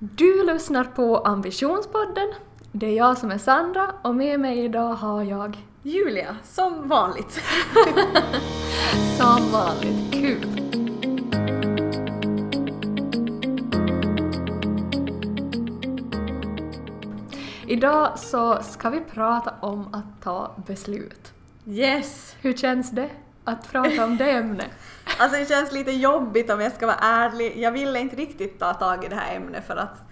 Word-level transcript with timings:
Du 0.00 0.44
lyssnar 0.44 0.84
på 0.84 1.16
Ambitionspodden. 1.16 2.32
Det 2.72 2.86
är 2.86 2.96
jag 2.96 3.18
som 3.18 3.30
är 3.30 3.38
Sandra 3.38 3.94
och 4.02 4.14
med 4.14 4.40
mig 4.40 4.64
idag 4.64 4.94
har 4.94 5.22
jag 5.22 5.56
Julia, 5.82 6.36
som 6.44 6.88
vanligt. 6.88 7.30
som 9.18 9.52
vanligt 9.52 10.12
kul. 10.12 10.60
Idag 17.66 18.18
så 18.18 18.62
ska 18.62 18.90
vi 18.90 19.00
prata 19.00 19.54
om 19.60 19.94
att 19.94 20.22
ta 20.22 20.56
beslut. 20.66 21.32
Yes! 21.66 22.36
Hur 22.40 22.52
känns 22.52 22.90
det 22.90 23.10
att 23.48 23.70
prata 23.72 24.04
om 24.04 24.16
det 24.16 24.30
ämnet? 24.30 24.66
Alltså 25.18 25.38
det 25.38 25.48
känns 25.48 25.72
lite 25.72 25.90
jobbigt 25.92 26.50
om 26.50 26.60
jag 26.60 26.72
ska 26.72 26.86
vara 26.86 26.96
ärlig. 26.96 27.52
Jag 27.58 27.72
ville 27.72 27.98
inte 28.00 28.16
riktigt 28.16 28.58
ta 28.58 28.74
tag 28.74 29.04
i 29.04 29.08
det 29.08 29.14
här 29.16 29.36
ämnet 29.36 29.66
för 29.66 29.76
att 29.76 30.02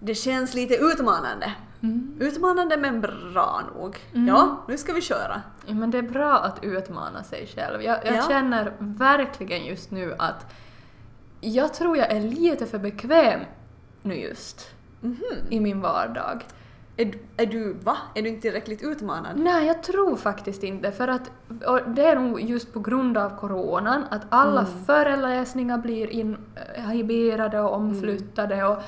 det 0.00 0.14
känns 0.14 0.54
lite 0.54 0.74
utmanande. 0.76 1.52
Mm. 1.82 2.16
Utmanande 2.20 2.76
men 2.76 3.00
bra 3.00 3.60
nog. 3.74 3.98
Ja, 4.12 4.64
nu 4.68 4.78
ska 4.78 4.92
vi 4.92 5.00
köra. 5.02 5.42
Ja, 5.66 5.74
men 5.74 5.90
det 5.90 5.98
är 5.98 6.02
bra 6.02 6.32
att 6.38 6.64
utmana 6.64 7.22
sig 7.22 7.46
själv. 7.46 7.82
Jag, 7.82 8.06
jag 8.06 8.16
Ja. 8.16 8.22
känner 8.28 8.72
verkligen 8.78 9.64
just 9.66 9.90
nu 9.90 10.14
att 10.18 10.46
jag 11.40 11.74
tror 11.74 11.96
jag 11.96 12.10
är 12.12 12.20
lite 12.20 12.66
för 12.66 12.78
bekväm 12.78 13.40
nu 14.02 14.14
just 14.14 14.70
Mhm. 15.00 15.16
i 15.50 15.60
min 15.60 15.80
vardag. 15.80 16.44
Är, 16.98 17.04
du- 17.04 17.18
är 17.36 17.46
du, 17.46 17.72
va? 17.72 17.96
Är 18.14 18.22
du 18.22 18.28
inte 18.28 18.42
tillräckligt 18.42 18.82
utmanad? 18.82 19.38
Nej, 19.38 19.66
jag 19.66 19.82
tror 19.82 20.16
faktiskt 20.16 20.62
inte. 20.62 20.92
För 20.92 21.08
att 21.08 21.30
det 21.86 22.06
är 22.06 22.16
nog 22.16 22.40
just 22.40 22.72
på 22.72 22.80
grund 22.80 23.18
av 23.18 23.36
coronan 23.36 24.04
att 24.10 24.22
alla 24.28 24.60
Mm. 24.60 24.84
föreläsningar 24.86 25.78
blir 25.78 26.06
inhiberade 26.10 27.60
och 27.60 27.74
omflyttade 27.74 28.64
och 28.64 28.78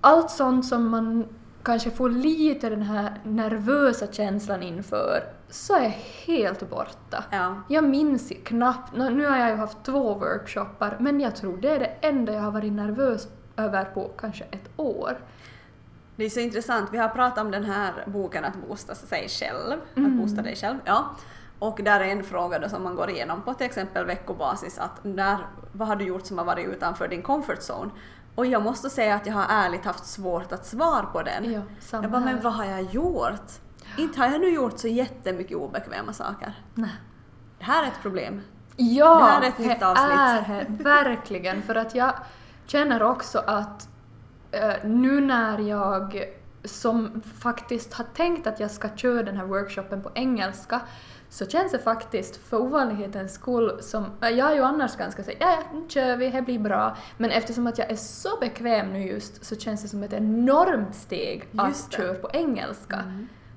allt 0.00 0.30
sånt 0.30 0.66
som 0.66 0.88
man 0.88 1.26
kanske 1.62 1.90
får 1.90 2.10
lite 2.10 2.68
den 2.70 2.82
här 2.82 3.20
nervösa 3.24 4.06
känslan 4.12 4.62
inför 4.62 5.22
så 5.48 5.76
är 5.76 5.88
helt 6.26 6.70
borta. 6.70 7.24
Ja. 7.30 7.54
Jag 7.68 7.84
minns 7.84 8.32
knappt, 8.44 8.96
nu 8.96 9.10
nu 9.10 9.26
har 9.26 9.36
jag 9.38 9.48
ju 9.50 9.56
haft 9.56 9.84
två 9.84 10.14
workshoppar, 10.14 10.96
men 11.00 11.20
jag 11.20 11.36
tror 11.36 11.56
det 11.56 11.68
är 11.70 11.78
det 11.78 11.92
enda 12.00 12.32
jag 12.32 12.40
har 12.40 12.50
varit 12.50 12.72
nervös 12.72 13.28
över 13.56 13.84
på 13.84 14.10
kanske 14.18 14.44
ett 14.44 14.70
år. 14.76 15.18
Det 16.16 16.24
är 16.24 16.30
så 16.30 16.40
intressant, 16.40 16.88
vi 16.92 16.98
har 16.98 17.08
pratat 17.08 17.38
om 17.44 17.50
den 17.50 17.64
här 17.64 17.92
boken 18.06 18.44
Att 18.44 18.54
boosta 18.68 18.94
sig 18.94 19.28
själv, 19.28 19.80
Mm. 19.96 20.12
att 20.12 20.18
boosta 20.20 20.42
dig 20.42 20.56
själv, 20.56 20.78
ja. 20.84 21.10
Och 21.58 21.80
där 21.82 22.00
är 22.00 22.04
en 22.08 22.24
fråga 22.24 22.58
då 22.58 22.68
som 22.68 22.82
man 22.82 22.94
går 22.96 23.10
igenom 23.10 23.42
på 23.42 23.54
till 23.54 23.66
exempel 23.66 24.04
veckobasis 24.06 24.78
att 24.78 25.04
när, 25.04 25.38
vad 25.72 25.88
har 25.88 25.96
du 25.96 26.04
gjort 26.04 26.26
som 26.26 26.38
har 26.38 26.44
varit 26.44 26.66
utanför 26.68 27.08
din 27.08 27.22
comfort 27.22 27.58
zone? 27.58 27.90
Och 28.34 28.46
jag 28.46 28.62
måste 28.62 28.90
säga 28.90 29.14
att 29.14 29.26
jag 29.26 29.34
har 29.34 29.46
ärligt 29.48 29.84
haft 29.84 30.06
svårt 30.06 30.52
att 30.52 30.66
svara 30.66 31.02
på 31.06 31.22
den. 31.22 31.62
Samma 31.80 32.02
jag 32.04 32.10
bara, 32.10 32.20
men 32.20 32.40
vad 32.40 32.52
har 32.52 32.64
jag 32.64 32.82
gjort? 32.82 33.50
Inte 33.98 34.18
har 34.20 34.26
jag 34.26 34.40
nu 34.40 34.48
gjort 34.48 34.78
så 34.78 34.88
jättemycket 34.88 35.56
obekväma 35.56 36.12
saker. 36.12 36.52
Nej. 36.74 36.90
Det 37.58 37.64
här 37.64 37.82
är 37.82 37.86
ett 37.86 38.02
problem. 38.02 38.40
Ja, 38.76 39.18
Det 39.18 39.24
här 39.24 39.42
är 39.42 39.48
ett 39.48 39.58
nytt 39.58 39.82
avsnitt. 39.82 40.10
är 40.80 40.82
verkligen. 40.84 41.62
För 41.62 41.74
att 41.74 41.94
jag 41.94 42.12
känner 42.66 43.02
också 43.02 43.38
att 43.46 43.88
nu 44.84 45.20
när 45.20 45.58
jag 45.58 46.24
som 46.64 47.22
faktiskt 47.38 47.94
har 47.94 48.04
tänkt 48.14 48.46
att 48.46 48.60
jag 48.60 48.70
ska 48.70 48.88
köra 48.96 49.22
den 49.22 49.36
här 49.36 49.44
workshopen 49.44 50.02
på 50.02 50.10
engelska 50.14 50.80
så 51.28 51.46
känns 51.46 51.72
det 51.72 51.78
faktiskt 51.78 52.36
för 52.36 52.56
ovanlighetens 52.60 53.32
skull 53.34 53.78
som... 53.80 54.04
eh, 54.20 54.28
Jag 54.28 54.50
är 54.50 54.54
ju 54.54 54.62
annars 54.62 54.96
ganska 54.96 55.22
såhär, 55.22 55.38
ja, 55.40 55.50
ja, 55.50 55.78
nu 55.78 55.84
kör 55.88 56.16
vi, 56.16 56.30
det 56.30 56.42
blir 56.42 56.58
bra. 56.58 56.96
Men 57.16 57.30
eftersom 57.30 57.66
att 57.66 57.78
jag 57.78 57.90
är 57.90 57.96
så 57.96 58.28
bekväm 58.40 58.92
nu 58.92 59.06
just 59.06 59.44
så 59.44 59.56
känns 59.56 59.82
det 59.82 59.88
som 59.88 60.02
ett 60.02 60.12
enormt 60.12 60.94
steg 60.94 61.44
att 61.56 61.92
köra 61.92 62.14
på 62.14 62.30
engelska. 62.32 63.02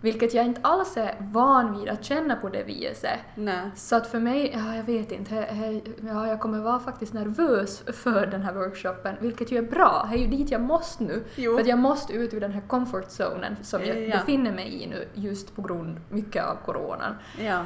Vilket 0.05 0.33
jag 0.33 0.45
inte 0.45 0.61
alls 0.63 0.97
är 0.97 1.15
van 1.19 1.79
vid 1.79 1.89
att 1.89 2.03
känna 2.03 2.35
på 2.35 2.49
det 2.49 2.63
viset. 2.63 3.19
Nej. 3.35 3.71
Så 3.75 3.95
att 3.95 4.07
för 4.07 4.19
mig, 4.19 4.51
ja 4.53 4.75
jag 4.75 4.83
vet 4.83 5.11
inte, 5.11 5.35
he, 5.35 5.41
he, 5.41 5.81
ja, 6.07 6.27
jag 6.27 6.39
kommer 6.39 6.59
vara 6.59 6.79
faktiskt 6.79 7.13
nervös 7.13 7.83
för 7.87 8.25
den 8.25 8.41
här 8.41 8.53
workshopen, 8.53 9.15
vilket 9.19 9.51
ju 9.51 9.57
är 9.57 9.61
bra. 9.61 10.07
Det 10.11 10.17
är 10.17 10.19
ju 10.19 10.27
dit 10.27 10.51
jag 10.51 10.61
måste 10.61 11.03
nu. 11.03 11.23
Jo. 11.35 11.53
För 11.53 11.61
att 11.61 11.67
jag 11.67 11.79
måste 11.79 12.13
ut 12.13 12.33
ur 12.33 12.39
den 12.39 12.51
här 12.51 12.61
comfort 12.61 13.09
zonen 13.11 13.55
som 13.61 13.85
jag 13.85 13.97
Ja. 14.07 14.17
befinner 14.17 14.51
mig 14.51 14.83
i 14.83 14.87
nu, 14.87 15.07
just 15.13 15.55
på 15.55 15.61
grund 15.61 15.97
mycket 16.09 16.43
av 16.45 16.55
coronan. 16.65 17.15
Ja. 17.39 17.65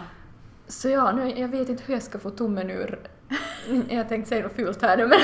Så 0.67 0.89
ja, 0.89 1.11
nu, 1.11 1.33
jag 1.39 1.47
vet 1.47 1.69
inte 1.69 1.83
hur 1.85 1.93
jag 1.93 2.03
ska 2.03 2.19
få 2.19 2.29
tummen 2.29 2.69
ur... 2.69 2.99
jag 3.89 4.09
tänkte 4.09 4.29
säga 4.29 4.43
något 4.43 4.55
fult 4.55 4.81
här 4.81 4.97
nu 4.97 5.07
men... 5.07 5.19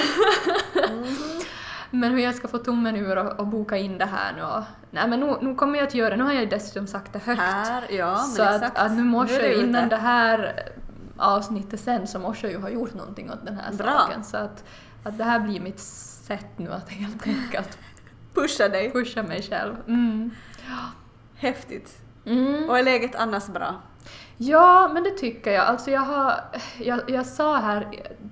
Men 1.99 2.11
hur 2.11 2.19
jag 2.19 2.35
ska 2.35 2.47
få 2.47 2.57
tummen 2.57 2.95
ur 2.95 3.17
och, 3.17 3.39
och 3.39 3.47
boka 3.47 3.77
in 3.77 3.97
det 3.97 4.05
här 4.05 4.33
nu 4.35 4.43
och, 4.43 4.63
Nej 4.91 5.07
men 5.07 5.19
nu, 5.19 5.37
nu 5.41 5.55
kommer 5.55 5.79
jag 5.79 5.87
att 5.87 5.93
göra 5.93 6.09
det, 6.09 6.15
nu 6.15 6.23
har 6.23 6.33
jag 6.33 6.49
dessutom 6.49 6.87
sagt 6.87 7.13
det 7.13 7.19
högt. 7.19 7.41
Här, 7.41 7.83
ja 7.89 8.15
så 8.17 8.43
att, 8.43 8.55
exakt. 8.55 8.77
att 8.77 8.91
nu 8.91 9.03
måste 9.03 9.35
är 9.35 9.49
jag 9.49 9.59
det 9.59 9.63
innan 9.67 9.89
det 9.89 9.95
här 9.95 10.53
avsnittet 11.17 11.79
sen 11.79 12.07
så 12.07 12.19
måste 12.19 12.47
jag 12.47 12.53
ju 12.53 12.59
ha 12.61 12.69
gjort 12.69 12.93
någonting 12.93 13.31
åt 13.31 13.45
den 13.45 13.57
här 13.57 13.73
Bra. 13.73 13.99
saken. 13.99 14.23
Så 14.23 14.37
att, 14.37 14.63
att 15.03 15.17
det 15.17 15.23
här 15.23 15.39
blir 15.39 15.59
mitt 15.59 15.79
sätt 15.79 16.47
nu 16.57 16.71
att 16.73 16.89
helt 16.89 17.27
enkelt 17.27 17.77
Pusha 18.33 18.69
dig. 18.69 18.91
pusha 18.91 19.23
mig 19.23 19.41
själv. 19.41 19.75
Mm. 19.87 20.31
Häftigt. 21.35 21.97
Mm. 22.25 22.69
Och 22.69 22.79
är 22.79 22.83
läget 22.83 23.15
annars 23.15 23.47
bra? 23.47 23.75
Ja, 24.37 24.89
men 24.93 25.03
det 25.03 25.09
tycker 25.09 25.51
jag. 25.51 25.65
Alltså 25.65 25.91
jag, 25.91 26.01
har, 26.01 26.33
jag, 26.77 27.09
jag 27.09 27.25
sa 27.25 27.57
här 27.57 27.87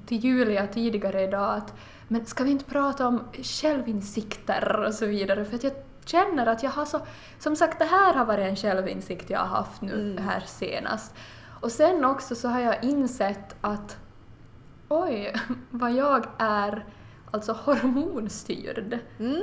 till 0.05 0.23
Julia 0.23 0.67
tidigare 0.67 1.21
idag 1.23 1.55
att 1.55 1.73
men 2.13 2.25
ska 2.25 2.43
vi 2.43 2.51
inte 2.51 2.65
prata 2.65 3.07
om 3.07 3.21
självinsikter 3.43 4.85
och 4.87 4.93
så 4.93 5.05
vidare 5.05 5.45
för 5.45 5.55
att 5.55 5.63
jag 5.63 5.73
känner 6.05 6.45
att 6.45 6.63
jag 6.63 6.71
har 6.71 6.85
så... 6.85 6.99
Som 7.39 7.55
sagt, 7.55 7.79
det 7.79 7.85
här 7.85 8.13
har 8.13 8.25
varit 8.25 8.49
en 8.49 8.55
självinsikt 8.55 9.29
jag 9.29 9.39
har 9.39 9.47
haft 9.57 9.81
nu 9.81 10.11
Mm. 10.11 10.23
här 10.27 10.39
senast. 10.45 11.15
Och 11.61 11.71
sen 11.71 12.05
också 12.05 12.35
så 12.35 12.47
har 12.47 12.59
jag 12.59 12.83
insett 12.83 13.55
att 13.61 13.97
oj, 14.89 15.33
vad 15.69 15.91
jag 15.91 16.25
är 16.37 16.85
alltså 17.31 17.53
hormonstyrd. 17.53 18.99
Mm. 19.19 19.41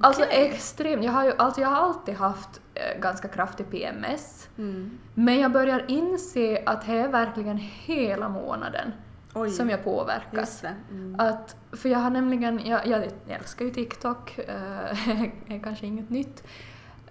Alltså 0.00 0.22
okej. 0.22 0.46
extremt. 0.46 1.04
Jag 1.04 1.12
har 1.12 1.24
ju 1.24 1.32
alltså 1.36 1.60
jag 1.60 1.68
har 1.68 1.76
alltid 1.82 2.14
haft 2.14 2.60
eh, 2.74 3.00
ganska 3.00 3.28
kraftig 3.28 3.70
PMS. 3.70 4.48
Mm. 4.58 4.98
Men 5.14 5.40
jag 5.40 5.52
börjar 5.52 5.84
inse 5.88 6.62
att 6.66 6.86
det 6.86 6.92
är 6.92 7.08
verkligen 7.08 7.56
hela 7.56 8.28
månaden 8.28 8.92
Oj. 9.34 9.50
som 9.50 9.70
jag 9.70 9.84
påverkas. 9.84 10.60
Det. 10.60 10.74
Mm. 10.90 11.16
Att, 11.20 11.56
för 11.72 11.88
jag 11.88 11.98
har 11.98 12.10
nämligen, 12.10 12.66
jag, 12.66 12.86
jag 12.86 13.08
älskar 13.28 13.64
ju 13.64 13.70
TikTok, 13.70 14.38
eh, 14.38 15.08
är 15.54 15.62
kanske 15.64 15.86
inget 15.86 16.10
nytt. 16.10 16.42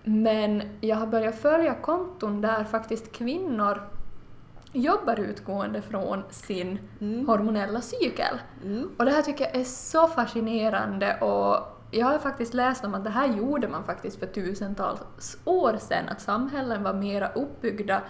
Men 0.03 0.63
jag 0.81 0.95
har 0.95 1.07
börjat 1.07 1.35
följa 1.35 1.73
konton 1.73 2.41
där 2.41 2.63
faktiskt 2.63 3.11
kvinnor 3.11 3.81
jobbar 4.73 5.19
utgående 5.19 5.81
från 5.81 6.23
sin 6.29 6.79
Mm. 7.01 7.27
hormonella 7.27 7.81
cykel. 7.81 8.39
Mm. 8.63 8.89
Och 8.97 9.05
det 9.05 9.11
här 9.11 9.21
tycker 9.21 9.43
jag 9.45 9.55
är 9.55 9.63
så 9.63 10.07
fascinerande 10.07 11.19
och 11.19 11.77
jag 11.91 12.05
har 12.05 12.17
faktiskt 12.17 12.53
läst 12.53 12.85
om 12.85 12.93
att 12.95 13.03
det 13.03 13.09
här 13.09 13.27
gjorde 13.27 13.67
man 13.67 13.83
faktiskt 13.83 14.19
för 14.19 14.25
tusentals 14.27 15.37
år 15.45 15.77
sedan, 15.79 16.09
att 16.09 16.21
samhällen 16.21 16.83
var 16.83 16.93
mera 16.93 17.29
uppbyggda 17.31 18.01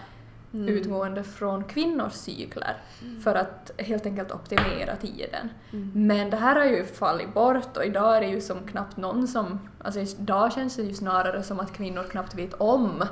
Mm. 0.54 0.68
utgående 0.68 1.24
från 1.24 1.64
kvinnors 1.64 2.14
cykler 2.14 2.78
för 3.24 3.36
att 3.36 3.72
helt 3.78 4.06
enkelt 4.06 4.32
optimera 4.32 4.96
tiden. 4.96 5.50
Mm. 5.74 5.92
Men 5.94 6.30
det 6.30 6.38
här 6.38 6.56
har 6.56 6.66
ju 6.66 6.86
fallit 6.86 7.34
bort 7.34 7.78
och 7.78 7.86
idag 7.86 8.18
är 8.18 8.22
det 8.22 8.28
ju 8.28 8.42
som 8.42 8.68
knappt 8.68 8.98
någon 8.98 9.28
som... 9.28 9.60
Alltså 9.84 10.00
idag 10.00 10.54
känns 10.54 10.76
det 10.76 10.84
ju 10.84 10.94
snarare 10.94 11.44
som 11.44 11.60
att 11.60 11.74
kvinnor 11.74 12.04
knappt 12.04 12.36
vet 12.36 12.54
om 12.54 13.04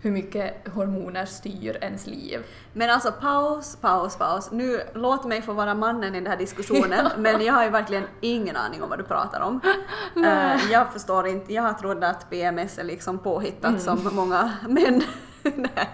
hur 0.00 0.10
mycket 0.10 0.68
hormoner 0.68 1.26
styr 1.26 1.78
ens 1.80 2.06
liv. 2.06 2.44
Men 2.72 2.90
alltså 2.90 3.12
paus, 3.12 3.76
paus, 3.76 4.16
paus. 4.16 4.50
Nu, 4.52 4.80
låt 4.94 5.24
mig 5.24 5.42
få 5.42 5.52
vara 5.52 5.74
mannen 5.74 6.14
i 6.14 6.20
den 6.20 6.30
här 6.30 6.36
diskussionen, 6.36 7.08
men 7.18 7.44
jag 7.44 7.54
har 7.54 7.64
ju 7.64 7.70
verkligen 7.70 8.04
ingen 8.20 8.56
aning 8.56 8.82
om 8.82 8.90
vad 8.90 8.98
du 8.98 9.04
pratar 9.04 9.40
om. 9.40 9.60
Eh, 10.16 10.70
jag 10.72 10.92
förstår 10.92 11.26
inte, 11.26 11.54
jag 11.54 11.62
har 11.62 11.72
trott 11.72 12.04
att 12.04 12.30
PMS 12.30 12.78
är 12.78 12.84
liksom 12.84 13.18
påhittat 13.18 13.82
som 13.82 14.10
många 14.12 14.52
män. 14.68 15.02
Nej. 15.56 15.88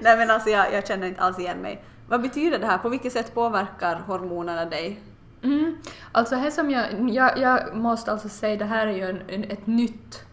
Nej 0.00 0.16
men 0.16 0.30
alltså 0.30 0.50
jag, 0.50 0.72
jag 0.72 0.86
känner 0.86 1.06
inte 1.06 1.20
alls 1.20 1.38
igen 1.38 1.58
mig. 1.58 1.84
Vad 2.08 2.22
betyder 2.22 2.58
det 2.58 2.66
här? 2.66 2.78
På 2.78 2.88
vilket 2.88 3.12
sätt 3.12 3.34
påverkar 3.34 3.96
hormonerna 3.96 4.64
dig? 4.64 5.00
Mm. 5.42 5.76
Alltså 6.12 6.34
här 6.34 6.50
som 6.50 6.70
jag, 6.70 7.10
jag, 7.10 7.38
jag 7.38 7.76
måste 7.76 8.12
alltså 8.12 8.28
säga, 8.28 8.56
det 8.56 8.64
här 8.64 8.86
är 8.86 8.92
ju 8.92 9.02
en, 9.02 9.22
en, 9.28 9.44
ett 9.44 9.66
nytt, 9.66 10.24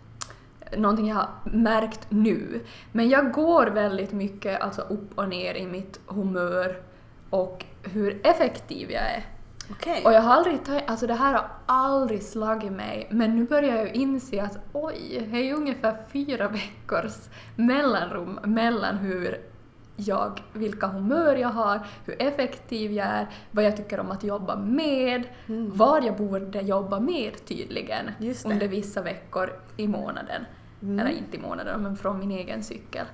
någonting 0.78 1.08
jag 1.08 1.16
har 1.16 1.30
märkt 1.44 2.08
nu. 2.10 2.62
Men 2.92 3.10
jag 3.10 3.32
går 3.32 3.68
väldigt 3.68 4.12
mycket 4.12 4.62
alltså 4.62 4.82
upp 4.82 5.18
och 5.18 5.30
ner 5.30 5.56
i 5.56 5.68
mitt 5.68 6.00
humör 6.08 6.82
och 7.30 7.66
hur 7.84 8.28
effektiv 8.28 8.92
jag 8.92 9.04
är. 9.04 9.26
Okej. 9.72 10.02
Och 10.06 10.14
jag 10.14 10.22
har 10.22 10.34
aldrig 10.34 10.60
alltså 10.88 11.08
det 11.08 11.14
här 11.14 11.34
har 11.34 11.48
aldrig 11.66 12.24
slagit 12.24 12.72
mig, 12.72 13.08
men 13.12 13.36
nu 13.36 13.46
börjar 13.46 13.76
jag 13.76 13.86
ju 13.86 13.94
inse 13.94 14.44
att 14.44 14.58
oj, 14.74 15.28
det 15.32 15.38
är 15.38 15.44
ju 15.44 15.54
ungefär 15.54 15.98
fyra 16.14 16.48
veckors 16.48 17.30
mellanrum 17.56 18.40
mellan 18.44 18.98
hur 18.98 19.42
jag, 19.96 20.44
vilka 20.54 20.88
humör 20.88 21.36
jag 21.36 21.50
har, 21.50 21.88
hur 22.06 22.22
effektiv 22.22 22.92
jag 22.92 23.08
är, 23.08 23.28
vad 23.52 23.66
jag 23.66 23.78
tycker 23.78 24.00
om 24.00 24.12
att 24.12 24.24
jobba 24.24 24.56
med, 24.56 25.24
var 25.48 26.02
jag 26.02 26.18
borde 26.18 26.62
jobba 26.62 27.00
mer 27.00 27.32
tydligen 27.32 28.12
under 28.46 28.68
vissa 28.68 29.02
veckor 29.02 29.50
i 29.78 29.88
månaden. 29.88 30.46
Mm. 30.82 31.00
Eller 31.00 31.18
inte 31.18 31.38
i 31.38 31.40
månaden, 31.40 31.82
men 31.82 31.98
från 31.98 32.20
min 32.20 32.32
egen 32.32 32.64
cykel. 32.64 33.06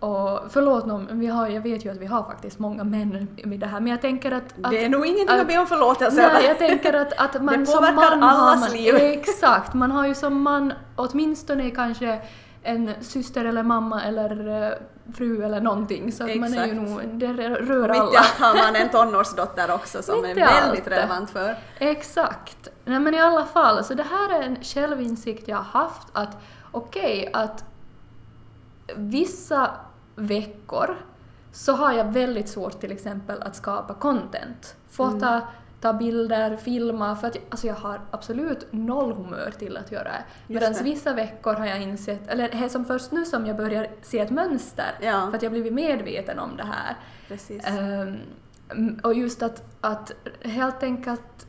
Och 0.00 0.40
förlåt 0.50 0.86
någon, 0.86 1.20
vi 1.20 1.26
har, 1.26 1.48
jag 1.48 1.60
vet 1.60 1.84
ju 1.84 1.90
att 1.90 1.96
vi 1.96 2.06
har 2.06 2.22
faktiskt 2.22 2.58
många 2.58 2.84
män 2.84 3.28
med 3.44 3.60
det 3.60 3.66
här, 3.66 3.80
men 3.80 3.90
jag 3.90 4.00
tänker 4.00 4.32
att... 4.32 4.54
att 4.62 4.70
Det 4.70 4.84
är 4.84 4.88
nog 4.88 5.06
ingenting 5.06 5.40
att 5.40 5.46
be 5.46 5.58
om 5.58 5.66
förlåtelse 5.66 6.30
Nej, 6.32 6.46
jag 6.46 6.58
tänker 6.58 6.92
att, 6.92 7.12
att 7.12 7.42
man 7.42 7.60
Det 7.60 7.66
som 7.66 7.94
man 7.94 8.22
allas 8.22 8.60
man, 8.60 8.70
liv. 8.70 8.94
Exakt, 8.94 9.74
man 9.74 9.90
har 9.90 10.06
ju 10.06 10.14
som 10.14 10.42
man 10.42 10.72
åtminstone 10.96 11.70
kanske 11.70 12.20
en 12.62 12.94
syster 13.00 13.44
eller 13.44 13.62
mamma 13.62 14.02
eller 14.02 14.62
eh, 14.62 14.72
fru 15.16 15.44
eller 15.44 15.60
någonting 15.60 16.12
så 16.12 16.24
att 16.24 16.36
man 16.36 16.54
är 16.54 16.66
ju 16.66 16.74
nog, 16.74 17.08
det 17.08 17.26
rör 17.26 17.88
Mitt 17.88 17.96
i 17.96 18.00
alla. 18.00 18.18
allt 18.18 18.38
har 18.38 18.54
man 18.54 18.76
en 18.76 18.88
tonårsdotter 18.88 19.74
också 19.74 20.02
som 20.02 20.24
är 20.24 20.34
väldigt 20.34 20.86
relevant 20.86 21.30
för. 21.30 21.56
Exakt. 21.78 22.68
Nej 22.84 23.00
men 23.00 23.14
i 23.14 23.20
alla 23.20 23.44
fall, 23.44 23.84
så 23.84 23.94
det 23.94 24.06
här 24.10 24.40
är 24.40 24.42
en 24.42 24.56
självinsikt 24.62 25.48
jag 25.48 25.56
har 25.56 25.80
haft 25.80 26.08
att 26.12 26.36
okej 26.72 27.30
att 27.32 27.64
vissa 28.96 29.70
veckor 30.16 30.96
så 31.52 31.72
har 31.72 31.92
jag 31.92 32.04
väldigt 32.12 32.48
svårt 32.48 32.80
till 32.80 32.92
exempel 32.92 33.42
att 33.42 33.56
skapa 33.56 33.94
content. 33.94 34.76
Fota, 34.90 35.42
ta 35.80 35.92
bilder, 35.92 36.56
filma, 36.56 37.16
för 37.16 37.28
att 37.28 37.34
jag, 37.34 37.44
alltså 37.48 37.66
jag 37.66 37.74
har 37.74 38.00
absolut 38.10 38.66
noll 38.70 39.12
humör 39.12 39.52
till 39.58 39.76
att 39.76 39.92
göra 39.92 40.04
det. 40.04 40.24
Medan 40.46 40.74
vissa 40.84 41.12
veckor 41.12 41.54
har 41.54 41.66
jag 41.66 41.82
insett, 41.82 42.28
eller 42.28 42.48
det 42.48 42.64
är 42.64 42.68
som 42.68 42.84
först 42.84 43.12
nu 43.12 43.24
som 43.24 43.46
jag 43.46 43.56
börjar 43.56 43.88
se 44.02 44.18
ett 44.18 44.30
mönster, 44.30 44.98
Ja. 45.00 45.26
för 45.30 45.36
att 45.36 45.42
jag 45.42 45.52
blivit 45.52 45.72
medveten 45.72 46.38
om 46.38 46.56
det 46.56 46.64
här. 46.64 46.96
Mm, 48.70 49.00
och 49.02 49.14
just 49.14 49.42
att, 49.42 49.62
att 49.80 50.12
helt 50.42 50.82
enkelt, 50.82 51.46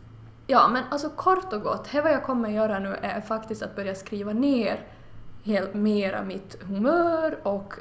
ja 0.47 0.67
men 0.67 0.83
alltså 0.91 1.09
kort 1.09 1.53
och 1.53 1.61
gott, 1.61 1.91
det 1.91 2.01
vad 2.01 2.11
jag 2.11 2.23
kommer 2.23 2.49
göra 2.49 2.79
nu 2.79 2.95
är 3.01 3.21
faktiskt 3.21 3.63
att 3.63 3.75
börja 3.75 3.95
skriva 3.95 4.33
ner 4.33 4.85
helt 5.43 5.73
mera 5.73 6.23
mitt 6.23 6.63
humör 6.63 7.37
och 7.43 7.73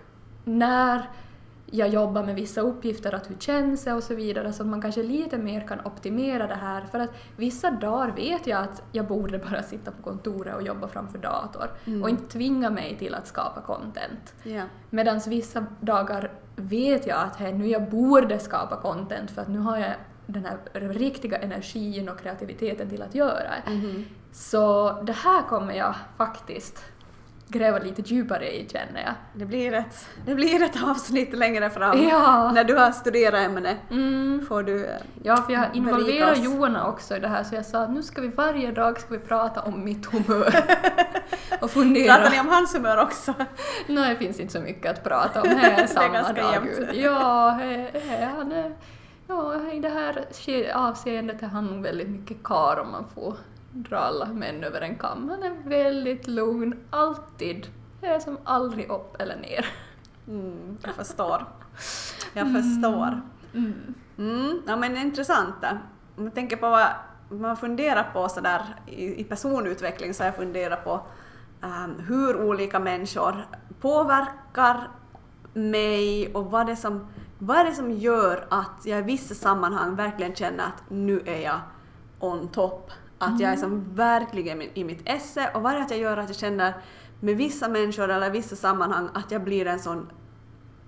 när 0.47 1.11
jag 1.71 1.89
jobbar 1.89 2.23
med 2.23 2.35
vissa 2.35 2.61
uppgifter, 2.61 3.15
att 3.15 3.31
hur 3.31 3.37
känns 3.37 3.85
det 3.85 3.93
och 3.93 4.03
så 4.03 4.15
vidare, 4.15 4.53
så 4.53 4.63
att 4.63 4.69
man 4.69 4.83
kanske 4.83 5.03
lite 5.03 5.39
mer 5.39 5.61
kan 5.61 5.81
optimera 5.85 6.47
det 6.47 6.55
här. 6.55 6.85
För 6.91 6.99
att 6.99 7.11
vissa 7.37 7.71
dagar 7.71 8.13
vet 8.17 8.47
jag 8.47 8.63
att 8.63 8.83
jag 8.93 9.07
borde 9.07 9.39
bara 9.39 9.63
sitta 9.63 9.91
på 9.91 10.03
kontoret 10.03 10.55
och 10.55 10.63
jobba 10.63 10.89
framför 10.89 11.19
dator 11.19 11.71
och 12.03 12.11
inte 12.11 12.33
tvinga 12.33 12.71
mig 12.71 12.97
till 12.99 13.15
att 13.15 13.27
skapa 13.27 13.61
content. 13.61 14.35
Ja. 14.43 14.63
Medan 14.91 15.21
vissa 15.27 15.67
dagar 15.81 16.33
vet 16.57 17.07
jag 17.07 17.19
att 17.19 17.37
hej, 17.37 17.53
nu 17.53 17.67
jag 17.67 17.91
borde 17.91 18.39
skapa 18.39 18.77
content 18.77 19.31
för 19.31 19.43
att 19.43 19.49
nu 19.49 19.59
har 19.59 19.79
jag 19.79 19.95
den 20.27 20.45
här 20.45 20.59
riktiga 20.73 21.39
energin 21.39 22.09
och 22.09 22.21
kreativiteten 22.21 22.89
till 22.89 23.03
att 23.03 23.15
göra. 23.15 23.51
Mhm. 23.67 24.05
Så 24.33 24.93
det 25.03 25.13
här 25.13 25.43
kommer 25.43 25.75
jag 25.75 25.95
faktiskt 26.17 26.85
gräva 27.49 27.79
lite 27.79 28.03
djupare 28.03 28.57
i 28.57 28.69
känner 28.69 29.03
jag. 29.05 29.15
Det, 29.35 29.45
blir 29.45 29.73
ett, 29.73 30.07
det 30.27 30.35
blir 30.35 30.63
ett 30.63 30.83
avsnitt 30.83 31.37
längre 31.37 31.71
fram. 31.71 32.03
Ja. 32.09 32.53
När 32.55 32.65
du 32.65 32.75
har 32.77 32.91
studerat 32.91 33.41
ämnet 33.41 33.77
Mm. 33.91 34.47
får 34.49 34.63
du... 34.63 34.85
eh, 34.87 34.97
Ja, 35.23 35.37
för 35.37 35.53
jag 35.53 35.61
Berika 35.63 35.77
involverar. 35.79 36.35
Johanna 36.35 36.89
också 36.89 37.17
i 37.17 37.21
det 37.21 37.29
här 37.29 37.45
så 37.45 37.55
jag 37.55 37.67
sa 37.67 37.79
att 37.83 37.91
nu 37.91 38.03
ska 38.03 38.21
vi 38.21 38.29
varje 38.29 38.73
dag 38.73 39.01
ska 39.01 39.09
vi 39.15 39.19
prata 39.19 39.61
om 39.63 39.85
mitt 39.85 40.07
humör. 40.07 40.55
och 41.61 41.71
fundera. 41.71 42.15
Pratar 42.15 42.31
ni 42.31 42.41
om 42.41 42.49
hans 42.49 42.75
humör 42.75 43.03
också? 43.03 43.35
Nej, 43.87 44.11
det 44.11 44.17
finns 44.17 44.41
inte 44.41 44.53
så 44.53 44.61
mycket 44.61 44.91
att 44.93 45.05
prata 45.05 45.43
om. 45.43 45.49
Det 45.55 45.55
är 45.83 45.87
samma 45.87 46.09
ganska 46.15 46.33
dag 46.43 46.53
jämnt. 46.53 46.71
ut. 46.79 46.89
Ja, 46.95 47.51
he, 47.51 47.91
he, 48.01 48.25
han 48.37 48.53
är, 48.53 48.73
ja, 49.29 49.71
i 49.73 49.81
det 49.81 49.89
här 49.89 50.25
avseendet 50.75 51.43
är 51.43 51.47
han 51.47 51.67
nog 51.67 51.83
väldigt 51.83 52.09
mycket 52.09 52.37
kar 52.45 52.79
om 52.81 52.91
man 52.93 53.05
får 53.15 53.35
dra 53.83 53.99
alla 53.99 54.27
män 54.27 54.65
över 54.65 54.81
en 54.81 54.97
kam. 54.97 55.29
Han 55.29 55.43
är 55.43 55.69
väldigt 55.69 56.27
lugn, 56.27 56.75
alltid. 56.91 57.67
Det 58.01 58.07
är 58.07 58.21
som 58.21 58.39
aldrig 58.45 58.91
upp 58.91 59.21
eller 59.21 59.37
ner. 59.37 59.67
Mm, 60.29 60.79
jag 60.83 60.95
förstår. 60.95 61.47
Jag 62.33 62.53
förstår. 62.53 63.21
Mm. 63.55 63.95
Mm, 64.19 64.63
ja 64.67 64.77
men 64.77 64.97
intressant. 64.97 65.61
det. 65.61 65.79
Om 66.17 66.25
man 66.25 66.33
tänker 66.33 66.57
på 66.57 66.69
vad 66.69 67.41
man 67.41 67.57
funderar 67.57 68.11
på 68.13 68.29
sådär 68.29 68.63
i, 68.87 69.21
i 69.21 69.25
personutveckling 69.25 70.15
så 70.15 70.23
har 70.23 70.27
jag 70.27 70.37
funderat 70.37 70.85
på 70.85 71.01
ehm, 71.63 72.01
hur 72.09 72.37
olika 72.37 72.79
människor 72.79 73.47
påverkar 73.81 74.89
mig 75.53 76.35
och 76.35 76.51
vad 76.51 76.67
det, 76.67 76.77
som, 76.77 77.07
vad 77.39 77.57
är 77.57 77.65
det 77.65 77.73
som 77.73 77.91
gör 77.91 78.47
att 78.51 78.83
jag 78.85 78.99
i 78.99 79.03
vissa 79.03 79.35
sammanhang 79.35 79.97
verkligen 79.97 80.35
känner 80.35 80.65
att 80.65 80.83
nu 80.89 81.23
är 81.25 81.41
jag 81.41 81.61
on 82.19 82.49
top. 82.49 82.91
Att 83.19 83.41
jag 83.41 83.53
är 83.53 83.57
som 83.57 83.95
verkligen 83.95 84.63
i 84.63 84.85
mitt 84.85 85.03
esse 85.05 85.51
och 85.55 85.63
vad 85.63 85.73
är 85.73 85.77
det 85.77 85.85
att 85.85 85.91
jag 85.91 86.01
gör 86.01 86.17
att 86.17 86.29
jag 86.29 86.37
känner 86.37 86.75
med 87.21 87.37
vissa 87.37 87.69
människor 87.69 88.09
eller 88.09 88.31
vissa 88.31 88.57
sammanhang 88.57 89.09
att 89.15 89.31
jag 89.31 89.45
blir 89.45 89.67
en 89.67 89.79
sån 89.79 90.11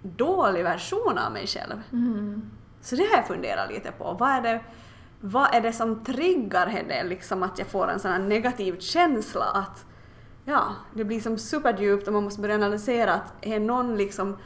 dålig 0.02 0.64
version 0.64 1.18
av 1.18 1.32
mig 1.32 1.46
själv. 1.46 1.82
Mm. 1.92 2.50
Så 2.80 2.96
det 2.96 3.02
har 3.02 3.16
jag 3.16 3.26
funderat 3.26 3.70
lite 3.70 3.92
på. 3.92 4.16
Vad 4.20 4.30
är 4.30 4.42
det, 4.42 4.60
vad 5.20 5.54
är 5.54 5.60
det 5.60 5.72
som 5.72 6.04
triggar 6.04 6.84
det, 6.88 7.04
liksom 7.04 7.42
att 7.42 7.58
jag 7.58 7.66
får 7.66 7.88
en 7.88 8.00
sån 8.00 8.10
här 8.10 8.18
negativ 8.18 8.78
känsla 8.78 9.44
att 9.44 9.84
ja, 10.44 10.74
det 10.94 11.04
blir 11.04 11.20
som 11.20 11.38
superdjupt 11.38 12.06
och 12.06 12.12
man 12.12 12.24
måste 12.24 12.40
börja 12.40 12.54
analysera 12.54 13.14
att 13.14 13.32
är 13.40 13.60
någon 13.60 13.96
liksom 13.96 14.36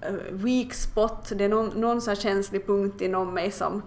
eh, 0.00 0.14
weak 0.30 0.74
spot, 0.74 1.32
det 1.36 1.44
är 1.44 1.48
någon, 1.48 1.80
någon 1.80 2.00
sån 2.00 2.10
här 2.10 2.20
känslig 2.20 2.66
punkt 2.66 3.00
inom 3.00 3.34
mig 3.34 3.50
som, 3.50 3.82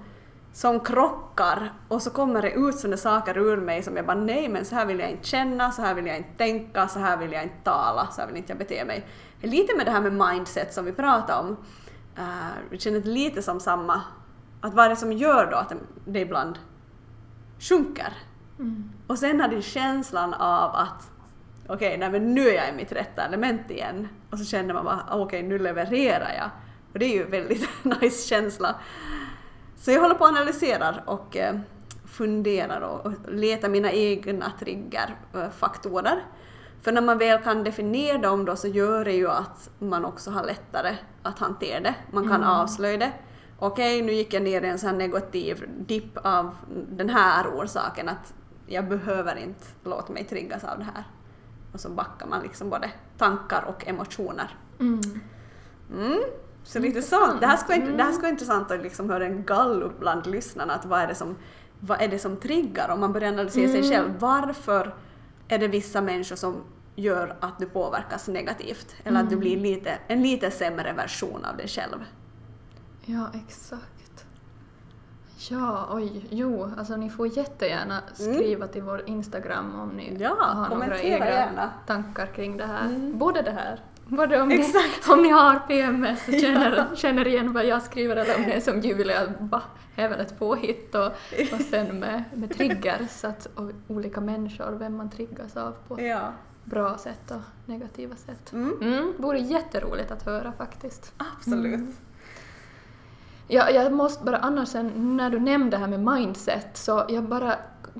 som 0.57 0.79
krockar 0.79 1.73
och 1.87 2.01
så 2.01 2.09
kommer 2.09 2.41
det 2.41 2.51
ut 2.51 2.79
sådana 2.79 2.97
saker 2.97 3.37
ur 3.37 3.57
mig 3.57 3.83
som 3.83 3.95
jag 3.95 4.05
bara 4.05 4.17
nej 4.17 4.49
men 4.49 4.65
så 4.65 4.75
här 4.75 4.85
vill 4.85 4.99
jag 4.99 5.11
inte 5.11 5.27
känna, 5.27 5.71
så 5.71 5.81
här 5.81 5.93
vill 5.93 6.05
jag 6.05 6.17
inte 6.17 6.37
tänka, 6.37 6.87
så 6.87 6.99
här 6.99 7.17
vill 7.17 7.31
jag 7.31 7.43
inte 7.43 7.63
tala, 7.63 8.07
så 8.11 8.21
här 8.21 8.27
vill 8.27 8.37
inte 8.37 8.51
jag 8.51 8.57
bete 8.57 8.85
mig. 8.85 9.07
Lite 9.41 9.77
med 9.77 9.85
det 9.85 9.91
här 9.91 10.01
med 10.01 10.13
mindset 10.13 10.73
som 10.73 10.85
vi 10.85 10.91
pratade 10.91 11.39
om. 11.39 11.57
Uh, 12.17 12.49
jag 12.71 12.81
känner 12.81 12.99
det 12.99 13.09
lite 13.09 13.41
som 13.41 13.59
samma, 13.59 14.01
att 14.61 14.73
vad 14.73 14.85
är 14.85 14.89
det 14.89 14.95
som 14.95 15.11
gör 15.11 15.51
då 15.51 15.57
att 15.57 15.73
det 16.05 16.19
ibland 16.19 16.59
sjunker? 17.59 18.13
Mm. 18.59 18.89
Och 19.07 19.19
sen 19.19 19.41
har 19.41 19.47
det 19.47 19.61
känslan 19.61 20.33
av 20.33 20.75
att 20.75 21.11
okej, 21.67 21.97
nej 21.97 22.11
men 22.11 22.33
nu 22.33 22.49
är 22.49 22.53
jag 22.53 22.69
i 22.69 22.73
mitt 22.73 22.91
rätta 22.91 23.25
element 23.25 23.71
igen. 23.71 24.07
Och 24.29 24.39
så 24.39 24.45
känner 24.45 24.73
man 24.73 24.85
bara 24.85 25.03
okej, 25.11 25.43
nu 25.43 25.59
levererar 25.59 26.33
jag. 26.37 26.49
Och 26.93 26.99
det 26.99 27.05
är 27.05 27.13
ju 27.13 27.23
en 27.23 27.31
väldigt 27.31 27.69
nice 28.01 28.27
känsla. 28.27 28.75
Så 29.77 29.91
jag 29.91 30.01
håller 30.01 30.15
på 30.15 30.23
och 30.23 30.29
analyserar 30.29 31.03
och 31.05 31.37
eh, 31.37 31.55
funderar 32.05 32.81
och, 32.81 33.11
letar 33.31 33.69
mina 33.69 33.91
egna 33.91 34.51
triggerfaktorer. 34.59 36.23
För 36.81 36.91
när 36.91 37.01
man 37.01 37.17
väl 37.17 37.43
kan 37.43 37.63
definiera 37.63 38.17
dem 38.17 38.45
då 38.45 38.55
så 38.55 38.67
gör 38.67 39.05
det 39.05 39.13
ju 39.13 39.29
att 39.29 39.69
man 39.79 40.05
också 40.05 40.31
har 40.31 40.43
lättare 40.43 40.95
att 41.23 41.39
hantera 41.39 41.79
det. 41.79 41.95
Man 42.11 42.23
kan 42.23 42.35
Mm. 42.35 42.49
avslöja 42.49 42.97
det. 42.97 43.11
Okej, 43.59 44.01
nu 44.01 44.11
gick 44.11 44.33
jag 44.33 44.43
ner 44.43 44.61
i 44.61 44.67
en 44.67 44.79
sån 44.79 44.97
negativ 44.97 45.69
dipp 45.87 46.17
av 46.23 46.55
den 46.89 47.09
här 47.09 47.47
orsaken 47.47 48.09
att 48.09 48.33
jag 48.67 48.87
behöver 48.87 49.35
inte 49.35 49.65
låta 49.83 50.13
mig 50.13 50.23
triggas 50.23 50.63
av 50.63 50.77
det 50.79 50.83
här. 50.95 51.03
Och 51.73 51.79
så 51.79 51.89
backar 51.89 52.27
man 52.27 52.41
liksom 52.43 52.69
både 52.69 52.91
tankar 53.17 53.63
och 53.67 53.87
emotioner. 53.87 54.55
Mm. 54.79 55.01
Mm. 55.97 56.19
Så 56.67 56.79
lite 56.79 56.87
Intressant. 56.87 57.29
sånt. 57.29 57.41
Det 57.41 57.47
här 57.47 57.57
skulle 57.57 57.79
vara 57.79 57.85
det 57.85 57.91
här 57.91 58.01
Mm. 58.01 58.13
skulle 58.13 58.21
vara 58.27 58.31
intressant 58.31 58.71
att 58.71 58.81
liksom 58.81 59.09
höra 59.09 59.25
en 59.25 59.43
gallup 59.45 59.99
bland 59.99 60.27
lyssnarna. 60.27 60.73
Att 60.73 60.85
vad, 60.85 60.99
är 61.01 61.07
det 61.07 61.15
som, 61.15 61.35
vad 61.79 62.01
är 62.01 62.07
det 62.07 62.19
som 62.19 62.37
triggar? 62.37 62.89
Om 62.89 62.99
man 62.99 63.13
börjar 63.13 63.29
analysera 63.33 63.67
sig 63.67 63.79
Mm. 63.79 63.91
själv. 63.91 64.13
Varför 64.19 64.95
är 65.47 65.57
det 65.59 65.67
vissa 65.67 66.01
människor 66.01 66.35
som 66.35 66.55
gör 66.95 67.35
att 67.39 67.59
du 67.59 67.65
påverkas 67.65 68.27
negativt? 68.27 68.95
Eller 69.03 69.19
att 69.19 69.29
du 69.29 69.35
Mm. 69.35 69.39
blir 69.39 69.57
lite, 69.57 69.97
en 70.07 70.21
lite 70.23 70.51
sämre 70.51 70.93
version 70.93 71.45
av 71.45 71.57
dig 71.57 71.67
själv? 71.67 72.03
Ja, 73.05 73.27
exakt. 73.47 74.25
Ja, 75.49 75.87
oj, 75.91 76.27
jo, 76.31 76.71
alltså 76.77 76.95
ni 76.95 77.09
får 77.09 77.37
jättegärna 77.37 78.01
skriva 78.13 78.67
till 78.67 78.83
vår 78.83 79.09
Instagram 79.09 79.79
om 79.79 79.89
ni 79.89 80.07
Mm. 80.09 80.21
Ja, 80.21 80.35
har 80.43 80.69
några 80.75 80.99
egna 81.01 81.25
gärna. 81.25 81.71
tankar 81.87 82.25
kring 82.25 82.57
det 82.57 82.65
här. 82.65 82.85
Mm. 82.85 83.17
Både 83.17 83.41
det 83.41 83.51
här, 83.51 83.79
både 84.09 84.41
om 84.41 84.47
ni, 84.49 84.55
Exakt. 84.55 85.09
om 85.09 85.21
ni 85.21 85.29
har 85.29 85.59
PMS 85.67 86.27
och 86.27 86.33
känner, 86.33 86.95
känner 86.95 87.27
igen 87.27 87.53
vad 87.53 87.65
jag 87.65 87.81
skriver 87.81 88.15
eller 88.15 88.35
om 88.35 88.41
det 88.43 88.53
är 88.53 88.59
som 88.61 88.79
Julia, 88.79 89.21
är 89.95 90.09
väl 90.09 90.19
ett 90.19 90.39
påhitt 90.39 90.95
och, 90.95 91.05
och 91.53 91.61
sen 91.69 91.99
med, 91.99 92.23
med 92.33 92.53
triggers, 92.57 93.23
att, 93.23 93.45
och 93.55 93.71
olika 93.87 94.21
människor, 94.21 94.71
vem 94.71 94.97
man 94.97 95.09
triggas 95.09 95.57
av 95.57 95.75
på 95.87 96.01
Ja. 96.01 96.19
bra 96.63 96.97
sätt 96.97 97.31
och 97.31 97.41
negativa 97.65 98.15
sätt. 98.15 98.53
Mm. 98.53 98.73
Mm, 98.81 99.13
vore 99.17 99.39
jätteroligt 99.39 100.11
att 100.11 100.23
höra 100.23 100.51
faktiskt. 100.57 101.13
Absolut. 101.17 101.73
Mm. 101.75 101.93
Ja, 103.47 103.69
jag 103.69 103.93
måste 103.93 104.23
bara 104.23 104.37
annars 104.37 104.69
sen, 104.69 105.17
när 105.17 105.29
du 105.29 105.39
nämnde 105.39 105.69
det 105.69 105.77
här 105.77 105.87
med 105.87 105.99
mindset 105.99 106.77
så 106.77 107.05
jag 107.09 107.23
bara 107.23 107.55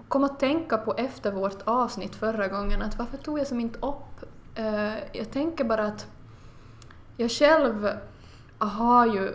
kom 0.08 0.24
att 0.24 0.40
tänka 0.40 0.78
på 0.78 0.94
efter 0.94 1.32
vårt 1.32 1.62
avsnitt 1.64 2.16
förra 2.16 2.48
gången 2.48 2.82
att 2.82 2.98
varför 2.98 3.18
tog 3.18 3.40
jag 3.40 3.48
som 3.48 3.60
inte 3.60 3.80
upp... 3.80 4.04
eh, 4.58 4.94
jag 5.14 5.32
tänker 5.32 5.64
bara 5.64 5.84
att 5.86 6.08
jag 7.18 7.32
själv 7.32 7.90
har 8.58 9.06
ju 9.06 9.34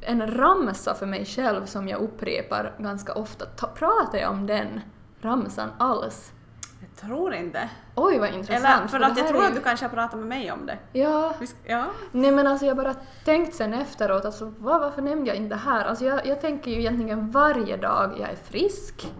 en 0.00 0.26
ramsa 0.36 0.94
för 0.94 1.06
mig 1.06 1.24
själv 1.24 1.64
som 1.66 1.88
jag 1.88 2.00
upprepar 2.00 2.72
ganska 2.78 3.12
ofta. 3.14 3.44
Ta, 3.46 3.66
pratar 3.66 4.18
jag 4.18 4.30
om 4.30 4.46
den 4.46 4.80
ramsan 5.20 5.68
alls? 5.78 6.32
Jag 6.80 7.08
tror 7.08 7.34
inte. 7.34 7.70
Oj 7.94 8.18
vad 8.18 8.34
intressant. 8.34 8.64
Eller 8.78 8.86
för 8.88 8.98
det 8.98 9.06
att 9.06 9.18
jag 9.18 9.28
tror 9.28 9.40
är 9.40 9.44
att 9.44 9.50
ju- 9.50 9.54
du 9.54 9.60
kanske 9.60 9.86
har 9.86 9.90
pratat 9.90 10.18
med 10.18 10.28
mig 10.28 10.52
om 10.52 10.66
det. 10.66 10.78
Ja, 10.92 11.34
Ja. 11.64 11.84
Nej 12.12 12.30
men 12.32 12.46
alltså 12.46 12.66
jag 12.66 12.76
bara 12.76 12.94
tänkt 13.24 13.54
sen 13.54 13.74
efteråt, 13.74 14.24
alltså 14.24 14.52
vad, 14.58 14.80
varför 14.80 15.02
nämnde 15.02 15.26
jag 15.28 15.36
inte 15.36 15.54
det 15.54 15.60
här? 15.60 15.84
Alltså 15.84 16.04
jag, 16.04 16.26
jag 16.26 16.40
tänker 16.40 16.70
ju 16.70 16.78
egentligen 16.80 17.30
varje 17.30 17.76
dag 17.76 18.12
jag 18.20 18.30
är 18.30 18.36
frisk, 18.36 19.12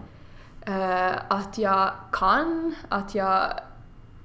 eh, 0.66 1.12
att 1.28 1.58
jag 1.58 1.90
kan, 2.12 2.74
att 2.88 3.14
jag 3.14 3.42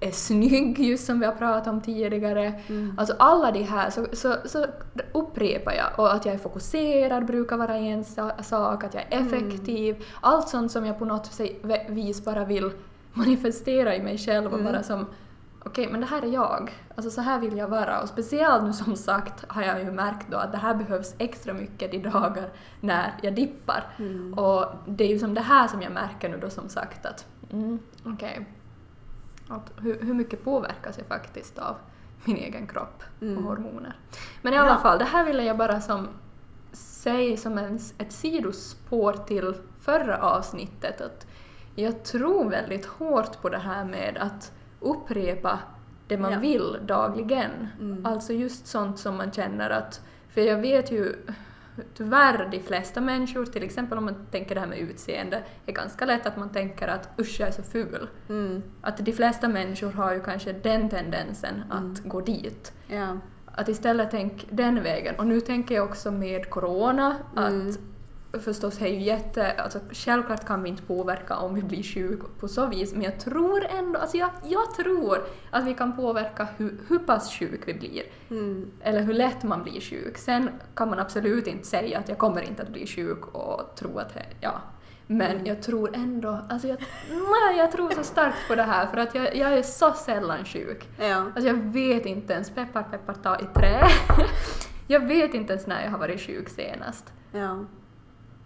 är 0.01 0.11
snygg 0.11 0.79
just 0.79 1.05
som 1.05 1.19
vi 1.19 1.25
har 1.25 1.33
pratat 1.33 1.67
om 1.67 1.81
tidigare. 1.81 2.53
Alltså 2.97 3.15
alla 3.19 3.51
de 3.51 3.63
här 3.63 3.89
så, 3.89 4.05
så, 4.13 4.35
så 4.45 4.65
upprepar 5.11 5.73
jag 5.73 5.99
och 5.99 6.13
att 6.13 6.25
jag 6.25 6.35
är 6.35 6.39
fokuserad 6.39 7.25
brukar 7.25 7.57
vara 7.57 7.75
en 7.75 8.03
sa- 8.03 8.43
sak, 8.43 8.83
att 8.83 8.93
jag 8.93 9.03
är 9.09 9.21
effektiv, 9.21 10.03
allt 10.21 10.49
sånt 10.49 10.71
som 10.71 10.85
jag 10.85 10.99
på 10.99 11.05
något 11.05 11.39
vis 11.89 12.25
bara 12.25 12.45
vill 12.45 12.71
manifestera 13.13 13.95
i 13.95 14.01
mig 14.01 14.17
själv 14.17 14.53
och 14.53 14.63
bara 14.63 14.83
som 14.83 15.05
okej, 15.65 15.87
men 15.91 16.01
det 16.01 16.07
här 16.07 16.21
är 16.21 16.27
jag. 16.33 16.71
Alltså 16.95 17.11
så 17.11 17.21
här 17.21 17.39
vill 17.39 17.57
jag 17.57 17.67
vara. 17.67 18.01
Och 18.01 18.09
speciellt 18.09 18.63
nu 18.63 18.73
som 18.73 18.95
sagt 18.95 19.45
har 19.47 19.61
jag 19.63 19.83
ju 19.83 19.91
märkt 19.91 20.27
då 20.31 20.37
att 20.37 20.51
det 20.51 20.57
här 20.57 20.75
behövs 20.75 21.15
extra 21.17 21.53
mycket 21.53 21.91
de 21.91 21.97
dagar 21.97 22.49
när 22.79 23.13
jag 23.21 23.35
dippar. 23.35 23.83
Och 24.39 24.65
det 24.87 25.03
är 25.03 25.07
ju 25.07 25.19
som 25.19 25.33
det 25.33 25.41
här 25.41 25.67
som 25.67 25.81
jag 25.81 25.91
märker 25.91 26.29
nu 26.29 26.37
då 26.37 26.49
som 26.49 26.69
sagt 26.69 27.05
att 27.05 27.25
mm, 27.51 27.79
okej, 28.03 28.45
att 29.55 29.71
hur, 29.83 30.01
hur 30.01 30.13
mycket 30.13 30.43
påverkas 30.43 30.97
jag 30.97 31.07
faktiskt 31.07 31.59
av 31.59 31.75
min 32.25 32.37
egen 32.37 32.67
kropp 32.67 33.03
och 33.19 33.43
hormoner. 33.43 33.95
Men 34.41 34.53
i 34.53 34.57
alla 34.57 34.69
Ja. 34.69 34.77
fall, 34.77 34.99
det 34.99 35.05
här 35.05 35.25
ville 35.25 35.43
jag 35.43 35.57
bara 35.57 35.81
som 35.81 36.07
säga 36.71 37.37
som 37.37 37.57
en, 37.57 37.79
ett 37.97 38.11
sidospår 38.11 39.13
till 39.13 39.53
förra 39.81 40.17
avsnittet 40.17 41.01
att 41.01 41.27
jag 41.75 42.03
tror 42.03 42.49
väldigt 42.49 42.85
hårt 42.85 43.41
på 43.41 43.49
det 43.49 43.57
här 43.57 43.85
med 43.85 44.17
att 44.17 44.51
upprepa 44.79 45.59
det 46.07 46.17
man 46.17 46.31
Ja. 46.31 46.39
vill 46.39 46.77
dagligen. 46.85 47.67
Mm. 47.79 48.05
Alltså 48.05 48.33
just 48.33 48.67
sånt 48.67 48.99
som 48.99 49.17
man 49.17 49.31
känner 49.31 49.69
att, 49.69 50.01
för 50.29 50.41
jag 50.41 50.57
vet 50.57 50.91
ju 50.91 51.15
tyvärr 51.93 52.47
de 52.51 52.59
flesta 52.59 53.01
människor, 53.01 53.45
till 53.45 53.63
exempel 53.63 53.97
om 53.97 54.05
man 54.05 54.15
tänker 54.31 54.55
det 54.55 54.61
här 54.61 54.67
med 54.67 54.79
utseende, 54.79 55.43
är 55.65 55.71
ganska 55.73 56.05
lätt 56.05 56.25
att 56.25 56.37
man 56.37 56.49
tänker 56.49 56.87
att 56.87 57.09
usch 57.19 57.39
jag 57.39 57.47
är 57.49 57.53
så 57.53 57.63
ful. 57.63 58.07
Mm. 58.29 58.63
Att 58.81 58.97
de 58.97 59.11
flesta 59.11 59.47
människor 59.47 59.91
har 59.91 60.13
ju 60.13 60.19
kanske 60.19 60.53
den 60.53 60.89
tendensen 60.89 61.63
att 61.69 61.79
Mm. 61.81 61.95
gå 62.09 62.21
dit. 62.21 62.73
Ja. 62.87 63.17
Att 63.55 63.69
istället 63.69 64.11
tänk 64.11 64.47
den 64.49 64.83
vägen. 64.83 65.15
Och 65.17 65.27
nu 65.27 65.41
tänker 65.41 65.75
jag 65.75 65.85
också 65.89 66.11
med 66.11 66.49
corona 66.49 67.15
Mm. 67.37 67.69
att 67.69 67.79
förstås 68.39 68.81
är 68.81 68.87
ju 68.87 69.01
jätte... 69.01 69.51
Alltså 69.51 69.79
självklart 69.91 70.45
kan 70.45 70.63
vi 70.63 70.69
inte 70.69 70.83
påverka 70.83 71.35
om 71.35 71.55
vi 71.55 71.61
blir 71.61 71.83
sjuka 71.83 72.27
på 72.39 72.47
så 72.47 72.65
vis, 72.65 72.93
men 72.93 73.01
jag 73.01 73.19
tror 73.19 73.65
ändå... 73.79 73.99
Alltså 73.99 74.17
jag, 74.17 74.29
jag 74.43 74.75
tror 74.75 75.17
att 75.51 75.65
vi 75.65 75.73
kan 75.73 75.95
påverka 75.95 76.47
hur, 76.57 76.77
hur 76.87 76.99
pass 76.99 77.31
sjuk 77.33 77.61
vi 77.65 77.73
blir. 77.73 78.03
Mm. 78.29 78.71
Eller 78.81 79.01
hur 79.01 79.13
lätt 79.13 79.43
man 79.43 79.63
blir 79.63 79.81
sjuk. 79.81 80.17
Sen 80.17 80.49
kan 80.75 80.89
man 80.89 80.99
absolut 80.99 81.47
inte 81.47 81.67
säga 81.67 81.99
att 81.99 82.09
jag 82.09 82.17
kommer 82.17 82.41
inte 82.41 82.63
att 82.63 82.69
bli 82.69 82.87
sjuk 82.87 83.25
och 83.25 83.75
tro 83.75 83.97
att... 83.97 84.17
Ja. 84.39 84.61
Men 85.07 85.31
Mm. 85.31 85.45
jag 85.45 85.61
tror 85.61 85.95
ändå... 85.95 86.39
Alltså 86.49 86.67
jag, 86.67 86.77
nej, 87.09 87.57
jag 87.57 87.71
tror 87.71 87.91
så 87.91 88.03
starkt 88.03 88.47
på 88.47 88.55
det 88.55 88.63
här 88.63 88.87
för 88.87 88.97
att 88.97 89.15
jag, 89.15 89.35
jag 89.35 89.53
är 89.53 89.61
så 89.61 89.91
sällan 89.93 90.45
sjuk. 90.45 90.89
Ja. 90.99 91.15
Alltså 91.15 91.47
jag 91.47 91.53
vet 91.73 92.05
inte 92.05 92.33
ens, 92.33 92.49
peppar 92.49 92.83
peppar 92.83 93.13
ta 93.13 93.39
i 93.39 93.45
trä. 93.55 93.87
jag 94.87 95.07
vet 95.07 95.33
inte 95.33 95.53
ens 95.53 95.67
när 95.67 95.83
jag 95.83 95.91
har 95.91 95.97
varit 95.97 96.21
sjuk 96.21 96.49
senast. 96.49 97.13
Ja. 97.31 97.65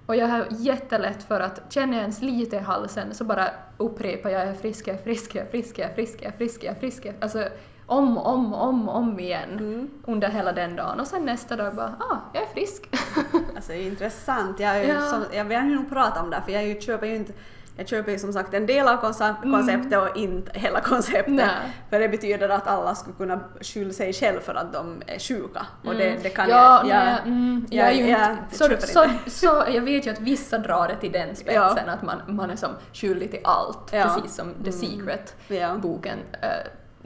Och 0.06 0.16
jag 0.16 0.28
har 0.28 0.46
jättelätt 0.50 1.24
för 1.24 1.40
att 1.40 1.62
känner 1.74 1.94
jag 1.94 2.02
ens 2.02 2.22
lite 2.22 2.56
i 2.56 2.60
halsen 2.60 3.14
så 3.14 3.24
bara 3.24 3.50
upprepar 3.78 4.30
jag 4.30 4.42
är 4.42 4.54
frisk, 4.54 4.88
jag 4.88 4.96
är 4.96 5.02
frisk, 5.04 5.36
jag 5.36 5.46
är 5.46 5.50
frisk, 5.52 5.80
jag 5.80 5.90
är 5.90 5.94
frisk, 5.94 6.16
jag 6.22 6.34
är 6.34 6.38
frisk, 6.38 6.64
jag 6.64 6.76
är 6.76 6.80
frisk. 6.80 7.08
Alltså 7.22 7.48
om 7.86 8.18
och 8.18 8.34
om 8.34 8.54
och 8.54 8.68
om, 8.68 8.90
om 8.90 9.20
igen 9.20 9.50
Mm. 9.52 9.90
under 10.06 10.30
hela 10.30 10.52
den 10.52 10.76
dagen. 10.76 11.00
Och 11.00 11.08
sen 11.08 11.26
nästa 11.26 11.56
dag 11.56 11.76
bara, 11.76 11.96
ah, 12.00 12.18
jag 12.34 12.44
är 12.44 12.48
frisk. 12.48 12.90
Alltså 13.56 13.72
det 13.72 13.78
är 13.78 13.88
intressant. 13.88 14.60
Jag, 14.60 14.78
är 14.78 14.94
Ja. 14.96 15.02
som, 15.02 15.24
jag 15.34 15.46
vill 15.46 15.60
nog 15.60 15.90
prata 15.90 16.22
om 16.22 16.30
det 16.30 16.42
för 16.46 16.52
jag 16.52 16.82
köper 16.82 17.08
ju 17.08 17.16
inte 17.16 17.34
jag 17.78 17.88
köper 17.88 18.12
ju 18.12 18.20
som 18.20 18.34
sagt 18.34 18.54
en 18.54 18.66
del 18.66 18.88
av 18.88 19.02
konce- 19.02 19.42
konceptet 19.42 20.02
och 20.12 20.18
inte 20.18 20.60
hela 20.60 20.82
konceptet. 20.82 21.28
Mm. 21.28 21.36
Nej. 21.36 21.76
För 21.90 22.00
det 22.00 22.10
betyder 22.10 22.50
att 22.50 22.68
alla 22.68 22.96
skulle 22.96 23.16
kunna 23.16 23.40
skylla 23.62 23.94
sig 23.94 24.14
själv 24.14 24.40
för 24.40 24.56
att 24.56 24.74
de 24.74 25.02
är 25.08 25.20
sjuka. 25.20 25.66
Och 25.86 25.96
det, 25.96 26.18
det 26.24 26.30
kan 26.30 26.50
ja, 26.50 26.84
jag... 26.86 26.98
jag 26.98 27.06
nej, 27.06 27.16
mm, 27.26 27.66
jag, 27.70 27.96
jag- 27.96 28.10
jag 28.10 28.38
så, 28.52 28.70
så, 28.80 29.06
så, 29.28 29.64
jag 29.74 29.82
vet 29.82 30.06
ju 30.08 30.12
att 30.12 30.20
vissa 30.20 30.58
drar 30.58 30.88
det 30.88 30.96
till 30.96 31.12
den 31.12 31.36
spetsen, 31.36 31.90
att 31.90 32.02
man, 32.04 32.22
man 32.28 32.50
är 32.50 32.56
som 32.56 32.70
skyldig 32.94 33.32
till 33.32 33.42
allt, 33.44 33.90
Ja. 33.94 34.04
precis 34.04 34.36
som 34.36 34.54
The 34.64 34.72
Secret-boken 34.72 36.18
Ja. 36.42 36.48
eh, 36.48 36.54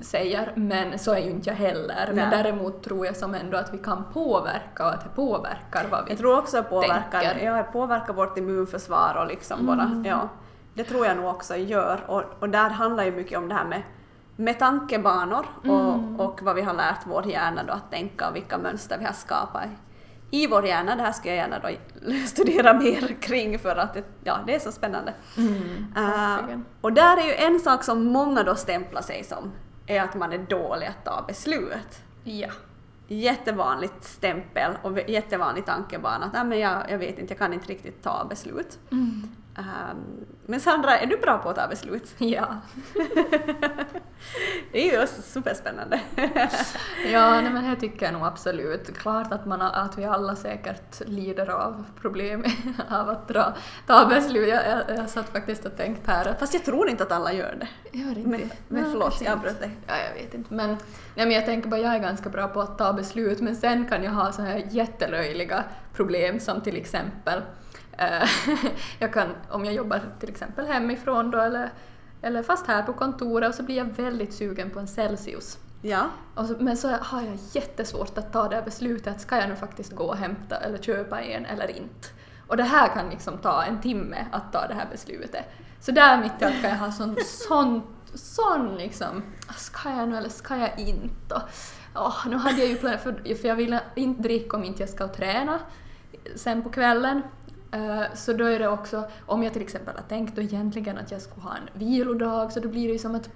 säger, 0.02 0.52
men 0.56 1.00
så 1.00 1.12
är 1.14 1.18
ju 1.20 1.30
inte 1.30 1.50
jag 1.50 1.56
heller. 1.58 2.06
Men 2.14 2.30
Nej. 2.30 2.44
däremot 2.44 2.84
tror 2.84 3.06
jag 3.06 3.16
som 3.16 3.36
ändå 3.36 3.58
att 3.58 3.74
vi 3.74 3.78
kan 3.78 4.04
påverka 4.14 4.86
och 4.86 4.94
att 4.94 5.02
det 5.04 5.10
påverkar 5.16 5.86
vad 5.92 6.06
vi 6.06 6.12
Jag 6.12 6.18
tror 6.20 6.38
också 6.38 6.64
påverkar, 6.64 7.22
tänker. 7.22 7.46
ja, 7.46 7.64
påverkar 7.64 8.14
vårt 8.14 8.38
immunförsvar 8.38 9.16
och 9.22 9.28
liksom 9.28 9.66
bara, 9.66 9.82
Mm. 9.82 10.06
ja. 10.06 10.30
Det 10.80 10.86
tror 10.86 11.06
jag 11.06 11.18
nog 11.18 11.26
också 11.28 11.56
gör 11.56 12.00
och, 12.08 12.24
och 12.40 12.50
där 12.50 12.70
handlar 12.70 13.04
ju 13.04 13.12
mycket 13.12 13.38
om 13.38 13.50
det 13.50 13.56
här 13.56 13.66
med, 13.66 13.82
med 14.36 14.60
tankebanor 14.60 15.46
och, 15.62 15.66
Mm. 15.94 16.20
och 16.20 16.40
vad 16.44 16.56
vi 16.56 16.62
har 16.62 16.74
lärt 16.74 17.00
vår 17.06 17.26
hjärna 17.28 17.64
då 17.64 17.74
att 17.74 17.92
tänka 17.92 18.30
och 18.30 18.36
vilka 18.36 18.58
mönster 18.58 18.98
vi 18.98 19.06
har 19.06 19.14
skapat 19.14 19.64
i, 20.32 20.48
vår 20.48 20.66
hjärna. 20.66 20.96
Det 20.96 21.02
här 21.02 21.12
skulle 21.12 21.36
jag 21.36 21.50
gärna 21.50 21.60
då 21.60 21.70
studera 22.28 22.74
mer 22.74 23.22
kring 23.22 23.60
för 23.60 23.76
att 23.76 23.94
det, 23.94 24.04
ja, 24.24 24.38
det 24.48 24.56
är 24.56 24.60
så 24.60 24.72
spännande. 24.72 25.14
Mm, 25.38 25.86
Uh, 25.98 26.60
och 26.82 26.94
där 26.94 27.18
är 27.18 27.26
ju 27.26 27.34
en 27.34 27.60
sak 27.60 27.84
som 27.84 28.04
många 28.06 28.44
då 28.44 28.56
stämplar 28.56 29.02
sig 29.02 29.24
som, 29.24 29.52
är 29.88 30.02
att 30.02 30.16
man 30.16 30.34
är 30.34 30.38
dålig 30.38 30.88
att 30.88 31.06
ta 31.06 31.24
beslut 31.28 32.02
Ja. 32.24 32.48
jättevanligt 33.08 34.04
stämpel 34.04 34.72
och 34.82 35.00
jättevanlig 35.10 35.66
tankebana 35.66 36.26
att 36.26 36.34
"Nej, 36.34 36.44
men 36.46 36.60
jag, 36.60 36.92
jag 36.92 36.98
vet 36.98 37.20
inte, 37.20 37.34
jag 37.34 37.40
kan 37.40 37.54
inte 37.54 37.68
riktigt 37.68 38.04
ta 38.04 38.26
beslut. 38.30 38.80
Mm. 38.92 39.30
Ehm, 39.60 40.26
men 40.46 40.60
Sandra, 40.60 41.00
är 41.00 41.06
du 41.06 41.18
bra 41.18 41.38
på 41.38 41.50
att 41.50 41.56
ta 41.56 41.68
beslut? 41.68 42.16
Ja. 42.18 42.48
Det 44.72 44.90
är 44.90 45.02
ju 45.02 45.08
superspännande. 45.08 46.00
Ja, 47.12 47.42
nej, 47.42 47.52
men 47.52 47.70
det 47.70 47.76
tycker 47.76 48.06
jag 48.06 48.14
nog 48.14 48.26
absolut. 48.26 48.98
Klart 48.98 49.32
att, 49.32 49.46
man, 49.46 49.62
att 49.62 49.98
vi 49.98 50.06
alla 50.06 50.36
säkert 50.36 51.08
lider 51.08 51.50
av 51.50 51.86
problem 52.02 52.44
av 52.90 53.10
att 53.10 53.28
dra, 53.28 53.54
ta 53.88 54.06
beslut. 54.06 54.50
Jag, 54.50 54.68
jag, 54.68 54.98
jag 54.98 55.10
satt 55.10 55.30
faktiskt 55.30 55.66
och 55.66 55.78
tänkt 55.78 56.08
här 56.08 56.28
att... 56.28 56.40
Fast 56.40 56.54
jag 56.54 56.66
tror 56.66 56.90
inte 56.90 57.04
att 57.04 57.12
alla 57.12 57.34
gör 57.34 57.56
det. 57.60 57.98
Gör 57.98 58.18
inte 58.18 58.30
Men, 58.30 58.52
men 58.68 58.84
Ja, 58.84 58.90
förlåt, 58.92 59.22
jag 59.22 59.34
avbröt 59.34 59.60
dig. 59.60 59.72
Ja, 59.88 59.94
jag 60.08 60.24
vet 60.24 60.34
inte. 60.34 60.54
Men, 60.54 60.70
nej, 60.70 60.78
men 61.26 61.32
jag 61.32 61.46
tänker 61.46 61.70
bara, 61.70 61.82
jag 61.82 61.96
är 61.96 62.00
ganska 62.00 62.30
bra 62.30 62.48
på 62.48 62.62
att 62.62 62.78
ta 62.78 62.94
beslut, 62.94 63.42
men 63.42 63.56
sen 63.56 63.88
kan 63.88 64.04
jag 64.04 64.12
ha 64.12 64.32
så 64.32 64.42
här 64.42 64.64
jättelöjliga 64.70 65.64
problem 65.94 66.40
som 66.40 66.62
till 66.62 66.76
exempel, 66.76 67.42
jag 69.00 69.14
kan, 69.14 69.28
om 69.50 69.66
jag 69.66 69.74
jobbar 69.74 70.02
till 70.20 70.30
exempel 70.30 70.66
hemifrån 70.66 71.32
då, 71.32 71.38
eller, 71.38 71.70
eller 72.22 72.44
fast 72.44 72.68
här 72.68 72.84
på 72.84 72.94
kontoret, 72.94 73.50
och 73.50 73.56
så 73.56 73.64
blir 73.64 73.78
jag 73.78 73.86
väldigt 73.86 74.34
sugen 74.34 74.70
på 74.70 74.80
en 74.80 74.88
Celsius. 74.88 75.58
Ja. 75.82 76.10
Så, 76.36 76.56
men 76.60 76.78
så 76.78 76.88
har 76.88 77.22
jag 77.22 77.38
jättesvårt 77.52 78.18
att 78.18 78.34
ta 78.34 78.50
det 78.50 78.56
här 78.56 78.64
beslutet, 78.64 79.22
ska 79.22 79.38
jag 79.38 79.50
nu 79.50 79.56
faktiskt 79.56 79.92
gå 79.92 80.04
och 80.04 80.18
hämta 80.18 80.58
eller 80.58 80.78
köpa 80.78 81.22
en 81.22 81.46
eller 81.46 81.78
inte? 81.78 82.08
Och 82.48 82.58
det 82.58 82.64
här 82.64 82.88
kan 82.88 83.10
liksom 83.10 83.38
ta 83.38 83.64
en 83.64 83.82
timme 83.82 84.26
att 84.32 84.54
ta 84.54 84.68
det 84.68 84.74
här 84.74 84.88
beslutet. 84.92 85.46
Så 85.80 85.92
där 85.92 86.22
mitt 86.22 86.42
i 86.42 86.46
allt 86.46 86.62
kan 86.62 86.70
jag 86.70 86.78
ha 86.78 86.92
sån, 86.92 87.16
sån, 87.26 87.82
sån 88.14 88.76
liksom, 88.76 89.24
ska 89.58 89.90
jag 89.90 90.10
nu 90.10 90.18
eller 90.18 90.30
ska 90.30 90.58
jag 90.58 90.80
inte? 90.80 91.36
Och, 91.36 91.42
åh, 91.96 92.28
nu 92.28 92.36
hade 92.36 92.58
jag 92.58 92.68
ju 92.68 92.78
planerat, 92.78 93.02
för, 93.02 93.36
för 93.36 93.48
jag 93.48 93.56
ville 93.56 93.82
inte 93.96 94.22
dricka 94.22 94.58
om 94.58 94.64
inte 94.64 94.82
jag 94.82 94.90
ska 94.90 95.08
träna 95.08 95.60
sen 96.36 96.64
på 96.64 96.70
kvällen. 96.70 97.22
Eh, 97.72 98.04
Så 98.16 98.34
då 98.34 98.46
är 98.46 98.60
det 98.60 98.68
också, 98.68 99.04
om 99.26 99.44
jag 99.44 99.54
till 99.54 99.62
exempel 99.62 99.96
har 99.96 100.04
tänkt 100.04 100.36
då 100.36 100.42
egentligen 100.42 100.98
att 100.98 101.12
jag 101.12 101.22
skulle 101.22 101.42
ha 101.42 101.56
en 101.56 101.80
vilodag, 101.80 102.52
så 102.54 102.60
då 102.60 102.70
blir 102.70 102.88
det 102.88 102.94
ju 102.94 103.00
som 103.00 103.16
att 103.16 103.30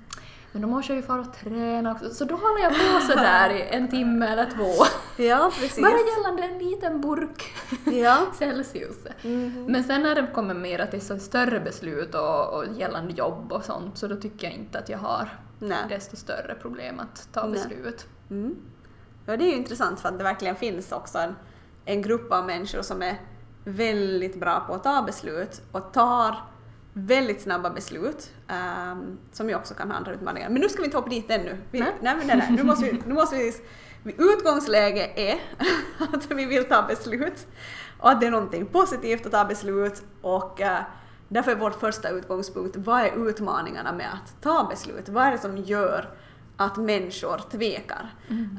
men 0.51 0.61
då 0.61 0.67
måste 0.67 0.93
jag 0.93 0.97
ju 1.01 1.03
fara 1.07 1.19
och 1.21 1.33
träna 1.33 1.91
också. 1.91 2.09
Så 2.09 2.25
då 2.25 2.35
håller 2.35 2.63
jag 2.63 2.71
på 2.73 3.05
sådär 3.07 3.49
i 3.49 3.61
en 3.61 3.87
timme 3.87 4.27
eller 4.27 4.45
två. 4.45 4.83
Ja, 5.23 5.51
precis. 5.59 5.81
Bara 5.81 5.91
gällande 6.17 6.43
en 6.43 6.57
liten 6.69 7.01
burk 7.01 7.53
Ja. 7.85 8.17
Celsius. 8.39 8.95
Mhm. 9.23 9.65
Men 9.69 9.83
sen 9.83 10.01
när 10.03 10.15
det 10.15 10.27
kommer 10.33 10.53
mer 10.53 10.85
till 10.85 11.01
så 11.01 11.19
större 11.19 11.59
beslut 11.59 12.15
och, 12.15 12.53
och 12.53 12.65
gällande 12.77 13.13
jobb 13.13 13.51
och 13.51 13.65
sånt 13.65 13.97
så 13.97 14.07
då 14.07 14.15
tycker 14.15 14.47
jag 14.47 14.55
inte 14.55 14.79
att 14.79 14.89
jag 14.89 14.97
har 14.97 15.29
Nej. 15.59 15.77
desto 15.89 16.15
större 16.15 16.55
problem 16.61 16.99
att 16.99 17.27
ta 17.31 17.47
beslut. 17.47 18.05
Mm. 18.29 18.55
Ja, 19.25 19.37
det 19.37 19.43
är 19.43 19.49
ju 19.49 19.55
intressant 19.57 19.99
för 19.99 20.09
att 20.09 20.17
det 20.17 20.23
verkligen 20.23 20.55
finns 20.55 20.91
också 20.91 21.17
en, 21.17 21.35
en 21.85 22.01
grupp 22.01 22.31
av 22.33 22.45
människor 22.45 22.81
som 22.81 23.01
är 23.01 23.17
väldigt 23.63 24.39
bra 24.39 24.59
på 24.59 24.73
att 24.73 24.83
ta 24.83 25.01
beslut 25.01 25.61
och 25.71 25.93
tar 25.93 26.35
väldigt 26.93 27.41
snabba 27.41 27.69
beslut 27.69 28.31
ehm, 28.47 29.17
som 29.31 29.49
ju 29.49 29.55
också 29.55 29.73
kan 29.73 29.91
ha 29.91 29.97
andra 29.97 30.13
utmaningar. 30.13 30.49
Men 30.49 30.61
nu 30.61 30.69
ska 30.69 30.81
vi 30.81 30.85
inte 30.85 30.97
hoppa 30.97 31.09
dit 31.09 31.31
ännu. 31.31 31.57
Vi, 31.71 31.79
Nej. 31.79 31.95
nej, 32.01 32.15
nej, 32.25 32.37
nej, 32.37 32.51
nu 32.51 32.63
måste 32.63 32.85
vi, 32.85 33.01
nu 33.05 33.13
måste 33.13 33.35
vi 33.35 33.53
Utgångsläge 34.17 35.11
är 35.15 35.39
att 36.13 36.31
vi 36.31 36.45
vill 36.45 36.65
ta 36.65 36.81
beslut 36.81 37.47
och 37.99 38.11
att 38.11 38.21
det 38.21 38.27
är 38.27 38.31
någonting 38.31 38.65
positivt 38.65 39.25
att 39.25 39.31
ta 39.31 39.45
beslut 39.45 40.03
och 40.21 40.61
eh, 40.61 40.79
därför 41.27 41.51
är 41.51 41.55
vårt 41.55 41.79
första 41.79 42.09
utgångspunkt, 42.09 42.75
vad 42.77 43.01
är 43.01 43.29
utmaningarna 43.29 43.93
med 43.93 44.07
att 44.13 44.41
ta 44.41 44.67
beslut? 44.69 45.09
Vad 45.09 45.23
är 45.23 45.31
det 45.31 45.37
som 45.37 45.57
gör 45.57 46.09
att 46.57 46.77
människor 46.77 47.41
tvekar? 47.51 48.13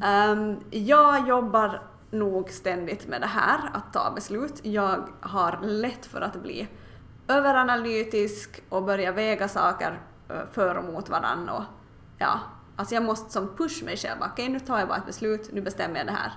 Ehm, 0.05 0.57
jag 0.71 1.29
jobbar 1.29 1.83
nog 2.15 2.51
ständigt 2.51 3.09
med 3.09 3.21
det 3.21 3.27
här, 3.27 3.71
att 3.73 3.93
ta 3.93 4.11
beslut. 4.11 4.61
Jag 4.63 5.09
har 5.21 5.59
lätt 5.63 6.07
för 6.07 6.21
att 6.21 6.43
bli 6.43 6.69
överanalytisk 7.29 8.63
och 8.69 8.83
börja 8.83 9.13
väga 9.13 9.49
saker 9.49 10.01
eh, 10.29 10.37
för 10.53 10.75
och 10.75 10.85
mot 10.85 11.09
varandra. 11.09 11.53
Och, 11.53 11.65
ja, 12.19 12.41
alltså 12.77 12.95
jag 12.95 13.05
måste 13.05 13.33
som 13.33 13.57
push 13.57 13.85
mig 13.85 13.97
själv. 13.97 14.21
Okej, 14.33 14.49
nu 14.49 14.61
tar 14.61 14.79
jag 14.79 14.89
bara 14.89 14.99
ett 14.99 15.07
beslut, 15.07 15.53
nu 15.53 15.61
bestämmer 15.61 15.97
jag 15.97 16.07
det 16.07 16.13
här. 16.13 16.33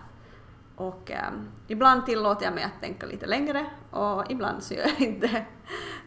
Och 0.76 1.12
ehm, 1.12 1.48
ibland 1.68 2.06
tillåter 2.06 2.46
jag 2.46 2.54
mig 2.54 2.64
att 2.64 2.82
tänka 2.82 3.06
lite 3.06 3.26
längre 3.26 3.66
och 3.92 4.32
ibland 4.32 4.64
så 4.64 4.74
gör 4.74 4.84
jag 4.84 5.02
inte 5.02 5.28
det. 5.28 5.46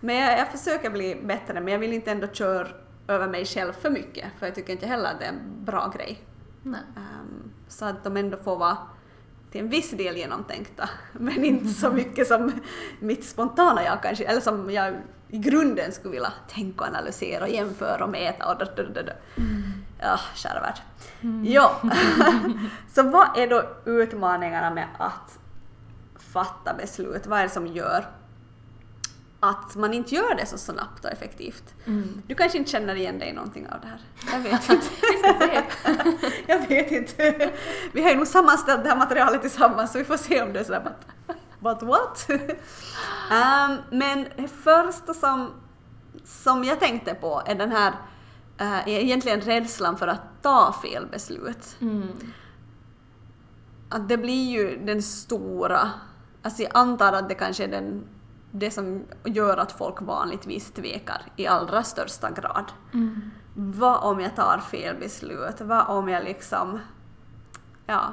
Men 0.00 0.16
jag, 0.16 0.38
jag 0.38 0.48
försöker 0.48 0.90
bli 0.90 1.22
bättre, 1.24 1.60
men 1.60 1.72
jag 1.72 1.78
vill 1.78 1.92
inte 1.92 2.10
ändå 2.10 2.26
köra 2.26 2.68
över 3.08 3.28
mig 3.28 3.44
själv 3.44 3.72
för 3.72 3.90
mycket, 3.90 4.24
för 4.38 4.46
jag 4.46 4.54
tycker 4.54 4.72
inte 4.72 4.86
heller 4.86 5.10
att 5.10 5.18
det 5.18 5.24
är 5.24 5.28
en 5.32 5.64
bra 5.64 5.92
grej. 5.96 6.24
Nej. 6.62 6.80
Ehm, 6.96 7.52
så 7.68 7.84
att 7.84 8.04
de 8.04 8.16
ändå 8.16 8.36
får 8.36 8.56
vara 8.56 8.76
till 9.50 9.60
en 9.60 9.68
viss 9.68 9.90
del 9.90 10.16
genomtänkta, 10.16 10.88
men 11.12 11.44
inte 11.44 11.68
så 11.68 11.90
mycket 11.90 12.26
som 12.28 12.52
mitt 13.00 13.24
spontana 13.24 13.84
jag 13.84 14.02
kanske, 14.02 14.24
eller 14.24 14.40
som 14.40 14.70
jag 14.70 14.94
i 15.28 15.38
grunden 15.38 15.92
skulle 15.92 16.12
vilja 16.12 16.32
tänka 16.48 16.84
och 16.84 16.88
analysera 16.88 17.44
och 17.44 17.50
jämföra 17.50 18.04
och 18.04 18.10
mäta 18.10 18.52
och 18.52 18.58
da, 18.58 18.64
da, 18.64 18.82
da, 18.82 19.02
da. 19.02 19.12
Ja, 20.00 20.20
kära 20.34 20.60
värld. 20.60 20.80
Ja, 21.44 21.80
så 22.94 23.02
vad 23.02 23.38
är 23.38 23.46
då 23.46 23.62
utmaningarna 23.84 24.70
med 24.70 24.88
att 24.98 25.38
fatta 26.18 26.74
beslut? 26.74 27.26
Vad 27.26 27.38
är 27.38 27.42
det 27.42 27.48
som 27.48 27.66
gör 27.66 28.06
att 29.40 29.76
man 29.76 29.94
inte 29.94 30.14
gör 30.14 30.34
det 30.34 30.46
så 30.46 30.58
snabbt 30.58 31.04
och 31.04 31.10
effektivt? 31.10 31.74
Mm. 31.86 32.22
Du 32.26 32.34
kanske 32.34 32.58
inte 32.58 32.70
känner 32.70 32.94
igen 32.94 33.18
dig 33.18 33.28
i 33.28 33.32
någonting 33.32 33.68
av 33.68 33.80
det 33.80 33.86
här? 33.86 34.00
Jag 34.32 34.50
vet 34.50 34.70
inte. 34.70 34.86
Jag 36.46 36.68
vet 36.68 36.92
inte. 36.92 37.50
Vi 37.92 38.02
har 38.02 38.10
ju 38.10 38.16
nog 38.16 38.26
sammanställt 38.26 38.82
det 38.82 38.88
här 38.88 38.96
materialet 38.96 39.40
tillsammans 39.40 39.92
så 39.92 39.98
vi 39.98 40.04
får 40.04 40.16
se 40.16 40.42
om 40.42 40.52
det 40.52 40.60
är 40.60 40.64
sådär 40.64 40.82
but, 40.82 41.38
but 41.60 41.88
what? 41.88 42.26
um, 42.30 43.98
men 43.98 44.26
det 44.36 44.48
första 44.48 45.14
som, 45.14 45.50
som 46.24 46.64
jag 46.64 46.80
tänkte 46.80 47.14
på 47.14 47.42
är 47.46 47.54
den 47.54 47.72
här 47.72 47.92
uh, 48.60 48.88
egentligen 48.88 49.40
rädslan 49.40 49.96
för 49.96 50.08
att 50.08 50.22
ta 50.42 50.74
fel 50.82 51.06
beslut. 51.06 51.76
Mm. 51.80 52.08
Att 53.88 54.08
det 54.08 54.16
blir 54.16 54.50
ju 54.50 54.84
den 54.84 55.02
stora, 55.02 55.90
alltså 56.42 56.62
jag 56.62 56.70
antar 56.74 57.12
att 57.12 57.28
det 57.28 57.34
kanske 57.34 57.64
är 57.64 57.68
den, 57.68 58.04
det 58.50 58.70
som 58.70 59.04
gör 59.24 59.56
att 59.56 59.72
folk 59.72 60.02
vanligtvis 60.02 60.70
tvekar 60.70 61.22
i 61.36 61.46
allra 61.46 61.82
största 61.82 62.30
grad. 62.30 62.64
Mm. 62.94 63.30
Vad 63.54 64.02
om 64.02 64.20
jag 64.20 64.36
tar 64.36 64.58
fel 64.58 64.96
beslut? 64.96 65.60
Vad 65.60 65.86
om 65.88 66.08
jag 66.08 66.24
liksom... 66.24 66.78
Ja. 67.86 68.12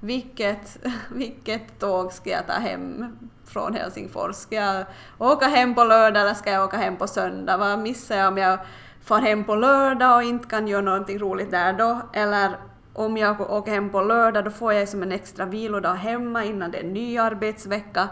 Vilket, 0.00 0.78
vilket 1.10 1.78
tåg 1.78 2.12
ska 2.12 2.30
jag 2.30 2.46
ta 2.46 2.52
hem 2.52 3.16
från 3.44 3.74
Helsingfors? 3.74 4.36
Ska 4.36 4.56
jag 4.56 4.84
åka 5.18 5.46
hem 5.46 5.74
på 5.74 5.84
lördag 5.84 6.22
eller 6.22 6.34
ska 6.34 6.50
jag 6.50 6.64
åka 6.64 6.76
hem 6.76 6.96
på 6.96 7.06
söndag? 7.06 7.56
Vad 7.56 7.78
missar 7.78 8.16
jag 8.16 8.28
om 8.28 8.38
jag 8.38 8.58
far 9.04 9.20
hem 9.20 9.44
på 9.44 9.54
lördag 9.54 10.16
och 10.16 10.22
inte 10.22 10.48
kan 10.48 10.68
göra 10.68 10.82
någonting 10.82 11.18
roligt 11.18 11.50
där 11.50 11.72
då? 11.72 12.00
Eller 12.12 12.56
om 12.92 13.16
jag 13.16 13.40
åker 13.40 13.72
hem 13.72 13.90
på 13.90 14.00
lördag 14.00 14.44
då 14.44 14.50
får 14.50 14.72
jag 14.72 14.88
som 14.88 15.02
en 15.02 15.12
extra 15.12 15.44
vilodag 15.44 15.94
hemma 15.94 16.44
innan 16.44 16.70
det 16.70 16.78
är 16.78 16.84
en 16.84 16.92
ny 16.92 17.18
arbetsvecka. 17.18 18.08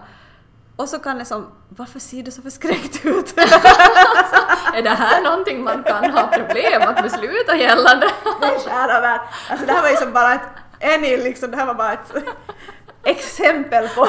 Och 0.80 0.88
så 0.88 0.98
kan 0.98 1.18
det 1.18 1.24
som, 1.24 1.50
varför 1.68 2.00
ser 2.00 2.22
det 2.22 2.30
så 2.30 2.42
förskräckt 2.42 3.06
ut? 3.06 3.38
Är 4.74 4.82
det 4.82 4.90
här 4.90 5.22
någonting 5.22 5.64
man 5.64 5.82
kan 5.82 6.10
ha 6.10 6.26
problem 6.26 6.82
att 6.82 7.02
besluta 7.02 7.56
gällande? 7.56 8.10
Nej, 8.40 8.58
kära 8.64 9.00
värld. 9.00 9.20
Alltså 9.50 9.66
det 9.66 9.72
här 9.72 9.82
var 9.82 9.90
ju 9.90 9.96
som 9.96 10.12
bara 10.12 10.34
ett, 10.34 10.40
en 10.78 11.00
liksom, 11.00 11.50
det 11.50 11.56
här 11.56 11.66
var 11.66 11.74
bara 11.74 11.92
ett 11.92 12.12
exempel 13.04 13.88
på... 13.88 14.08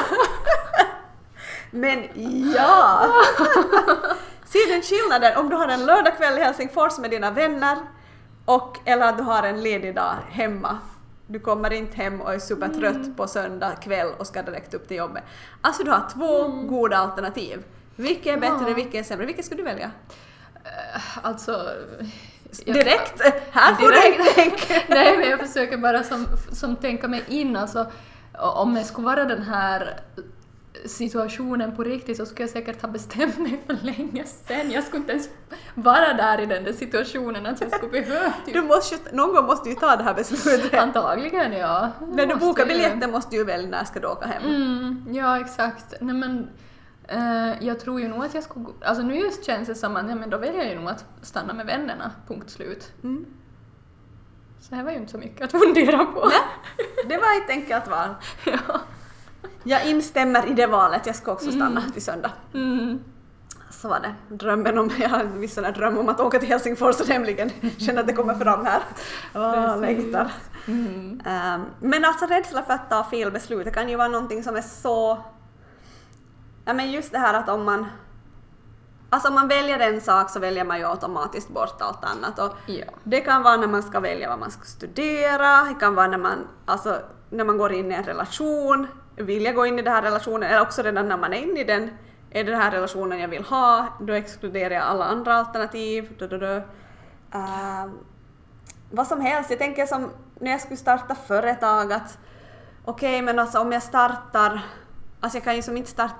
Men 1.72 2.08
ja! 2.56 3.08
Ser 4.46 4.74
den 4.74 4.82
skillnaden 4.82 5.38
om 5.38 5.50
du 5.50 5.56
har 5.56 5.68
en 5.68 5.86
lördagkväll 5.86 6.38
i 6.38 6.42
Helsingfors 6.42 6.98
med 6.98 7.10
dina 7.12 7.32
vänner 7.32 7.78
och 8.46 8.78
eller 8.86 9.10
att 9.10 9.18
du 9.18 9.24
har 9.24 9.44
en 9.44 9.64
ledig 9.64 9.96
dag 9.96 10.16
hemma. 10.30 10.78
Du 11.32 11.40
kommer 11.40 11.74
inte 11.74 11.98
hem 11.98 12.22
och 12.22 12.34
är 12.34 12.40
supertrött 12.40 13.18
på 13.18 13.28
söndag 13.28 13.72
kväll 13.72 14.08
och 14.18 14.28
ska 14.28 14.42
direkt 14.42 14.74
upp 14.74 14.88
till 14.88 14.98
jobbet. 14.98 15.24
Alltså 15.62 15.84
du 15.84 15.92
har 15.92 16.10
två 16.14 16.48
goda 16.48 16.98
alternativ. 16.98 17.64
Vilket 17.96 18.34
är 18.34 18.38
bättre, 18.40 18.66
Ja. 18.70 18.74
vilket 18.76 18.96
är 18.96 19.04
sämre? 19.04 19.26
Vilket 19.26 19.46
skulle 19.46 19.60
du 19.62 19.66
välja? 19.66 19.92
Eh, 20.64 21.02
Alltså... 21.22 21.70
jag- 22.66 22.76
Direkt! 22.76 23.22
Här 23.52 23.76
får 23.76 23.88
du 23.88 23.94
Direkt. 23.94 24.20
inte 24.20 24.34
tänka! 24.34 24.86
Nej, 24.94 25.18
men 25.18 25.30
jag 25.30 25.40
försöker 25.40 25.78
bara 25.78 26.04
som, 26.04 26.26
som 26.52 26.76
tänka 26.76 27.08
mig 27.08 27.24
in, 27.28 27.56
alltså 27.56 27.86
om 28.34 28.76
jag 28.78 28.86
skulle 28.86 29.06
vara 29.06 29.26
den 29.26 29.42
här 29.42 30.00
situationen 30.86 31.76
på 31.76 31.84
riktigt 31.84 32.18
så 32.18 32.26
skulle 32.26 32.44
jag 32.44 32.50
säkert 32.50 32.82
ha 32.82 32.90
bestämt 32.90 33.38
mig 33.40 33.62
för 33.68 33.74
länge 33.86 34.26
sedan. 34.26 34.72
Jag 34.72 34.84
skulle 34.84 35.00
inte 35.02 35.12
ens 35.12 35.30
vara 35.76 36.14
där 36.14 36.42
i 36.42 36.46
den 36.46 36.64
där 36.64 36.74
situationen 36.74 37.46
att 37.46 37.62
jag 37.62 37.72
skulle 37.72 37.92
behöva 37.92 38.34
Du 38.46 38.52
typ. 38.52 38.64
måste, 38.66 38.96
ju- 38.96 39.16
någon 39.18 39.36
gång 39.36 39.46
måste 39.46 39.70
du 39.70 39.74
ju 39.74 39.80
ta 39.80 39.96
det 39.96 40.04
här 40.04 40.14
beslutet. 40.14 40.74
Antagligen, 40.74 41.54
ja. 41.54 41.90
När 42.00 42.26
du 42.26 42.34
Måste 42.34 42.46
bokar 42.48 42.66
biljetten 42.66 43.12
måste 43.12 43.32
du 43.32 43.38
ju 43.38 43.44
välja 43.44 43.70
när 43.70 43.84
ska 43.84 44.00
du 44.00 44.08
åka 44.08 44.26
hem. 44.28 44.44
Mm, 44.46 45.06
ja, 45.12 45.40
exakt. 45.40 45.94
Nej, 46.02 46.16
men, 46.16 46.50
eh, 47.08 47.66
jag 47.68 47.80
tror 47.80 48.02
ju 48.02 48.08
nog 48.08 48.26
att 48.26 48.34
jag 48.34 48.44
skulle... 48.44 48.66
Alltså 48.86 49.04
nu 49.04 49.16
just 49.16 49.46
känns 49.46 49.68
det 49.68 49.76
som 49.76 49.96
att 49.96 50.10
ja, 50.10 50.16
men 50.16 50.30
då 50.30 50.38
väljer 50.38 50.64
jag 50.64 50.70
ju 50.74 50.80
nog 50.80 50.90
att 50.90 51.06
stanna 51.22 51.54
med 51.54 51.66
vännerna, 51.66 52.12
punkt 52.28 52.50
slut. 52.50 52.92
Mm. 53.04 53.26
Så 54.60 54.76
det 54.76 54.84
var 54.84 54.92
ju 54.92 54.98
inte 54.98 55.12
så 55.12 55.18
mycket 55.18 55.42
att 55.42 55.52
fundera 55.66 56.06
på. 56.06 56.26
Nej, 56.26 56.88
det 57.08 57.18
var 57.18 57.38
ett 57.44 57.50
enkelt 57.50 57.88
val. 57.88 58.10
ja. 58.46 58.80
Jag 59.64 59.86
instämmer 59.88 60.48
i 60.48 60.54
det 60.54 60.68
valet, 60.68 61.06
jag 61.06 61.16
ska 61.16 61.32
också 61.32 61.52
stanna 61.52 61.82
till 61.94 62.02
söndag. 62.02 62.32
Mm. 62.54 63.00
Så 63.70 63.88
var 63.88 64.00
det. 64.00 64.36
Drömmen 64.36 64.78
om, 64.78 64.90
jag 65.00 65.10
har 65.10 65.20
en 65.20 65.40
viss 65.40 65.54
sån 65.54 65.64
här 65.64 65.72
dröm 65.72 65.98
om 65.98 66.10
att 66.10 66.20
åka 66.20 66.40
till 66.40 66.50
Helsingfors 66.50 67.02
och 67.02 67.10
nämligen 67.10 67.50
känner 67.78 68.02
att 68.02 68.08
det 68.08 68.14
kommer 68.14 68.36
fram 68.36 68.66
här. 68.66 68.82
Precis. 69.34 69.82
längtar. 69.82 70.32
Mm. 70.68 71.22
Ehm, 71.26 71.62
men 71.80 72.06
alltså 72.06 72.26
rädsla 72.26 72.64
för 72.64 72.74
att 72.74 72.90
ta 72.90 73.04
fel 73.04 73.32
beslut, 73.32 73.66
det 73.66 73.72
kan 73.72 73.90
ju 73.90 73.96
vara 73.96 74.08
någonting 74.08 74.44
som 74.44 74.56
är 74.56 74.62
så... 74.62 75.24
Ja 76.66 76.74
men 76.74 76.92
just 76.92 77.12
det 77.12 77.18
här 77.18 77.34
att 77.34 77.50
om 77.50 77.64
man... 77.66 77.86
Alltså 79.10 79.30
om 79.30 79.36
man 79.36 79.48
väljer 79.48 79.80
en 79.80 80.02
sak 80.02 80.30
så 80.30 80.40
väljer 80.40 80.66
man 80.66 80.80
ju 80.80 80.86
automatiskt 80.86 81.50
bort 81.50 81.82
allt 81.82 82.04
annat. 82.04 82.40
Och 82.40 82.52
Ja. 82.66 82.86
det 83.04 83.22
kan 83.22 83.44
vara 83.44 83.58
när 83.58 83.68
man 83.68 83.84
ska 83.84 84.00
välja 84.00 84.30
vad 84.30 84.40
man 84.40 84.52
ska 84.52 84.64
studera, 84.64 85.64
det 85.64 85.74
kan 85.80 85.96
vara 85.96 86.08
när 86.08 86.18
man, 86.18 86.48
alltså, 86.66 87.00
när 87.30 87.44
man 87.46 87.58
går 87.58 87.72
in 87.72 87.92
i 87.92 87.96
en 87.96 88.04
relation, 88.04 88.88
vill 89.16 89.44
jag 89.46 89.56
gå 89.56 89.66
in 89.66 89.80
i 89.80 89.82
den 89.82 89.94
här 89.94 90.02
relationen, 90.02 90.44
eller 90.44 90.62
också 90.62 90.82
redan 90.82 91.08
när 91.08 91.18
man 91.18 91.34
är 91.34 91.38
inne 91.38 91.60
i 91.60 91.64
den, 91.64 91.90
är 92.30 92.44
det 92.44 92.52
den 92.52 92.62
här 92.62 92.72
relationen 92.72 93.20
jag 93.20 93.28
vill 93.28 93.44
ha, 93.44 93.88
då 94.00 94.14
exkluderar 94.14 94.76
jag 94.76 94.84
alla 94.84 95.06
andra 95.06 95.34
alternativ. 95.34 96.16
Du, 96.20 96.28
du, 96.28 96.38
du. 96.38 96.56
Uh, 97.36 97.92
vad 98.92 99.08
som 99.08 99.22
helst, 99.22 99.50
jag 99.50 99.60
tänker 99.60 99.86
som 99.86 100.10
när 100.40 100.52
jag 100.52 100.62
skulle 100.62 100.78
starta 100.78 101.16
företag 101.16 101.94
att 101.94 102.18
okej 102.86 103.22
men 103.22 103.40
alltså 103.40 103.60
om 103.60 103.72
jag 103.72 103.84
startar, 103.84 104.62
alltså 105.20 105.38
jag 105.38 105.44
kan 105.44 105.56
ju 105.56 105.62
som 105.62 105.78
inte 105.78 105.90
starta 105.90 106.16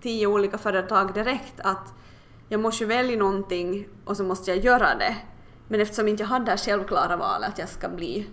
tio 0.00 0.26
olika 0.26 0.58
företag 0.58 1.14
direkt 1.14 1.60
att 1.60 1.92
jag 2.48 2.60
måste 2.60 2.84
ju 2.84 2.88
välja 2.88 3.18
någonting 3.18 3.88
och 4.04 4.16
så 4.16 4.24
måste 4.24 4.50
jag 4.50 4.64
göra 4.64 4.94
det. 4.94 5.16
Men 5.68 5.80
eftersom 5.80 6.04
jag 6.04 6.12
inte 6.12 6.24
hade 6.24 6.44
det 6.44 6.50
här 6.50 6.58
självklara 6.58 7.16
valet 7.16 7.48
att 7.48 7.58
jag 7.58 7.68
ska 7.68 7.88
bli 7.88 8.26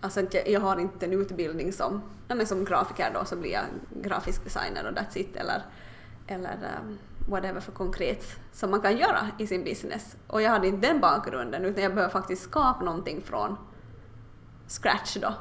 Alltså 0.00 0.20
att 0.20 0.34
jag, 0.46 0.60
har 0.60 0.80
inte 0.80 1.06
en 1.06 1.12
utbildning 1.12 1.72
som, 1.72 2.02
nej 2.28 2.36
men 2.36 2.46
som 2.46 2.64
grafiker 2.64 3.10
då 3.14 3.24
så 3.24 3.36
blir 3.36 3.52
jag 3.52 3.64
grafisk 4.02 4.44
designer 4.44 4.86
och 4.86 4.98
that's 4.98 5.18
it 5.18 5.36
eller, 5.36 5.62
eller 6.26 6.52
um, 6.52 6.98
whatever 7.28 7.60
för 7.60 7.72
konkret 7.72 8.36
som 8.52 8.70
man 8.70 8.80
kan 8.80 8.96
göra 8.96 9.30
i 9.38 9.46
sin 9.46 9.64
business. 9.64 10.16
Och 10.26 10.42
jag 10.42 10.50
hade 10.50 10.66
inte 10.66 10.88
den 10.88 11.00
bakgrunden 11.00 11.64
utan 11.64 11.82
jag 11.82 11.94
behöver 11.94 12.12
faktiskt 12.12 12.42
skapa 12.42 12.84
någonting 12.84 13.22
från 13.22 13.56
scratch 14.68 15.16
då. 15.16 15.34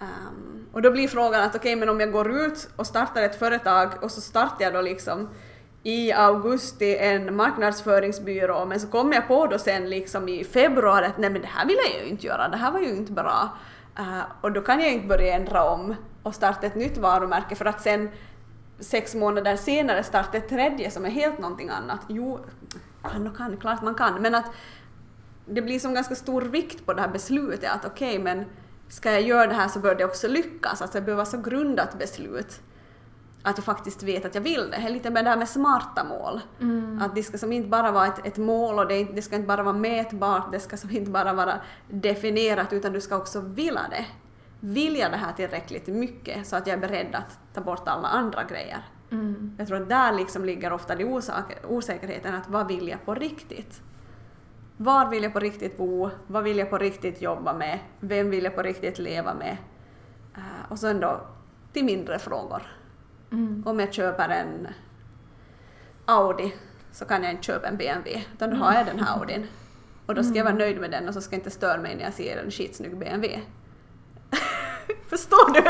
Um, 0.00 0.66
och 0.72 0.82
då 0.82 0.90
blir 0.90 1.08
frågan 1.08 1.42
att 1.42 1.54
okej 1.54 1.76
men 1.76 1.88
om 1.88 2.00
jag 2.00 2.12
går 2.12 2.30
ut 2.30 2.68
och 2.76 2.86
startar 2.86 3.22
ett 3.22 3.38
företag 3.38 3.88
och 4.02 4.10
så 4.10 4.20
startar 4.20 4.64
jag 4.64 4.74
då 4.74 4.80
liksom 4.80 5.28
i 5.82 6.12
augusti 6.12 6.96
en 6.96 7.36
marknadsföringsbyrå 7.36 8.64
men 8.64 8.80
så 8.80 8.86
kom 8.86 9.12
jag 9.12 9.28
på 9.28 9.46
då 9.46 9.58
sen 9.58 9.90
liksom 9.90 10.28
i 10.28 10.44
februari 10.44 11.06
att 11.06 11.18
nej 11.18 11.30
men 11.30 11.40
det 11.40 11.48
här 11.48 11.66
vill 11.66 11.76
jag 11.94 12.02
ju 12.02 12.08
inte 12.10 12.26
göra, 12.26 12.48
det 12.48 12.56
här 12.56 12.72
var 12.72 12.80
ju 12.80 12.88
inte 12.88 13.12
bra. 13.12 13.48
Uh, 13.98 14.22
och 14.40 14.52
då 14.52 14.60
kan 14.60 14.80
jag 14.80 14.92
inte 14.92 15.06
börja 15.06 15.34
ändra 15.34 15.64
om 15.64 15.94
och 16.22 16.34
starta 16.34 16.66
ett 16.66 16.74
nytt 16.74 16.98
varumärke 16.98 17.54
för 17.54 17.64
att 17.64 17.82
sen 17.82 18.10
sex 18.80 19.14
månader 19.14 19.56
senare 19.56 20.02
starta 20.02 20.38
ett 20.38 20.48
tredje 20.48 20.90
som 20.90 21.04
är 21.04 21.10
helt 21.10 21.38
någonting 21.38 21.68
annat. 21.68 22.00
Jo, 22.08 22.38
kan 23.02 23.26
och 23.26 23.36
kan, 23.36 23.56
klart 23.56 23.82
man 23.82 23.94
kan, 23.94 24.22
men 24.22 24.34
att 24.34 24.46
det 25.46 25.62
blir 25.62 25.78
som 25.78 25.94
ganska 25.94 26.14
stor 26.14 26.42
vikt 26.42 26.86
på 26.86 26.92
det 26.92 27.00
här 27.00 27.08
beslutet 27.08 27.70
att 27.70 27.84
okej, 27.84 28.08
okay, 28.08 28.24
men 28.24 28.44
ska 28.88 29.12
jag 29.12 29.22
göra 29.22 29.46
det 29.46 29.54
här 29.54 29.68
så 29.68 29.78
bör 29.78 29.94
det 29.94 30.04
också 30.04 30.28
lyckas. 30.28 30.82
Alltså 30.82 30.98
det 30.98 31.04
behöver 31.04 31.16
vara 31.16 31.26
så 31.26 31.50
grundat 31.50 31.98
beslut 31.98 32.60
att 33.42 33.58
jag 33.58 33.64
faktiskt 33.64 34.02
vet 34.02 34.24
att 34.24 34.34
jag 34.34 34.42
vill 34.42 34.70
det. 34.70 34.76
Det 34.76 34.82
är 34.82 34.90
lite 34.90 35.10
med 35.10 35.24
det 35.24 35.30
här 35.30 35.36
med 35.36 35.48
smarta 35.48 36.04
mål. 36.04 36.40
Mm. 36.60 37.02
Att 37.02 37.14
det 37.14 37.22
ska 37.22 37.38
som 37.38 37.52
inte 37.52 37.68
bara 37.68 37.92
vara 37.92 38.06
ett, 38.06 38.26
ett 38.26 38.38
mål 38.38 38.78
och 38.78 38.88
det, 38.88 39.04
det, 39.04 39.22
ska 39.22 39.36
inte 39.36 39.48
bara 39.48 39.62
vara 39.62 39.76
mätbart, 39.76 40.52
det 40.52 40.60
ska 40.60 40.76
som 40.76 40.90
inte 40.90 41.10
bara 41.10 41.32
vara 41.32 41.54
definierat 41.88 42.72
utan 42.72 42.92
du 42.92 43.00
ska 43.00 43.16
också 43.16 43.40
vilja 43.40 43.82
det. 43.90 44.06
Vilja 44.60 45.08
det 45.08 45.16
här 45.16 45.32
tillräckligt 45.32 45.86
mycket 45.86 46.46
så 46.46 46.56
att 46.56 46.66
jag 46.66 46.76
är 46.76 46.80
beredd 46.80 47.14
att 47.14 47.54
ta 47.54 47.60
bort 47.60 47.88
alla 47.88 48.08
andra 48.08 48.44
grejer. 48.44 48.86
Mm. 49.10 49.54
Jag 49.58 49.68
tror 49.68 49.82
att 49.82 49.88
där 49.88 50.12
liksom 50.12 50.44
ligger 50.44 50.72
ofta 50.72 50.94
det 50.94 51.04
osäkerheten 51.68 52.34
att 52.34 52.48
vad 52.48 52.68
vill 52.68 52.88
jag 52.88 53.04
på 53.04 53.14
riktigt? 53.14 53.82
Var 54.76 55.10
vill 55.10 55.22
jag 55.22 55.32
på 55.32 55.40
riktigt 55.40 55.78
bo? 55.78 56.10
Vad 56.26 56.44
vill 56.44 56.58
jag 56.58 56.70
på 56.70 56.78
riktigt 56.78 57.22
jobba 57.22 57.52
med? 57.52 57.78
Vem 58.00 58.30
vill 58.30 58.44
jag 58.44 58.54
på 58.54 58.62
riktigt 58.62 58.98
leva 58.98 59.34
med? 59.34 59.56
Uh, 60.36 60.72
och 60.72 60.78
sen 60.78 61.00
då 61.00 61.20
till 61.72 61.84
mindre 61.84 62.18
frågor. 62.18 62.62
Mm. 63.32 63.62
Om 63.66 63.80
jag 63.80 63.94
köper 63.94 64.28
en 64.28 64.68
Audi 66.04 66.54
så 66.92 67.04
kan 67.04 67.22
jag 67.22 67.32
inte 67.32 67.42
köpa 67.42 67.68
en 67.68 67.76
BMW, 67.76 68.24
utan 68.34 68.50
då 68.50 68.56
har 68.56 68.74
jag 68.74 68.86
den 68.86 68.98
här 68.98 69.18
Audin. 69.18 69.46
Och 70.06 70.14
då 70.14 70.22
ska 70.22 70.34
jag 70.34 70.44
vara 70.44 70.54
mm. 70.54 70.66
nöjd 70.66 70.80
med 70.80 70.90
den 70.90 71.08
och 71.08 71.14
så 71.14 71.20
ska 71.20 71.34
jag 71.34 71.40
inte 71.40 71.50
störa 71.50 71.80
mig 71.80 71.96
när 71.96 72.04
jag 72.04 72.12
ser 72.12 72.36
en 72.36 72.50
skitsnygg 72.50 72.98
BMW. 72.98 73.40
Förstår 75.08 75.52
du? 75.52 75.60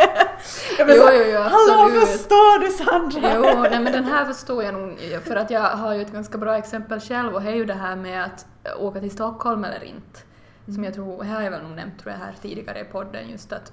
Jag 0.78 0.88
jo, 0.96 1.04
jo, 1.12 1.24
jo, 1.32 1.40
Hallå, 1.40 2.00
förstår 2.00 2.60
du 2.60 2.70
Sandra? 2.70 3.34
Jo, 3.34 3.62
nej, 3.62 3.80
men 3.80 3.92
den 3.92 4.04
här 4.04 4.24
förstår 4.24 4.62
jag 4.62 4.74
nog 4.74 4.98
för 5.24 5.36
att 5.36 5.50
jag 5.50 5.60
har 5.60 5.94
ju 5.94 6.02
ett 6.02 6.12
ganska 6.12 6.38
bra 6.38 6.58
exempel 6.58 7.00
själv 7.00 7.34
och 7.34 7.42
det 7.42 7.50
är 7.50 7.54
ju 7.54 7.64
det 7.64 7.74
här 7.74 7.96
med 7.96 8.24
att 8.24 8.46
åka 8.78 9.00
till 9.00 9.10
Stockholm 9.10 9.64
eller 9.64 9.84
inte. 9.84 10.20
Som 10.64 10.74
mm. 10.74 10.84
jag 10.84 10.94
tror, 10.94 11.22
här 11.22 11.34
har 11.34 11.42
jag 11.42 11.50
väl 11.50 11.62
nog 11.62 11.76
nämnt 11.76 11.98
tror 11.98 12.12
jag 12.12 12.18
här 12.18 12.34
tidigare 12.42 12.80
i 12.80 12.84
podden 12.84 13.28
just 13.28 13.52
att, 13.52 13.72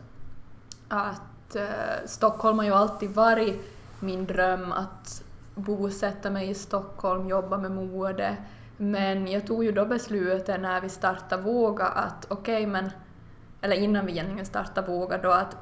att 0.88 1.56
uh, 1.56 1.62
Stockholm 2.06 2.58
har 2.58 2.66
ju 2.66 2.74
alltid 2.74 3.10
varit 3.10 3.79
min 4.02 4.26
dröm 4.26 4.72
att 4.72 5.24
bosätta 5.56 6.30
mig 6.30 6.50
i 6.50 6.54
Stockholm, 6.54 7.30
jobba 7.30 7.58
med 7.58 7.72
mode. 7.72 8.38
Men 8.78 9.28
jag 9.28 9.48
tog 9.48 9.64
ju 9.64 9.72
då 9.72 9.86
beslutet 9.86 10.62
när 10.62 10.82
vi 10.82 10.90
startade 10.90 11.42
Våga 11.42 11.86
att 11.86 12.26
okej 12.30 12.56
okay, 12.56 12.68
men, 12.68 12.92
eller 13.62 13.76
innan 13.76 14.06
vi 14.06 14.12
egentligen 14.12 14.46
startade 14.46 14.88
Våga 14.88 15.18
då 15.18 15.32
att 15.32 15.58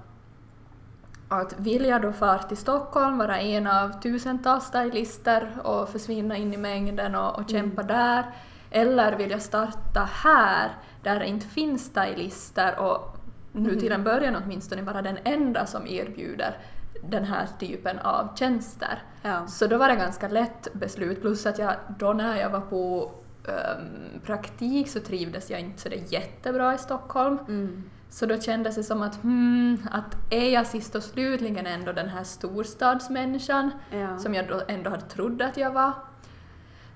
att 1.29 1.59
vill 1.59 1.85
jag 1.85 2.01
då 2.01 2.13
fara 2.13 2.43
till 2.43 2.57
Stockholm, 2.57 3.17
vara 3.17 3.39
en 3.39 3.67
av 3.67 4.01
tusentals 4.01 4.63
stylister 4.63 5.49
och 5.63 5.89
försvinna 5.89 6.37
in 6.37 6.53
i 6.53 6.57
mängden 6.57 7.15
och, 7.15 7.39
och 7.39 7.49
kämpa 7.49 7.81
mm. 7.81 7.95
där, 7.95 8.25
eller 8.71 9.17
vill 9.17 9.31
jag 9.31 9.41
starta 9.41 10.09
här 10.23 10.71
där 11.03 11.19
det 11.19 11.27
inte 11.27 11.47
finns 11.47 11.85
stylister 11.85 12.79
och 12.79 13.17
nu 13.51 13.79
till 13.79 13.91
en 13.91 14.03
början 14.03 14.35
åtminstone 14.43 14.81
vara 14.81 15.01
den 15.01 15.17
enda 15.23 15.65
som 15.65 15.87
erbjuder 15.87 16.57
den 17.03 17.23
här 17.23 17.47
typen 17.59 17.99
av 17.99 18.35
tjänster. 18.35 19.03
Ja. 19.21 19.47
Så 19.47 19.67
då 19.67 19.77
var 19.77 19.87
det 19.87 19.95
ganska 19.95 20.27
lätt 20.27 20.73
beslut, 20.73 21.21
plus 21.21 21.45
att 21.45 21.59
jag 21.59 21.73
då 21.99 22.13
när 22.13 22.37
jag 22.37 22.49
var 22.49 22.61
på 22.61 23.11
um, 23.47 24.19
praktik 24.25 24.89
så 24.89 24.99
trivdes 24.99 25.49
jag 25.49 25.59
inte 25.59 25.81
så 25.81 25.89
det 25.89 26.11
jättebra 26.11 26.73
i 26.73 26.77
Stockholm. 26.77 27.39
Mm. 27.47 27.83
Så 28.09 28.25
då 28.25 28.39
kändes 28.39 28.75
det 28.75 28.83
som 28.83 29.01
att, 29.01 29.21
hmm, 29.21 29.87
att 29.91 30.33
är 30.33 30.49
jag 30.49 30.67
sist 30.67 30.95
och 30.95 31.03
slutligen 31.03 31.67
ändå 31.67 31.91
den 31.91 32.09
här 32.09 32.23
storstadsmänniskan 32.23 33.71
ja. 33.91 34.17
som 34.17 34.33
jag 34.33 34.47
då 34.47 34.61
ändå 34.67 34.89
hade 34.89 35.01
trott 35.01 35.41
att 35.41 35.57
jag 35.57 35.71
var. 35.71 35.93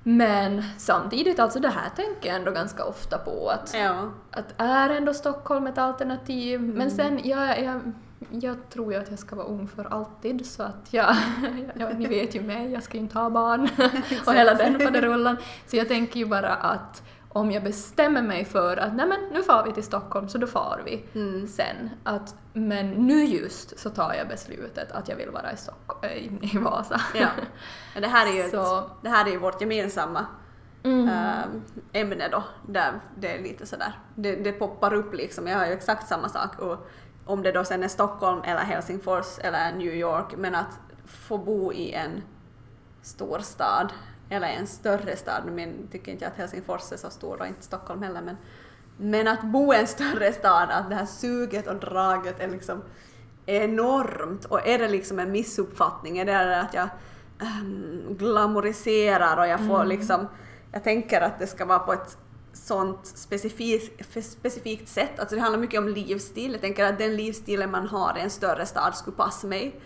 Men 0.04 0.64
samtidigt, 0.78 1.40
alltså 1.40 1.60
det 1.60 1.70
här 1.70 1.90
tänker 1.90 2.30
jag 2.30 2.36
ändå 2.36 2.52
ganska 2.52 2.86
ofta 2.86 3.18
på 3.18 3.50
att, 3.50 3.74
ja. 3.74 4.12
att 4.32 4.54
är 4.58 4.90
ändå 4.90 5.14
Stockholm 5.14 5.68
ett 5.68 5.78
alternativ? 5.78 6.60
Mm. 6.60 6.76
Men 6.76 6.92
sen, 6.92 7.20
jag, 7.24 7.64
jag 7.64 7.82
jag 8.30 8.70
tror 8.70 8.94
ju 8.94 9.00
att 9.00 9.10
jag 9.10 9.20
ska 9.20 9.36
vara 9.36 9.48
ung 9.48 9.68
för 9.68 9.94
alltid 9.94 10.46
så 10.46 10.64
att 10.64 10.88
jag, 10.94 11.16
ja, 11.76 11.90
ni 11.90 12.08
vet 12.08 12.36
ju 12.36 12.42
mig, 12.42 12.72
jag 12.72 12.84
ska 12.84 12.94
ju 12.94 13.04
inte 13.04 13.20
ha 13.20 13.30
barn 13.30 13.70
och 14.26 14.34
hela 14.34 14.54
den 14.54 14.80
faderullan. 14.80 15.38
Så 15.68 15.76
jag 15.78 15.88
tänker 15.88 16.20
ju 16.20 16.26
bara 16.26 16.56
att 16.56 17.04
om 17.34 17.52
jag 17.52 17.64
bestämmer 17.64 18.22
mig 18.22 18.46
för 18.46 18.78
att 18.78 18.96
nej 18.96 19.06
men 19.08 19.20
nu 19.32 19.44
far 19.44 19.64
vi 19.66 19.72
till 19.72 19.84
Stockholm 19.84 20.30
så 20.30 20.38
då 20.38 20.48
far 20.48 20.82
vi 20.86 21.06
mm. 21.14 21.48
sen. 21.48 21.90
Att, 22.04 22.36
men 22.54 22.92
nu 22.92 23.26
just 23.26 23.80
så 23.80 23.90
tar 23.90 24.14
jag 24.14 24.28
beslutet 24.28 24.92
att 24.92 25.10
jag 25.10 25.16
vill 25.16 25.30
vara 25.30 25.52
i, 25.52 25.58
Stockholm, 25.58 26.14
äh, 26.14 26.56
i 26.56 26.58
Vasa. 26.58 27.02
Ja. 27.16 27.28
Det, 28.02 28.08
här 28.08 28.28
är 28.28 28.34
ju 28.34 28.42
ett, 28.42 28.52
det 29.02 29.10
här 29.10 29.26
är 29.26 29.32
ju 29.32 29.38
vårt 29.38 29.62
gemensamma 29.62 30.26
mm. 30.84 31.10
äh, 31.10 32.02
ämne 32.02 32.28
då, 32.32 32.44
där 32.68 32.92
det 33.16 33.36
är 33.36 33.44
lite 33.44 33.66
sådär, 33.66 33.94
det, 34.16 34.36
det 34.36 34.52
poppar 34.52 34.94
upp 34.94 35.14
liksom, 35.14 35.48
jag 35.48 35.58
har 35.58 35.66
ju 35.66 35.74
exakt 35.74 36.08
samma 36.08 36.30
sak 36.30 36.60
och 36.60 36.88
om 37.26 37.44
det 37.44 37.52
då 37.52 37.64
sen 37.64 37.84
är 37.84 37.88
Stockholm 37.88 38.42
eller 38.44 38.62
Helsingfors 38.62 39.40
eller 39.40 39.74
New 39.74 39.94
York, 39.94 40.34
men 40.38 40.56
att 40.56 40.80
få 41.06 41.38
bo 41.38 41.74
i 41.74 41.92
en 41.92 42.22
stor 43.02 43.40
stad 43.40 43.94
eller 44.30 44.48
en 44.48 44.68
större 44.68 45.16
stad, 45.16 45.44
men 45.46 45.88
tycker 45.92 46.12
inte 46.12 46.28
att 46.28 46.38
Helsingfors 46.38 46.92
är 46.92 46.98
så 46.98 47.10
stor 47.10 47.40
och 47.40 47.48
inte 47.48 47.64
Stockholm 47.64 48.04
heller, 48.04 48.22
men, 48.22 48.38
men 48.98 49.28
att 49.28 49.44
bo 49.44 49.74
i 49.74 49.78
en 49.78 49.88
större 49.88 50.34
stad, 50.34 50.70
att 50.72 50.90
det 50.90 50.96
här 50.96 51.06
suget 51.06 51.68
och 51.68 51.76
draget 51.76 52.40
är 52.40 52.48
liksom 52.48 52.82
enormt 53.46 54.46
och 54.46 54.68
är 54.68 54.80
det 54.80 54.88
liksom 54.88 55.20
en 55.20 55.32
missuppfattning, 55.32 56.18
är 56.18 56.26
det 56.26 56.62
att 56.62 56.74
jag 56.74 56.90
um, 57.42 58.16
glamoriserar 58.18 59.38
och 59.38 59.48
jag 59.48 59.60
får 59.60 59.76
mm. 59.76 59.88
liksom, 59.88 60.28
jag 60.72 60.84
tänker 60.84 61.22
att 61.22 61.40
det 61.40 61.48
ska 61.48 61.66
vara 61.66 61.80
på 61.80 61.94
ett 61.94 62.18
sånt 62.64 63.06
specifikt, 63.06 64.24
specifikt 64.24 64.90
sätt. 64.90 65.20
Alltså 65.20 65.36
det 65.36 65.42
handlar 65.42 65.60
mycket 65.60 65.80
om 65.80 65.88
livsstil. 65.88 66.52
Jag 66.52 66.62
tänker 66.62 66.86
att 66.86 66.98
den 66.98 67.16
livsstilen 67.16 67.72
man 67.72 67.88
har 67.88 68.18
i 68.18 68.22
en 68.22 68.30
större 68.30 68.66
stad 68.66 68.96
skulle 68.96 69.16
passa 69.16 69.48
mig. 69.48 69.82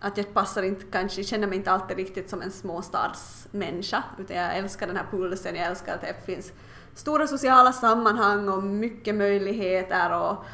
Att 0.00 0.16
jag 0.16 0.34
passar 0.34 0.62
inte, 0.62 0.84
kanske 0.92 1.24
känner 1.24 1.46
mig 1.46 1.58
inte 1.58 1.70
alltid 1.70 1.96
riktigt 1.96 2.30
som 2.30 2.42
en 2.42 2.50
småstadsmänniska, 2.50 4.02
utan 4.18 4.36
jag 4.36 4.56
älskar 4.56 4.86
den 4.86 4.96
här 4.96 5.06
pulsen, 5.10 5.56
jag 5.56 5.66
älskar 5.66 5.94
att 5.94 6.00
det 6.00 6.26
finns 6.26 6.52
stora 6.94 7.26
sociala 7.26 7.72
sammanhang 7.72 8.48
och 8.48 8.62
mycket 8.62 9.14
möjligheter 9.14 10.18
och 10.20 10.44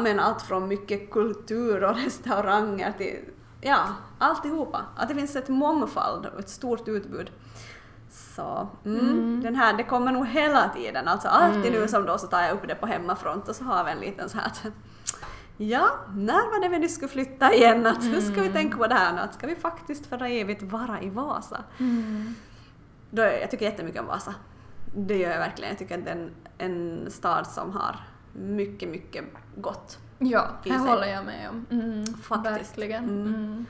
menar, 0.00 0.22
allt 0.22 0.42
från 0.42 0.68
mycket 0.68 1.10
kultur 1.10 1.84
och 1.84 1.96
restauranger 2.04 2.92
till 2.92 3.18
ja, 3.60 3.78
alltihopa. 4.18 4.84
Att 4.96 5.08
det 5.08 5.14
finns 5.14 5.36
ett 5.36 5.48
mångfald 5.48 6.26
och 6.26 6.38
ett 6.38 6.48
stort 6.50 6.88
utbud. 6.88 7.30
Så 8.38 8.68
mm, 8.84 9.00
mm. 9.00 9.40
den 9.42 9.56
här, 9.56 9.76
det 9.76 9.84
kommer 9.84 10.12
nog 10.12 10.26
hela 10.26 10.68
tiden, 10.68 11.08
alltså 11.08 11.28
alltid 11.28 11.66
mm. 11.66 11.80
nu 11.80 11.88
som 11.88 12.06
då 12.06 12.18
så 12.18 12.26
tar 12.26 12.42
jag 12.42 12.52
upp 12.52 12.68
det 12.68 12.74
på 12.74 12.86
hemmafront 12.86 13.48
och 13.48 13.56
så 13.56 13.64
har 13.64 13.84
vi 13.84 13.90
en 13.90 14.00
liten 14.00 14.28
så 14.28 14.38
här 14.38 14.46
att 14.46 14.66
Ja, 15.56 15.88
när 16.14 16.50
var 16.50 16.60
det 16.62 16.68
vi 16.68 16.78
nu 16.78 16.88
skulle 16.88 17.08
flytta 17.08 17.54
igen? 17.54 17.86
Att, 17.86 18.04
Hur 18.04 18.20
ska 18.20 18.34
vi 18.34 18.40
mm. 18.40 18.52
tänka 18.52 18.76
på 18.76 18.86
det 18.86 18.94
här 18.94 19.12
nu? 19.12 19.20
Att 19.20 19.34
ska 19.34 19.46
vi 19.46 19.56
faktiskt 19.56 20.06
för 20.06 20.24
evigt 20.24 20.62
vara 20.62 21.02
i 21.02 21.10
Vasa? 21.10 21.64
Mm. 21.78 22.34
Då, 23.10 23.22
jag 23.22 23.50
tycker 23.50 23.64
jättemycket 23.64 24.00
om 24.00 24.06
Vasa. 24.06 24.34
Det 24.94 25.16
gör 25.16 25.30
jag 25.30 25.38
verkligen. 25.38 25.70
Jag 25.70 25.78
tycker 25.78 25.98
att 25.98 26.04
det 26.04 26.10
är 26.10 26.16
en, 26.16 26.30
en 26.58 27.10
stad 27.10 27.46
som 27.46 27.72
har 27.72 27.96
mycket, 28.32 28.88
mycket 28.88 29.24
gott. 29.56 29.98
Ja, 30.18 30.48
det 30.64 30.76
håller 30.76 31.06
jag 31.06 31.24
med 31.24 31.50
om. 31.50 31.66
Mm, 31.70 32.06
faktiskt. 32.06 32.78
Verkligen. 32.78 33.04
Mm. 33.04 33.66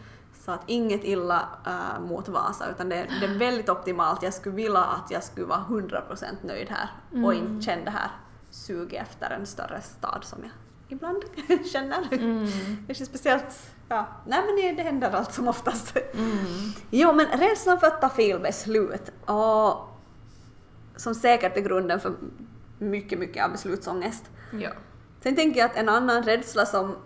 Så 0.49 0.53
att 0.53 0.63
inget 0.67 1.05
illa 1.05 1.49
äh, 1.67 2.01
mot 2.01 2.29
Vasa 2.29 2.71
utan 2.71 2.89
det, 2.89 3.07
det, 3.21 3.27
är 3.27 3.39
väldigt 3.39 3.69
optimalt. 3.69 4.23
Jag 4.23 4.35
skulle 4.35 4.55
vilja 4.55 4.81
att 4.81 5.11
jag 5.11 5.25
skulle 5.25 5.47
vara 5.47 5.65
100% 5.69 6.25
nöjd 6.43 6.69
här 6.71 6.89
mm. 7.13 7.25
och 7.25 7.35
inte 7.35 7.65
känna 7.65 7.85
det 7.85 7.91
här 7.91 8.11
suget 8.51 9.03
efter 9.03 9.31
en 9.31 9.47
större 9.47 9.81
stad 9.81 10.25
som 10.25 10.39
jag 10.43 10.51
ibland 10.89 11.23
känner. 11.73 12.13
Mm. 12.13 12.47
Det 12.87 13.01
är 13.01 13.05
speciellt, 13.05 13.73
ja, 13.89 14.07
nej 14.27 14.43
men 14.47 14.77
det, 14.77 14.83
händer 14.83 15.11
allt 15.11 15.33
som 15.33 15.49
oftast. 15.49 15.97
Mm. 16.15 16.73
Jo 16.91 17.13
men 17.13 17.27
rädslan 17.27 17.81
för 17.81 17.87
att 17.87 18.01
ta 18.01 18.09
fel 18.09 18.41
beslut 18.41 19.13
och 19.25 19.89
som 20.97 21.15
säkert 21.15 21.57
är 21.57 21.61
grunden 21.61 22.01
för 22.01 22.13
mycket, 22.79 23.19
mycket 23.19 23.45
av 23.45 23.53
beslutsångest. 23.53 24.25
Ja. 24.53 24.71
Sen 25.23 25.37
tänker 25.37 25.61
jag 25.61 25.71
att 25.71 25.77
en 25.77 25.89
annan 25.89 26.23
rädsla 26.23 26.67
som 26.67 26.97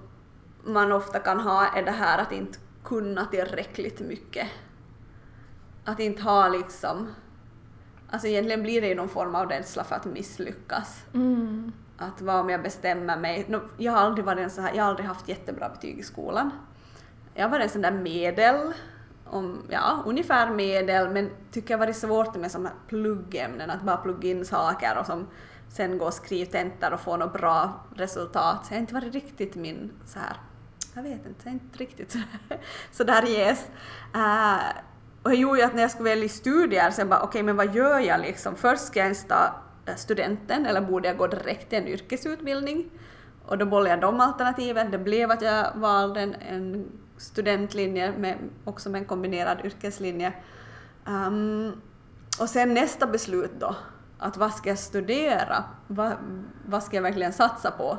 man 0.65 0.93
ofta 0.93 1.19
kan 1.19 1.41
ha 1.41 1.67
är 1.67 1.83
det 1.83 1.91
här 1.91 2.19
att 2.19 2.33
inte 2.33 2.59
kunna 2.85 3.27
tillräckligt 3.27 4.01
mycket. 4.01 4.49
Att 5.85 6.01
inte 6.01 6.23
ha 6.23 6.49
liksom... 6.49 7.09
Alltså 8.11 8.29
egentligen 8.29 8.63
blir 8.63 8.81
det 8.81 8.87
ju 8.87 8.95
någon 8.95 9.09
form 9.09 9.35
av 9.35 9.49
rädsla 9.49 9.85
för 9.85 9.97
att 9.97 10.05
misslyckas. 10.05 11.05
Mm. 11.15 11.73
Att 11.97 12.21
vad 12.21 12.41
om 12.41 12.51
jag 12.51 12.63
bestämmer 12.63 13.17
mig... 13.17 13.47
No, 13.49 13.61
jag 13.77 13.93
har 13.93 14.01
aldrig 14.01 14.25
varit 14.25 14.39
en 14.39 14.51
så 14.51 14.61
här, 14.61 14.75
jag 14.75 14.83
har 14.83 14.91
aldrig 14.91 15.07
haft 15.07 15.29
jättebra 15.29 15.69
betyg 15.69 15.99
i 15.99 16.03
skolan. 16.03 16.51
Jag 17.35 17.49
varit 17.49 17.65
en 17.65 17.71
sån 17.71 17.83
där 17.83 17.93
medel, 17.93 18.73
om, 19.25 19.63
ja, 19.69 20.03
ungefär 20.07 20.51
medel, 20.51 21.11
men 21.11 21.31
tycker 21.51 21.75
jag 21.75 21.79
varit 21.79 21.97
svårt 21.97 22.37
med 22.37 22.51
sådana 22.51 22.71
pluggämnen, 22.89 23.71
att 23.71 23.83
bara 23.83 23.97
plugga 23.97 24.29
in 24.29 24.45
saker 24.45 24.99
och 24.99 25.07
som 25.07 25.27
sen 25.69 25.99
gå 25.99 26.05
och 26.05 26.15
skriva 26.15 26.51
tentor 26.51 26.93
och 26.93 27.01
få 27.01 27.17
något 27.17 27.33
bra 27.33 27.85
resultat. 27.97 28.67
Så 28.67 28.73
jag 28.73 28.77
har 28.77 28.81
inte 28.81 28.95
varit 28.95 29.15
riktigt 29.15 29.55
min 29.55 29.93
så 30.07 30.19
här 30.19 30.37
jag 30.95 31.03
vet 31.03 31.27
inte, 31.27 31.49
inte 31.49 31.79
riktigt 31.79 32.17
så 32.93 33.05
där. 33.05 33.23
Uh, 34.15 34.59
och 35.23 35.31
det 35.31 35.37
gjorde 35.37 35.59
ju 35.59 35.65
att 35.65 35.75
när 35.75 35.83
jag 35.83 35.91
skulle 35.91 36.11
välja 36.11 36.29
studier, 36.29 36.91
sen 36.91 37.09
bara 37.09 37.21
okej 37.21 37.29
okay, 37.29 37.43
men 37.43 37.57
vad 37.57 37.75
gör 37.75 37.99
jag 37.99 38.21
liksom? 38.21 38.57
Först 38.57 38.85
ska 38.85 38.99
jag 38.99 39.05
ens 39.05 39.25
ta 39.25 39.55
studenten 39.97 40.67
eller 40.67 40.81
borde 40.81 41.09
jag 41.09 41.17
gå 41.17 41.27
direkt 41.27 41.69
till 41.69 41.79
en 41.79 41.89
yrkesutbildning? 41.89 42.91
Och 43.47 43.59
då 43.59 43.67
bollade 43.67 43.91
jag 43.91 44.01
de 44.01 44.21
alternativen. 44.21 44.91
Det 44.91 44.99
blev 44.99 45.31
att 45.31 45.43
jag 45.43 45.73
valde 45.75 46.21
en, 46.21 46.35
en 46.35 46.87
studentlinje 47.17 48.13
med, 48.19 48.39
också 48.65 48.91
med 48.91 48.99
en 48.99 49.05
kombinerad 49.05 49.61
yrkeslinje. 49.65 50.33
Um, 51.07 51.83
och 52.41 52.49
sen 52.49 52.75
nästa 52.75 53.07
beslut 53.07 53.53
då, 53.59 53.77
att 54.19 54.37
vad 54.37 54.55
ska 54.55 54.69
jag 54.69 54.79
studera? 54.79 55.65
Va, 55.87 56.13
vad 56.67 56.83
ska 56.83 56.97
jag 56.97 57.03
verkligen 57.03 57.33
satsa 57.33 57.71
på? 57.71 57.99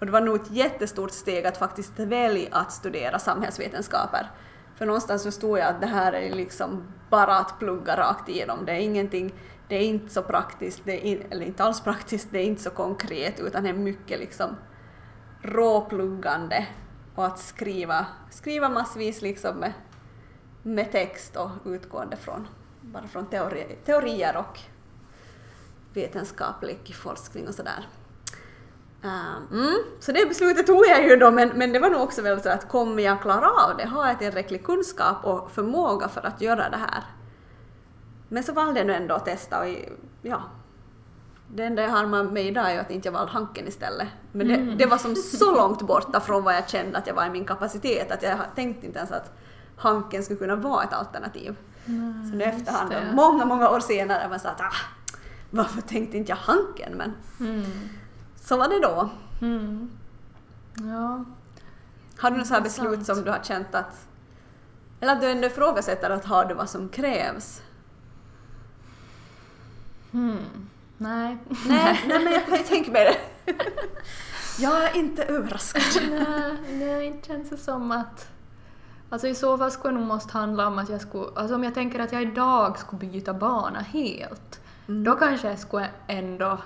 Och 0.00 0.06
det 0.06 0.12
var 0.12 0.20
nog 0.20 0.36
ett 0.36 0.50
jättestort 0.50 1.10
steg 1.10 1.46
att 1.46 1.56
faktiskt 1.56 1.98
välja 1.98 2.48
att 2.52 2.72
studera 2.72 3.18
samhällsvetenskaper. 3.18 4.30
För 4.74 4.86
någonstans 4.86 5.22
förstod 5.22 5.58
jag 5.58 5.66
att 5.68 5.80
det 5.80 5.86
här 5.86 6.12
är 6.12 6.34
liksom 6.34 6.82
bara 7.10 7.36
att 7.36 7.58
plugga 7.58 7.96
rakt 7.96 8.28
igenom. 8.28 8.64
Det 8.64 8.72
är 8.72 8.78
ingenting, 8.78 9.34
det 9.68 9.76
är 9.76 9.82
inte 9.82 10.12
så 10.14 10.22
praktiskt, 10.22 10.80
det 10.84 10.92
är 10.92 11.00
in, 11.00 11.26
eller 11.30 11.46
inte 11.46 11.64
alls 11.64 11.80
praktiskt, 11.80 12.28
det 12.30 12.38
är 12.38 12.44
inte 12.44 12.62
så 12.62 12.70
konkret 12.70 13.40
utan 13.40 13.62
det 13.62 13.68
är 13.68 13.74
mycket 13.74 14.20
liksom 14.20 14.56
råpluggande 15.42 16.66
och 17.14 17.26
att 17.26 17.38
skriva, 17.38 18.06
skriva 18.30 18.68
massvis 18.68 19.22
liksom 19.22 19.56
med, 19.56 19.72
med 20.62 20.92
text 20.92 21.36
och 21.36 21.50
utgående 21.64 22.16
från, 22.16 22.48
bara 22.80 23.06
från 23.06 23.26
teori, 23.26 23.78
teorier 23.84 24.36
och 24.36 24.60
vetenskaplig 25.94 26.94
forskning 26.94 27.48
och 27.48 27.54
sådär. 27.54 27.86
Uh, 29.04 29.36
mm, 29.52 29.78
så 30.00 30.12
det 30.12 30.28
beslutet 30.28 30.66
tog 30.66 30.86
jag 30.86 31.04
ju 31.04 31.16
då, 31.16 31.30
men, 31.30 31.48
men 31.48 31.72
det 31.72 31.78
var 31.78 31.90
nog 31.90 32.02
också 32.02 32.22
väl 32.22 32.42
så 32.42 32.48
att 32.48 32.68
kommer 32.68 33.02
jag 33.02 33.22
klara 33.22 33.50
av 33.50 33.76
det? 33.76 33.84
Har 33.84 34.06
jag 34.06 34.18
tillräcklig 34.18 34.64
kunskap 34.64 35.24
och 35.24 35.50
förmåga 35.50 36.08
för 36.08 36.26
att 36.26 36.40
göra 36.40 36.70
det 36.70 36.76
här? 36.76 37.04
Men 38.28 38.42
så 38.42 38.52
valde 38.52 38.80
jag 38.80 38.86
nu 38.86 38.94
ändå 38.94 39.14
att 39.14 39.24
testa 39.24 39.60
och 39.60 39.66
ja, 40.22 40.42
det 41.54 41.64
enda 41.64 41.82
jag 41.82 41.90
har 41.90 42.06
med 42.06 42.32
mig 42.32 42.48
idag 42.48 42.72
är 42.72 42.80
att 42.80 42.90
inte 42.90 43.08
jag 43.08 43.12
valde 43.12 43.32
Hanken 43.32 43.68
istället. 43.68 44.08
Men 44.32 44.48
det, 44.48 44.54
mm. 44.54 44.78
det, 44.78 44.86
var 44.86 44.98
som 44.98 45.16
så 45.16 45.54
långt 45.54 45.82
borta 45.82 46.20
från 46.20 46.44
vad 46.44 46.54
jag 46.54 46.68
kände 46.68 46.98
att 46.98 47.06
jag 47.06 47.14
var 47.14 47.26
i 47.26 47.30
min 47.30 47.44
kapacitet 47.44 48.10
att 48.10 48.22
jag 48.22 48.38
tänkte 48.54 48.86
inte 48.86 48.98
ens 48.98 49.12
att 49.12 49.32
Hanken 49.76 50.22
skulle 50.22 50.38
kunna 50.38 50.56
vara 50.56 50.84
ett 50.84 50.92
alternativ. 50.92 51.56
Mm, 51.86 52.30
så 52.30 52.36
nu 52.36 52.44
efterhand, 52.44 52.92
många, 53.12 53.44
många 53.44 53.70
år 53.70 53.80
senare, 53.80 54.28
man 54.28 54.40
sa 54.40 54.48
att 54.48 54.60
ah, 54.60 54.74
varför 55.50 55.80
tänkte 55.80 56.16
inte 56.16 56.32
jag 56.32 56.36
Hanken? 56.36 56.92
Men 56.96 57.12
mm. 57.40 57.64
Så 58.50 58.56
var 58.56 58.68
det 58.68 58.80
då. 58.80 59.10
Mm. 59.40 59.90
Ja. 60.74 61.24
Har 62.18 62.30
du 62.30 62.36
något 62.36 62.46
sådant 62.46 62.64
beslut 62.64 63.06
som 63.06 63.24
du 63.24 63.30
har 63.30 63.40
känt 63.42 63.74
att, 63.74 64.06
eller 65.00 65.12
att 65.12 65.20
du 65.20 65.30
ändå 65.30 65.46
ifrågasätter 65.46 66.10
att 66.10 66.24
har 66.24 66.44
du 66.44 66.54
vad 66.54 66.70
som 66.70 66.88
krävs? 66.88 67.62
Hmm. 70.12 70.68
Nej. 70.98 71.38
Nej, 71.66 72.00
nej 72.08 72.24
men 72.24 72.32
jag 72.32 72.46
kan 72.46 72.56
ju 72.56 72.62
tänka 72.62 72.92
mig 72.92 73.04
det. 73.04 73.54
Jag 74.58 74.84
är 74.84 74.96
inte 74.96 75.24
överraskad. 75.24 75.82
nej, 76.10 76.56
nej, 76.70 77.06
inte 77.06 77.28
känns 77.28 77.50
det 77.50 77.56
som 77.56 77.92
att... 77.92 78.28
Alltså 79.10 79.28
i 79.28 79.34
så 79.34 79.58
fall 79.58 79.70
skulle 79.70 79.94
det 79.94 79.98
nog 79.98 80.08
måste 80.08 80.38
handla 80.38 80.66
om 80.66 80.78
att 80.78 80.88
jag 80.88 81.00
skulle... 81.00 81.28
Alltså 81.36 81.54
om 81.54 81.64
jag 81.64 81.74
tänker 81.74 81.98
att 81.98 82.12
jag 82.12 82.22
idag 82.22 82.78
skulle 82.78 83.10
byta 83.10 83.34
bana 83.34 83.80
helt, 83.80 84.60
mm. 84.88 85.04
då 85.04 85.14
kanske 85.14 85.48
jag 85.48 85.58
skulle 85.58 85.88
ändå... 86.06 86.58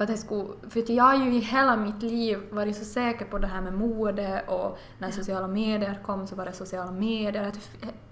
För 0.00 0.04
att, 0.04 0.10
jag 0.10 0.18
skulle, 0.18 0.48
för 0.68 0.80
att 0.80 0.88
jag 0.88 1.04
har 1.04 1.24
ju 1.24 1.34
i 1.34 1.38
hela 1.38 1.76
mitt 1.76 2.02
liv 2.02 2.38
varit 2.50 2.76
så 2.76 2.84
säker 2.84 3.24
på 3.24 3.38
det 3.38 3.46
här 3.46 3.60
med 3.60 3.72
mode 3.72 4.42
och 4.46 4.78
när 4.98 5.10
sociala 5.10 5.48
medier 5.48 5.98
kom 6.02 6.26
så 6.26 6.36
var 6.36 6.44
det 6.44 6.52
sociala 6.52 6.90
medier. 6.90 7.52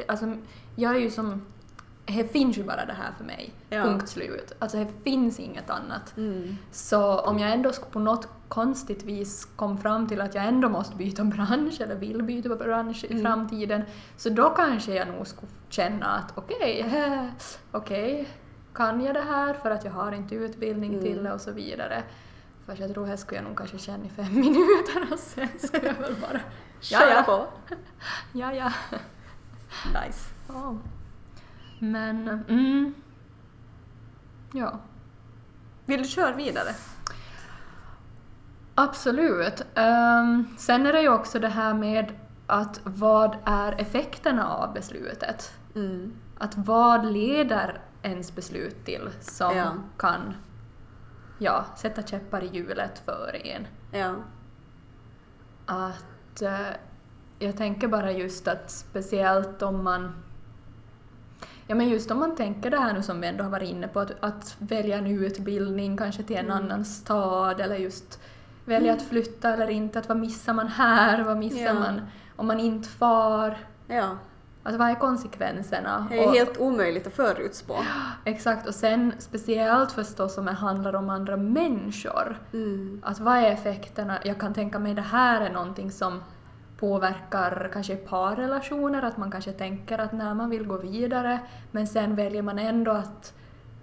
Alltså, 0.09 0.33
jag 0.77 0.97
är 0.97 0.99
ju 0.99 1.11
som 1.11 1.43
det 2.07 2.33
finns 2.33 2.59
ju 2.59 2.65
bara 2.65 2.85
det 2.85 2.93
här 2.93 3.13
för 3.17 3.25
mig. 3.25 3.55
Ja. 3.69 3.83
Punkt 3.83 4.09
slut. 4.09 4.53
Alltså 4.59 4.77
det 4.79 4.87
finns 5.05 5.41
inget 5.41 5.71
annat. 5.71 6.17
Mm. 6.17 6.57
Så 6.71 7.19
om 7.19 7.39
jag 7.39 7.53
ändå 7.53 7.73
på 7.91 7.99
något 7.99 8.29
konstigt 8.49 9.05
vis 9.05 9.45
kom 9.57 9.79
fram 9.79 10.09
till 10.09 10.21
att 10.21 10.35
jag 10.35 10.45
ändå 10.45 10.69
måste 10.69 10.97
byta 10.97 11.25
bransch 11.25 11.81
eller 11.81 11.95
vill 11.95 12.23
byta 12.23 12.57
bransch 12.57 13.05
i 13.05 13.13
mm. 13.13 13.23
framtiden 13.23 13.83
så 14.17 14.29
då 14.29 14.49
kanske 14.49 14.95
jag 14.95 15.09
nog 15.09 15.27
skulle 15.27 15.53
känna 15.69 16.07
att 16.07 16.33
okej, 16.35 16.85
okay, 16.87 17.29
okej, 17.73 18.13
okay, 18.13 18.27
kan 18.79 19.01
jag 19.01 19.15
det 19.15 19.23
här 19.23 19.55
för 19.55 19.71
att 19.71 19.85
jag 19.85 19.93
har 19.93 20.13
inte 20.13 20.35
utbildning 20.35 20.93
mm. 20.93 21.05
till 21.05 21.25
det 21.25 21.33
och 21.33 21.41
så 21.41 21.53
vidare. 21.53 22.03
Fast 22.67 22.81
jag 22.81 22.95
tror 22.95 23.07
här 23.07 23.17
skulle 23.17 23.39
jag 23.39 23.49
nog 23.49 23.59
kanske 23.59 23.79
känna 23.79 24.05
i 24.05 24.09
fem 24.09 24.35
minuter 24.35 25.13
och 25.13 25.19
sen 25.19 25.49
skulle 25.59 25.87
jag 25.87 25.95
väl 25.95 26.17
bara 26.21 26.41
köra 26.81 27.23
på. 27.23 27.47
ja, 28.33 28.53
ja. 28.55 28.73
Nice. 29.87 30.31
Oh. 30.49 30.77
Men, 31.79 32.29
mm, 32.49 32.95
ja. 34.53 34.81
Vill 35.87 36.03
du 36.03 36.09
köra 36.09 36.37
vidare? 36.37 36.71
Absolut. 38.75 39.61
Um, 39.77 40.57
sen 40.59 40.87
är 40.87 40.93
det 40.93 41.01
ju 41.01 41.09
också 41.09 41.39
det 41.39 41.49
här 41.49 41.75
med 41.75 42.13
att 42.47 42.81
vad 42.85 43.37
är 43.45 43.81
effekterna 43.81 44.49
av 44.49 44.73
beslutet? 44.73 45.53
Mm. 45.75 46.13
Att 46.39 46.57
vad 46.57 47.13
leder 47.13 47.81
ens 48.03 48.35
beslut 48.35 48.85
till 48.85 49.11
som 49.21 49.57
ja. 49.57 49.75
kan 49.97 50.35
ja, 51.39 51.65
sätta 51.77 52.03
käppar 52.03 52.45
i 52.45 52.47
hjulet 52.47 53.03
för 53.05 53.41
en? 53.45 53.67
Ja. 53.93 54.15
Att 55.67 56.43
uh, 56.43 56.77
jag 57.39 57.57
tänker 57.57 57.89
bara 57.89 58.13
just 58.13 58.49
att 58.49 58.71
speciellt 58.71 59.63
om 59.63 59.85
man 59.85 60.13
Ja 61.71 61.75
men 61.75 61.89
just 61.89 62.11
om 62.11 62.19
man 62.19 62.37
tänker 62.37 62.71
det 62.71 62.79
här 62.79 62.93
nu 62.93 63.03
som 63.03 63.21
vi 63.21 63.27
ändå 63.27 63.45
har 63.45 63.51
varit 63.51 63.71
inne 63.71 63.89
på, 63.89 64.01
att, 64.01 64.13
att 64.21 64.57
välja 64.59 64.99
en 64.99 65.07
utbildning 65.07 65.97
kanske 65.97 66.23
till 66.23 66.37
en 66.37 66.45
mm. 66.45 66.57
annan 66.57 66.85
stad 66.85 67.61
eller 67.61 67.77
just 67.77 68.21
välja 68.65 68.93
mm. 68.93 68.97
att 68.97 69.09
flytta 69.09 69.53
eller 69.53 69.71
inte, 69.71 69.99
att 69.99 70.09
vad 70.09 70.19
missar 70.19 70.53
man 70.53 70.69
här, 70.69 71.25
vad 71.25 71.37
missar 71.37 71.65
ja. 71.65 71.75
man 71.75 72.01
om 72.37 72.47
man 72.47 72.61
inte 72.61 72.89
far? 72.89 73.59
Ja. 73.87 74.17
Alltså 74.69 74.79
vad 74.79 74.91
är 74.91 74.95
konsekvenserna? 74.95 76.07
Det 76.11 76.19
är 76.19 76.27
och, 76.27 76.35
helt 76.35 76.59
omöjligt 76.59 77.07
att 77.07 77.13
förutspå. 77.13 77.77
Exakt, 78.25 78.67
och 78.67 78.75
sen 78.75 79.13
speciellt 79.19 79.93
förstås 79.93 80.39
om 80.39 80.45
det 80.45 80.53
handlar 80.53 80.95
om 80.95 81.11
andra 81.11 81.37
människor. 81.37 82.39
Mm. 82.53 83.03
Att 83.05 83.21
vad 83.21 83.37
är 83.37 83.51
effekterna? 83.51 84.19
Jag 84.25 84.41
kan 84.41 84.55
tänka 84.55 84.79
mig 84.79 84.95
det 84.95 85.03
här 85.03 85.41
är 85.41 85.53
någonting 85.53 85.91
som 85.91 86.23
påverkar 86.79 87.71
kanske 87.73 87.97
parrelationer, 87.97 89.03
att 89.03 89.17
man 89.17 89.31
kanske 89.31 89.53
tänker 89.53 89.99
att 89.99 90.13
när 90.13 90.35
man 90.35 90.51
vill 90.51 90.67
gå 90.67 90.77
vidare 90.77 91.41
men 91.71 91.87
sen 91.87 92.15
väljer 92.15 92.43
man 92.43 92.59
ändå 92.59 92.91
att, 92.91 93.35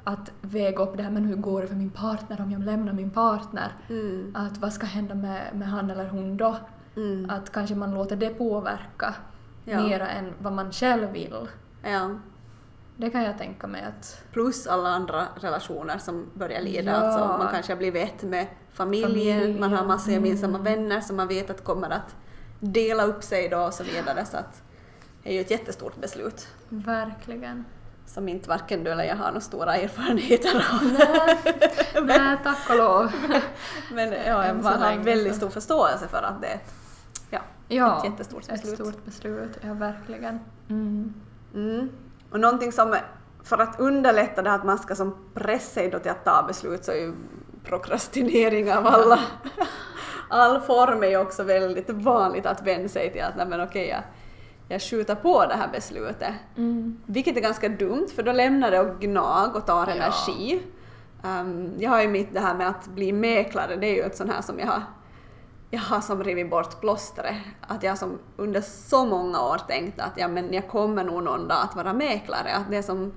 att 0.03 0.31
väga 0.41 0.83
upp 0.83 0.97
det 0.97 1.03
här 1.03 1.11
men 1.11 1.25
hur 1.25 1.35
går 1.35 1.61
det 1.61 1.67
för 1.67 1.75
min 1.75 1.89
partner 1.89 2.41
om 2.41 2.51
jag 2.51 2.63
lämnar 2.63 2.93
min 2.93 3.11
partner? 3.11 3.71
Mm. 3.89 4.35
Att 4.35 4.57
vad 4.57 4.73
ska 4.73 4.85
hända 4.85 5.15
med, 5.15 5.41
med 5.53 5.67
han 5.67 5.89
eller 5.89 6.07
hon 6.07 6.37
då? 6.37 6.57
Mm. 6.95 7.29
Att 7.29 7.51
kanske 7.51 7.75
man 7.75 7.93
låter 7.93 8.15
det 8.15 8.29
påverka 8.29 9.15
ja. 9.65 9.83
mera 9.83 10.07
än 10.07 10.33
vad 10.39 10.53
man 10.53 10.71
själv 10.71 11.11
vill. 11.11 11.47
Ja. 11.83 12.19
Det 12.97 13.09
kan 13.09 13.23
jag 13.23 13.37
tänka 13.37 13.67
mig 13.67 13.83
att... 13.83 14.23
Plus 14.31 14.67
alla 14.67 14.89
andra 14.89 15.27
relationer 15.41 15.97
som 15.97 16.29
börjar 16.33 16.61
lida. 16.61 16.91
Ja. 16.91 16.97
Alltså 16.97 17.27
man 17.27 17.53
kanske 17.53 17.71
har 17.71 17.77
blivit 17.77 18.03
ett 18.03 18.23
med 18.23 18.47
familjen, 18.73 19.09
familjen. 19.09 19.59
man 19.59 19.73
har 19.73 19.85
massa 19.85 20.11
gemensamma 20.11 20.59
mm. 20.59 20.63
vänner 20.63 21.01
som 21.01 21.15
man 21.15 21.27
vet 21.27 21.49
att 21.49 21.63
kommer 21.63 21.89
att 21.89 22.15
dela 22.59 23.03
upp 23.03 23.23
sig 23.23 23.49
då 23.49 23.57
och 23.57 23.73
så 23.73 23.83
vidare. 23.83 24.25
Så 24.25 24.37
att 24.37 24.61
det 25.23 25.29
är 25.29 25.33
ju 25.33 25.41
ett 25.41 25.51
jättestort 25.51 26.01
beslut. 26.01 26.47
Verkligen. 26.69 27.65
Som 28.05 28.29
inte 28.29 28.49
varken 28.49 28.83
du 28.83 28.91
eller 28.91 29.03
jag 29.03 29.15
har 29.15 29.27
några 29.27 29.41
stora 29.41 29.75
erfarenheter 29.75 30.65
av. 30.71 30.83
Nej, 30.83 31.37
Nej 32.19 32.37
tack 32.43 32.69
och 32.69 32.77
lov. 32.77 33.11
Men 33.91 34.13
ja, 34.25 34.53
man 34.53 34.81
har 34.81 34.97
väldigt 34.97 35.35
stor 35.35 35.49
förståelse 35.49 36.07
för 36.07 36.23
att 36.23 36.41
det 36.41 36.47
är 36.47 36.55
ett, 36.55 36.73
ja, 37.67 37.97
ett 37.97 38.11
jättestort 38.11 38.47
beslut. 38.47 38.79
ett 38.79 38.85
stort 38.87 39.05
beslut. 39.05 39.57
Ja, 39.61 39.73
verkligen. 39.73 40.39
Mm. 40.69 41.13
Mm. 41.53 41.89
Och 42.31 42.39
någonting 42.39 42.71
som, 42.71 42.95
för 43.43 43.57
att 43.57 43.79
underlätta 43.79 44.41
det 44.41 44.49
här 44.49 44.57
att 44.57 44.65
man 44.65 44.77
ska 44.77 44.95
som 44.95 45.15
pressa 45.33 45.73
sig 45.73 45.89
då 45.89 45.99
till 45.99 46.11
att 46.11 46.25
ta 46.25 46.43
beslut 46.47 46.85
så 46.85 46.91
är 46.91 46.95
ju 46.95 47.13
prokrastinering 47.63 48.73
av 48.73 48.87
alla 48.87 49.19
all 50.29 50.61
form 50.61 51.03
är 51.03 51.07
ju 51.07 51.17
också 51.17 51.43
väldigt 51.43 51.89
vanligt 51.89 52.45
att 52.45 52.67
vända 52.67 52.89
sig 52.89 53.11
till 53.11 53.21
att 53.21 53.35
nej 53.37 53.45
men 53.47 53.61
okej, 53.61 53.87
jag, 53.87 54.01
jag 54.67 54.81
skjuter 54.81 55.15
på 55.15 55.45
det 55.45 55.55
här 55.55 55.69
beslutet. 55.71 56.33
Mm. 56.57 56.97
Vilket 57.05 57.37
är 57.37 57.41
ganska 57.41 57.69
dumt 57.69 58.07
för 58.15 58.23
då 58.23 58.31
lämnar 58.31 58.71
det 58.71 58.79
och 58.79 58.99
gnag 58.99 59.55
och 59.55 59.65
tar 59.65 59.87
ja. 59.87 59.93
energi. 59.93 60.61
Um, 61.23 61.73
jag 61.79 61.89
har 61.89 62.01
ju 62.01 62.07
mitt 62.07 62.33
det 62.33 62.39
här 62.39 62.55
med 62.55 62.67
att 62.67 62.87
bli 62.87 63.11
mäklare, 63.11 63.75
det 63.75 63.87
är 63.87 63.95
ju 63.95 64.01
ett 64.01 64.17
sånt 64.17 64.31
här 64.31 64.41
som 64.41 64.59
jag 64.59 64.67
har 64.67 64.81
jag 65.75 65.81
har 65.81 66.01
som 66.01 66.23
rivit 66.23 66.49
bort 66.49 66.81
plåstret. 66.81 67.35
Att 67.61 67.83
jag 67.83 67.97
som 67.97 68.19
under 68.37 68.61
så 68.61 69.05
många 69.05 69.41
år 69.41 69.57
tänkt 69.67 69.99
att 69.99 70.13
ja, 70.15 70.27
men 70.27 70.53
jag 70.53 70.67
kommer 70.67 71.03
nog 71.03 71.23
någon 71.23 71.47
dag 71.47 71.57
att 71.63 71.75
vara 71.75 71.93
mäklare. 71.93 72.55
Att 72.55 72.69
det, 72.69 72.77
är 72.77 72.81
som, 72.81 73.13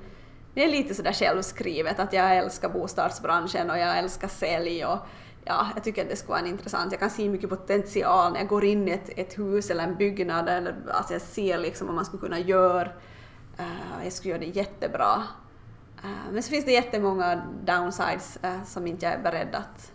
det 0.55 0.65
är 0.65 0.69
lite 0.69 0.95
sådär 0.95 1.13
självskrivet 1.13 2.01
att 2.01 2.13
jag 2.13 2.37
älskar 2.37 2.69
bostadsbranschen 2.69 3.71
och 3.71 3.79
jag 3.79 3.99
älskar 3.99 4.29
sälj 4.29 4.85
och 4.85 4.99
ja, 5.45 5.67
jag 5.75 5.85
tycker 5.85 6.03
att 6.03 6.09
det 6.09 6.17
skulle 6.17 6.39
vara 6.39 6.49
intressant, 6.49 6.93
jag 6.93 7.01
kan 7.01 7.11
se 7.11 7.29
mycket 7.29 7.51
potential 7.51 8.33
när 8.33 8.41
jag 8.41 8.49
går 8.49 8.65
in 8.65 8.89
i 8.89 8.91
ett, 8.91 9.11
ett 9.17 9.39
hus 9.39 9.71
eller 9.71 9.85
en 9.85 9.97
byggnad, 9.97 10.49
eller 10.49 10.75
alltså 10.91 11.13
jag 11.13 11.23
ser 11.23 11.59
liksom 11.59 11.87
vad 11.87 11.97
man 11.97 12.05
skulle 12.05 12.21
kunna 12.21 12.39
göra. 12.39 12.89
Uh, 13.61 14.05
jag 14.05 14.13
skulle 14.13 14.35
göra 14.35 14.41
det 14.41 14.57
jättebra. 14.57 15.23
Uh, 16.05 16.33
men 16.33 16.43
så 16.43 16.51
finns 16.51 16.65
det 16.65 16.73
jättemånga 16.73 17.43
downsides 17.65 18.39
uh, 18.45 18.65
som 18.65 18.87
inte 18.87 19.07
jag 19.07 19.15
är 19.15 19.23
beredd 19.23 19.55
att... 19.55 19.93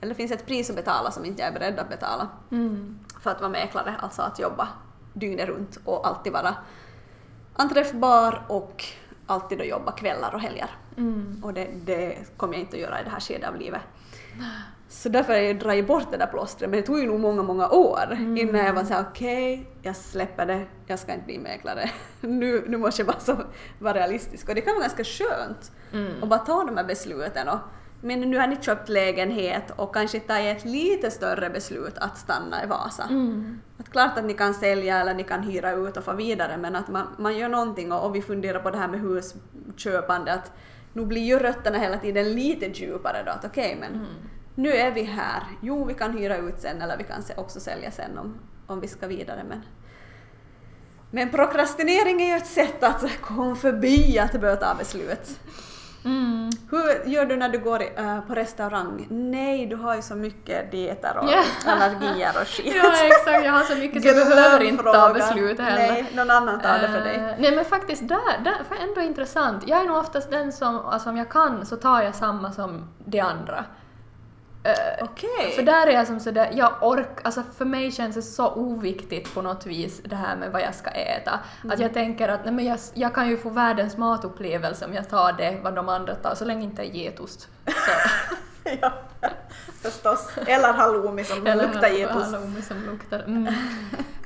Eller 0.00 0.14
finns 0.14 0.32
ett 0.32 0.46
pris 0.46 0.70
att 0.70 0.76
betala 0.76 1.10
som 1.10 1.24
inte 1.24 1.42
jag 1.42 1.48
är 1.48 1.52
beredd 1.58 1.78
att 1.78 1.88
betala 1.88 2.28
Mm. 2.50 2.98
för 3.22 3.30
att 3.30 3.40
vara 3.40 3.50
mäklare, 3.50 3.94
alltså 4.00 4.22
att 4.22 4.38
jobba 4.38 4.68
dygnet 5.12 5.48
runt 5.48 5.78
och 5.84 6.06
alltid 6.06 6.32
vara 6.32 6.54
anträffbar 7.56 8.42
och 8.48 8.84
alltid 9.26 9.60
att 9.60 9.66
jobba 9.68 9.92
kvällar 9.92 10.34
och 10.34 10.40
helger. 10.40 10.70
Mm. 10.96 11.40
Och 11.44 11.54
det, 11.54 11.68
det 11.84 12.18
kommer 12.36 12.54
jag 12.54 12.60
inte 12.60 12.76
att 12.76 12.82
göra 12.82 13.00
i 13.00 13.04
det 13.04 13.10
här 13.10 13.20
skedet 13.20 13.48
av 13.48 13.56
livet. 13.56 13.80
Så 14.88 15.08
därför 15.08 15.32
har 15.32 15.40
jag 15.40 15.58
dragit 15.58 15.86
bort 15.86 16.06
det 16.10 16.16
där 16.16 16.26
plåstret, 16.26 16.70
men 16.70 16.80
det 16.80 16.86
tog 16.86 16.98
ju 16.98 17.06
nog 17.06 17.20
många, 17.20 17.42
många 17.42 17.68
år 17.68 18.16
innan 18.38 18.64
jag 18.64 18.72
var 18.72 18.84
såhär 18.84 19.04
okej, 19.10 19.70
jag 19.82 19.96
släpper 19.96 20.46
det, 20.46 20.66
jag 20.86 20.98
ska 20.98 21.12
inte 21.12 21.24
bli 21.24 21.38
mäklare. 21.38 21.90
nu, 22.20 22.64
nu 22.68 22.76
måste 22.76 23.02
jag 23.02 23.06
bara 23.06 23.20
så, 23.20 23.36
vara 23.78 23.94
realistisk. 23.94 24.48
Och 24.48 24.54
det 24.54 24.60
kan 24.60 24.74
vara 24.74 24.82
ganska 24.82 25.04
skönt 25.04 25.72
Mm. 25.92 26.22
att 26.22 26.28
bara 26.28 26.38
ta 26.40 26.64
de 26.64 26.76
här 26.76 26.84
besluten. 26.84 27.48
Och, 27.48 27.58
men 28.00 28.20
nu 28.20 28.38
har 28.38 28.46
ni 28.46 28.56
köpt 28.56 28.88
lägenhet 28.88 29.70
och 29.76 29.94
kanske 29.94 30.20
tagit 30.20 30.56
ett 30.56 30.64
lite 30.64 31.10
större 31.10 31.50
beslut 31.50 31.98
att 31.98 32.18
stanna 32.18 32.64
i 32.64 32.66
Vasa. 32.66 33.02
Mm. 33.02 33.60
Att 33.78 33.90
klart 33.90 34.18
att 34.18 34.24
ni 34.24 34.34
kan 34.34 34.54
sälja 34.54 35.00
eller 35.00 35.14
ni 35.14 35.24
kan 35.24 35.42
hyra 35.42 35.72
ut 35.72 35.96
och 35.96 36.04
få 36.04 36.12
vidare 36.12 36.56
men 36.56 36.76
att 36.76 36.88
man, 36.88 37.06
man 37.18 37.38
gör 37.38 37.48
någonting 37.48 37.92
och, 37.92 38.04
och 38.06 38.14
vi 38.14 38.22
funderar 38.22 38.60
på 38.60 38.70
det 38.70 38.78
här 38.78 38.88
med 38.88 39.00
husköpande 39.00 40.32
att 40.32 40.52
nu 40.92 41.06
blir 41.06 41.22
ju 41.22 41.38
rötterna 41.38 41.78
hela 41.78 41.98
tiden 41.98 42.34
lite 42.34 42.66
djupare 42.66 43.22
då 43.26 43.30
att 43.32 43.44
okej 43.44 43.76
men 43.80 43.90
Mm. 43.94 44.06
nu 44.54 44.70
är 44.70 44.90
vi 44.90 45.02
här, 45.02 45.42
jo 45.62 45.84
vi 45.84 45.94
kan 45.94 46.18
hyra 46.18 46.36
ut 46.36 46.60
sen 46.60 46.82
eller 46.82 46.96
vi 46.96 47.04
kan 47.04 47.22
också 47.36 47.60
sälja 47.60 47.90
sen 47.90 48.18
om, 48.18 48.34
om 48.66 48.80
vi 48.80 48.88
ska 48.88 49.06
vidare 49.06 49.44
men 49.48 49.62
men 51.10 51.30
prokrastinering 51.30 52.22
är 52.22 52.26
ju 52.26 52.36
ett 52.36 52.46
sätt 52.46 52.82
att 52.82 53.20
komma 53.20 53.54
förbi 53.56 54.18
att 54.18 54.40
börja 54.40 54.56
ta 54.56 54.74
beslut. 54.74 55.40
Mm. 56.04 56.50
Hur 56.70 57.10
gör 57.10 57.26
du 57.26 57.36
när 57.36 57.48
du 57.48 57.58
går 57.58 57.82
eh, 57.96 58.20
på 58.20 58.34
restaurang? 58.34 59.06
Nej, 59.10 59.66
du 59.66 59.76
har 59.76 59.96
ju 59.96 60.02
så 60.02 60.14
mycket 60.14 60.70
dieter 60.70 61.16
och 61.18 61.30
Ja. 61.30 61.42
allergier 61.72 62.30
och 62.40 62.46
skit. 62.56 62.74
Ja 62.76 62.92
exakt, 63.06 63.44
jag 63.44 63.52
har 63.52 63.62
så 63.62 63.74
mycket 63.76 64.02
så 64.02 64.08
jag 64.08 64.16
behöver 64.16 64.62
inte 64.62 64.82
ta 64.82 65.12
beslut 65.14 65.60
heller. 65.60 65.92
Nej, 65.92 66.06
någon 66.14 66.30
annan 66.30 66.60
tar 66.60 66.78
det 66.78 66.88
för 66.88 67.00
dig. 67.00 67.14
Eh, 67.14 67.34
nej 67.38 67.56
men 67.56 67.64
faktiskt 67.64 68.08
där, 68.08 68.38
där 68.44 68.56
för 68.68 68.76
ändå 68.88 69.00
intressant. 69.00 69.62
Jag 69.66 69.80
är 69.80 69.84
nog 69.84 69.96
oftast 69.98 70.30
den 70.30 70.52
som, 70.52 70.86
alltså 70.86 71.08
om 71.10 71.16
jag 71.16 71.28
kan 71.30 71.66
så 71.66 71.76
tar 71.76 72.02
jag 72.02 72.14
samma 72.14 72.52
som 72.52 72.88
de 73.04 73.20
andra. 73.20 73.64
Eh, 74.62 75.04
Okej. 75.04 75.52
För 75.56 75.62
där 75.62 75.86
är 75.86 75.90
jag 75.90 76.06
som 76.06 76.20
sådär, 76.20 76.50
jag 76.54 76.72
orkar, 76.80 77.22
alltså 77.24 77.42
för 77.56 77.64
mig 77.64 77.92
känns 77.92 78.14
det 78.14 78.22
så 78.22 78.52
oviktigt 78.54 79.34
på 79.34 79.42
något 79.42 79.66
vis 79.66 80.00
det 80.04 80.16
här 80.16 80.36
med 80.36 80.52
vad 80.52 80.62
jag 80.62 80.74
ska 80.74 80.90
äta. 80.90 81.40
Att 81.68 81.78
jag 81.78 81.94
tänker 81.94 82.28
att 82.28 82.44
nej 82.44 82.54
men 82.54 82.64
jag, 82.64 82.78
jag 82.94 83.14
kan 83.14 83.28
ju 83.28 83.36
få 83.36 83.50
världens 83.50 83.96
matupplevelse 83.96 84.84
om 84.84 84.94
jag 84.94 85.08
tar 85.08 85.32
det 85.32 85.60
vad 85.62 85.74
de 85.74 85.88
andra 85.88 86.14
tar, 86.14 86.34
så 86.34 86.44
länge 86.44 86.64
inte 86.64 86.82
är 86.82 86.86
getost. 86.86 87.48
Ja, 88.80 88.92
förstås. 89.82 90.30
Eller 90.46 90.72
halloumi 90.72 91.24
som 91.24 91.38
luktar 91.44 91.88
getost. 91.88 92.24
halloumi 92.34 92.62
som 92.62 92.76
luktar. 92.86 93.18
Mm. 93.18 93.54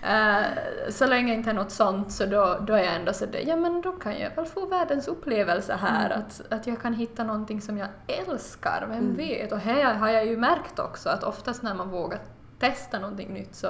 Eh, 0.06 0.44
så 0.90 1.06
länge 1.06 1.34
inte 1.34 1.50
är 1.50 1.54
något 1.54 1.70
sånt 1.70 2.12
så 2.12 2.26
då, 2.26 2.58
då 2.60 2.74
är 2.74 2.84
jag 2.84 2.94
ändå 2.94 3.12
sådär, 3.12 3.42
ja 3.46 3.56
men 3.56 3.80
då 3.80 3.92
kan 3.92 4.18
jag 4.18 4.30
väl 4.36 4.44
få 4.46 4.66
världens 4.66 5.08
upplevelse 5.08 5.74
här, 5.80 6.06
Mm. 6.06 6.18
att, 6.18 6.52
att 6.52 6.66
jag 6.66 6.82
kan 6.82 6.92
hitta 6.94 7.24
någonting 7.24 7.60
som 7.62 7.78
jag 7.78 7.88
älskar, 8.06 8.86
vem 8.88 8.98
Mm. 8.98 9.16
vet? 9.16 9.52
Och 9.52 9.58
här 9.58 9.94
har 9.94 10.08
jag 10.08 10.26
ju 10.26 10.36
märkt 10.36 10.78
också 10.78 11.08
att 11.08 11.22
oftast 11.24 11.62
när 11.62 11.74
man 11.74 11.90
vågar 11.90 12.18
testa 12.58 12.98
någonting 12.98 13.34
nytt 13.34 13.54
så 13.54 13.68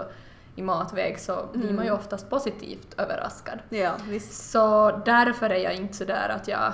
i 0.57 0.63
matväg 0.63 1.21
så 1.21 1.47
blir 1.53 1.73
man 1.73 1.85
ju 1.85 1.91
Mm. 1.91 2.01
oftast 2.01 2.31
positivt 2.31 2.95
överraskad. 2.99 3.59
Ja, 3.69 3.93
visst. 4.09 4.51
Så 4.51 4.91
därför 5.05 5.51
är 5.51 5.59
jag 5.65 5.75
inte 5.75 5.95
sådär 5.95 6.29
att 6.29 6.49
jag... 6.49 6.73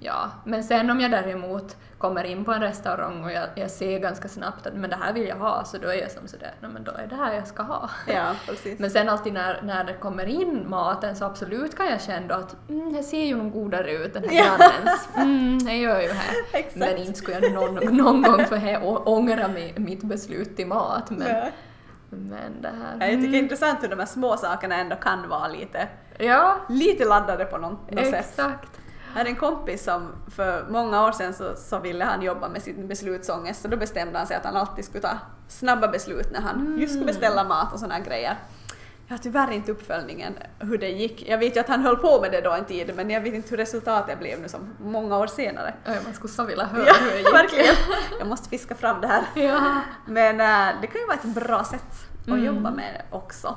Ja, 0.00 0.30
men 0.44 0.64
sen 0.64 0.90
om 0.90 1.00
jag 1.00 1.10
däremot 1.10 1.76
kommer 1.98 2.24
in 2.24 2.44
på 2.44 2.52
en 2.52 2.60
restaurang 2.60 3.24
och 3.24 3.32
jag, 3.32 3.48
jag 3.54 3.70
ser 3.70 3.98
ganska 3.98 4.28
snabbt 4.28 4.66
att 4.66 4.74
men 4.74 4.90
det 4.90 4.96
här 4.96 5.12
vill 5.12 5.28
jag 5.28 5.36
ha, 5.36 5.64
så 5.64 5.78
då 5.78 5.88
är 5.88 5.94
jag 5.94 6.10
som 6.10 6.28
sådär, 6.28 6.54
men 6.60 6.84
då 6.84 6.92
är 6.92 7.06
det 7.06 7.16
här 7.16 7.34
jag 7.34 7.46
ska 7.46 7.62
ha. 7.62 7.90
Ja, 8.06 8.34
precis. 8.46 8.78
Men 8.78 8.90
sen 8.90 9.08
alltid 9.08 9.32
när, 9.32 9.62
när 9.62 9.84
det 9.84 9.92
kommer 9.94 10.26
in 10.26 10.64
maten 10.70 11.16
så 11.16 11.24
absolut 11.24 11.76
kan 11.76 11.86
jag 11.86 12.00
känna 12.02 12.34
att 12.34 12.56
mm, 12.68 12.92
det 12.92 13.02
ser 13.02 13.24
ju 13.24 13.36
nog 13.36 13.52
godare 13.52 13.92
ut 13.92 14.14
den 14.14 14.24
här 14.28 14.36
Ja. 14.36 14.44
grannens. 14.44 15.08
Mm, 15.16 15.58
det 15.58 15.76
gör 15.76 16.00
ju 16.00 16.08
här. 16.08 16.34
Exakt. 16.52 16.76
Men 16.76 16.96
inte 16.96 17.18
skulle 17.18 17.38
jag 17.40 17.52
någon, 17.52 17.96
någon 17.96 18.22
gång 18.22 18.40
he- 18.40 18.82
å- 18.84 19.02
ångra 19.04 19.48
mi- 19.48 19.78
mitt 19.78 20.02
beslut 20.02 20.56
till 20.56 20.66
mat. 20.66 21.10
Men, 21.10 21.28
Ja. 21.36 21.48
men 22.10 22.62
det 22.62 22.68
här... 22.68 22.96
Ja, 23.00 23.06
Jag 23.06 23.10
tycker 23.10 23.16
det 23.20 23.24
är 23.24 23.28
mm, 23.28 23.34
intressant 23.44 23.82
hur 23.82 23.88
de 23.88 23.98
här 23.98 24.06
små 24.06 24.36
sakerna 24.36 24.74
ändå 24.76 24.96
kan 24.96 25.28
vara 25.28 25.48
lite, 25.48 25.88
Ja, 26.18 26.56
lite 26.68 27.04
laddade 27.04 27.44
på 27.44 27.58
något, 27.58 27.90
något 27.90 28.06
sätt. 28.06 28.40
Jag 29.12 29.18
hade 29.18 29.30
en 29.30 29.36
kompis 29.36 29.84
som 29.84 30.12
för 30.30 30.66
många 30.70 31.06
år 31.06 31.12
sedan 31.12 31.34
så, 31.34 31.54
så 31.56 31.78
ville 31.78 32.04
han 32.04 32.22
jobba 32.22 32.48
med 32.48 32.62
sin 32.62 32.88
beslutsångest 32.88 33.62
så 33.62 33.68
då 33.68 33.76
bestämde 33.76 34.18
han 34.18 34.26
sig 34.26 34.36
att 34.36 34.44
han 34.44 34.56
alltid 34.56 34.84
skulle 34.84 35.00
ta 35.02 35.18
snabba 35.48 35.88
beslut 35.88 36.32
när 36.32 36.40
han 36.40 36.76
just 36.80 36.92
skulle 36.92 37.06
beställa 37.06 37.44
mat 37.44 37.72
och 37.72 37.90
här 37.90 38.04
grejer. 38.04 38.36
Jag 39.06 39.14
har 39.16 39.18
tyvärr 39.22 39.50
inte 39.50 39.72
uppföljningen 39.72 40.32
hur 40.58 40.78
det 40.78 40.88
gick. 40.88 41.28
Jag 41.28 41.38
vet 41.38 41.56
ju 41.56 41.60
att 41.60 41.68
han 41.68 41.80
höll 41.80 41.96
på 41.96 42.20
med 42.20 42.32
det 42.32 42.40
då 42.40 42.52
en 42.52 42.64
tid 42.64 42.92
men 42.96 43.10
jag 43.10 43.20
vet 43.20 43.34
inte 43.34 43.50
hur 43.50 43.56
resultatet 43.56 44.18
blev 44.18 44.40
nu 44.40 44.48
som 44.48 44.74
många 44.80 45.18
år 45.18 45.26
senare. 45.26 45.74
Oj, 45.86 45.98
man 46.04 46.14
skulle 46.14 46.32
så 46.32 46.44
vilja 46.44 46.64
höra 46.64 46.84
Ja, 46.86 46.94
hur 47.00 47.10
det 47.10 47.18
gick. 47.18 47.32
verkligen. 47.32 47.74
Jag 48.18 48.28
måste 48.28 48.48
fiska 48.48 48.74
fram 48.74 49.00
det 49.00 49.06
här. 49.06 49.22
Ja. 49.34 49.80
Men 50.06 50.40
äh, 50.40 50.80
det 50.80 50.86
kan 50.86 51.00
ju 51.00 51.06
vara 51.06 51.16
ett 51.16 51.34
bra 51.34 51.64
sätt 51.64 51.82
att 52.22 52.28
Mm. 52.28 52.44
jobba 52.44 52.70
med 52.70 52.94
det 52.94 53.16
också. 53.16 53.56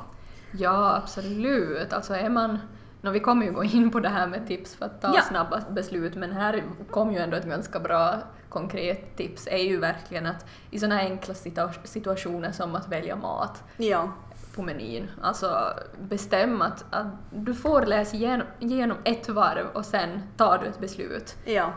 ja, 0.51 0.95
absolut. 1.03 1.93
Alltså 1.93 2.13
är 2.13 2.29
man... 2.29 2.59
No, 3.01 3.09
vi 3.09 3.19
kommer 3.19 3.45
ju 3.45 3.51
gå 3.51 3.63
in 3.63 3.91
på 3.91 3.99
det 3.99 4.09
här 4.09 4.27
med 4.27 4.47
tips 4.47 4.75
för 4.75 4.85
att 4.85 5.01
ta 5.01 5.15
Ja. 5.15 5.21
snabba 5.21 5.61
beslut, 5.69 6.15
men 6.15 6.31
här 6.31 6.63
kom 6.91 7.11
ju 7.11 7.17
ändå 7.17 7.37
ett 7.37 7.45
ganska 7.45 7.79
bra 7.79 8.15
konkret 8.49 9.17
tips, 9.17 9.47
är 9.47 9.57
ju 9.63 9.79
verkligen 9.79 10.25
att 10.25 10.45
i 10.71 10.79
sådana 10.79 10.99
enkla 11.01 11.33
situa- 11.33 11.83
situationer 11.83 12.51
som 12.51 12.75
att 12.75 12.87
välja 12.87 13.15
mat 13.15 13.63
Ja, 13.77 14.11
på 14.55 14.61
menyn, 14.61 15.07
alltså 15.21 15.73
bestäm 16.01 16.61
att, 16.61 16.85
att 16.89 17.07
du 17.31 17.53
får 17.53 17.85
läsa 17.85 18.15
igenom, 18.15 18.47
igenom 18.59 18.97
ett 19.03 19.29
varv 19.29 19.65
och 19.73 19.85
sen 19.85 20.21
tar 20.37 20.57
du 20.57 20.65
ett 20.67 20.79
beslut. 20.79 21.35
ja. 21.45 21.73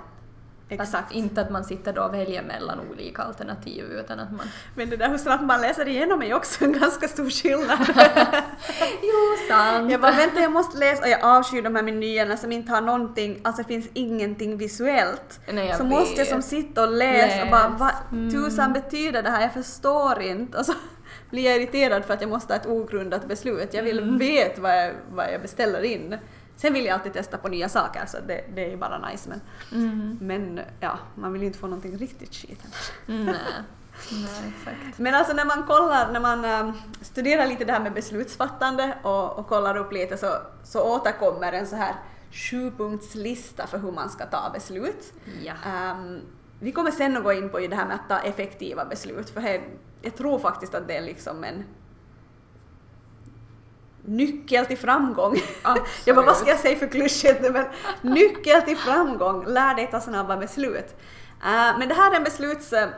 Exakt. 0.68 1.12
inte 1.12 1.40
att 1.40 1.50
man 1.50 1.64
sitter 1.64 1.92
då 1.92 2.02
och 2.02 2.14
väljer 2.14 2.42
mellan 2.42 2.80
olika 2.90 3.22
alternativ 3.22 3.84
utan 3.84 4.20
att 4.20 4.32
man... 4.32 4.46
Men 4.76 4.90
det 4.90 4.96
där 4.96 5.08
hur 5.08 5.18
snabbt 5.18 5.44
man 5.44 5.60
läser 5.60 5.88
igenom 5.88 6.22
är 6.22 6.34
också 6.34 6.64
en 6.64 6.72
ganska 6.72 7.08
stor 7.08 7.30
skillnad. 7.30 7.78
Jo, 9.02 9.36
sant! 9.48 9.90
Jag 9.92 10.00
bara 10.00 10.12
vänta 10.12 10.40
jag 10.40 10.52
måste 10.52 10.78
läsa 10.78 11.02
och 11.02 11.08
jag 11.08 11.24
avskyr 11.24 11.62
de 11.62 11.74
här 11.76 11.82
menyerna 11.82 12.36
som 12.36 12.52
inte 12.52 12.72
har 12.72 12.80
någonting, 12.80 13.40
alltså 13.42 13.62
det 13.62 13.68
finns 13.68 13.88
ingenting 13.94 14.56
visuellt. 14.56 15.40
Nej, 15.52 15.74
så 15.76 15.84
måste 15.84 16.10
jag 16.10 16.18
vet. 16.18 16.28
som 16.28 16.42
sitta 16.42 16.82
och 16.82 16.92
läsa 16.92 17.42
och 17.44 17.50
bara 17.50 17.68
Läs. 17.68 17.80
vad 17.80 17.90
Mm. 18.12 18.30
tusan 18.30 18.72
betyder 18.72 19.22
det 19.22 19.30
här? 19.30 19.40
Jag 19.42 19.52
förstår 19.52 20.22
inte. 20.22 20.58
Och 20.58 20.66
så 20.66 20.72
blir 21.30 21.44
jag 21.44 21.56
irriterad 21.56 22.04
för 22.04 22.14
att 22.14 22.20
jag 22.20 22.30
måste 22.30 22.52
ha 22.52 22.60
ett 22.60 22.66
ogrundat 22.66 23.28
beslut. 23.28 23.74
Jag 23.74 23.82
vill 23.82 23.98
Mm. 23.98 24.18
veta 24.18 24.60
vad 24.60 24.76
jag, 24.82 24.92
vad 25.12 25.32
jag 25.32 25.42
beställer 25.42 25.82
in. 25.82 26.16
Sen 26.56 26.72
vill 26.72 26.84
jag 26.84 26.94
alltid 26.94 27.12
testa 27.12 27.38
på 27.38 27.48
nya 27.48 27.68
saker 27.68 28.06
så 28.06 28.16
det, 28.26 28.44
det 28.54 28.64
är 28.64 28.70
ju 28.70 28.76
bara 28.76 29.08
nice 29.08 29.28
men, 29.28 29.40
Mm. 29.72 30.18
men 30.20 30.60
ja, 30.80 30.98
man 31.14 31.32
vill 31.32 31.42
ju 31.42 31.46
inte 31.46 31.58
få 31.58 31.66
någonting 31.66 31.98
riktigt 31.98 32.34
skit. 32.34 32.60
Nej. 33.06 33.26
Nej, 34.12 34.52
exakt. 34.58 34.98
Men 34.98 35.14
alltså 35.14 35.32
när 35.32 35.44
man 35.44 35.62
kollar, 35.62 36.12
när 36.12 36.20
man 36.20 36.44
ähm, 36.44 36.72
studerar 37.00 37.46
lite 37.46 37.64
det 37.64 37.72
här 37.72 37.80
med 37.80 37.92
beslutsfattande 37.92 38.98
och, 39.02 39.38
och 39.38 39.46
kollar 39.48 39.76
upp 39.76 39.92
lite 39.92 40.16
så, 40.16 40.34
så 40.64 40.82
återkommer 40.94 41.52
en 41.52 41.66
så 41.66 41.76
här 41.76 41.94
sjupunktslista 42.32 43.66
för 43.66 43.78
hur 43.78 43.92
man 43.92 44.10
ska 44.10 44.26
ta 44.26 44.50
beslut. 44.52 45.12
Ja. 45.42 45.52
Ehm, 45.66 46.20
vi 46.60 46.72
kommer 46.72 46.90
sen 46.90 47.16
att 47.16 47.24
gå 47.24 47.32
in 47.32 47.48
på 47.50 47.58
det 47.58 47.76
här 47.76 47.86
med 47.86 47.94
att 47.94 48.08
ta 48.08 48.18
effektiva 48.18 48.84
beslut 48.84 49.30
för 49.30 49.40
här, 49.40 49.60
jag 50.02 50.16
tror 50.16 50.38
faktiskt 50.38 50.74
att 50.74 50.88
det 50.88 50.96
är 50.96 51.02
liksom 51.02 51.44
en 51.44 51.64
nyckel 54.04 54.66
till 54.66 54.78
framgång. 54.78 55.36
jag 56.04 56.16
bara, 56.16 56.26
vad 56.26 56.36
ska 56.36 56.48
jag 56.48 56.58
säga 56.58 56.76
för 56.76 56.86
klyschigt 56.86 57.52
men 57.52 57.66
nyckel 58.02 58.62
till 58.62 58.76
framgång, 58.76 59.44
lär 59.46 59.74
dig 59.74 59.88
ta 59.90 60.00
snabba 60.00 60.36
beslut. 60.36 60.96
Eh, 61.42 61.78
men 61.78 61.88
det 61.88 61.94
här 61.94 62.12
är 62.12 62.16
en 62.16 62.24
besluts... 62.24 62.72
eh, 62.72 62.88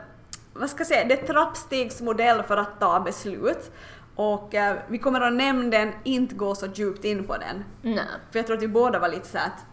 vad 0.53 0.69
ska 0.69 0.79
jag 0.79 0.87
säga, 0.87 1.05
det 1.05 1.21
är 1.21 1.27
trappstegsmodell 1.27 2.43
för 2.43 2.57
att 2.57 2.79
ta 2.79 2.99
beslut. 2.99 3.71
Och 4.15 4.55
eh, 4.55 4.77
vi 4.87 4.97
kommer 4.97 5.21
att 5.21 5.33
nämna 5.33 5.69
den, 5.69 5.93
inte 6.03 6.35
gå 6.35 6.55
så 6.55 6.65
djupt 6.65 7.05
in 7.05 7.27
på 7.27 7.37
den. 7.37 7.63
Nej. 7.81 8.05
För 8.31 8.39
jag 8.39 8.47
tror 8.47 8.57
att 8.57 8.63
vi 8.63 8.67
båda 8.67 8.99
var 8.99 9.09
lite 9.09 9.27
så 9.27 9.37
att 9.37 9.65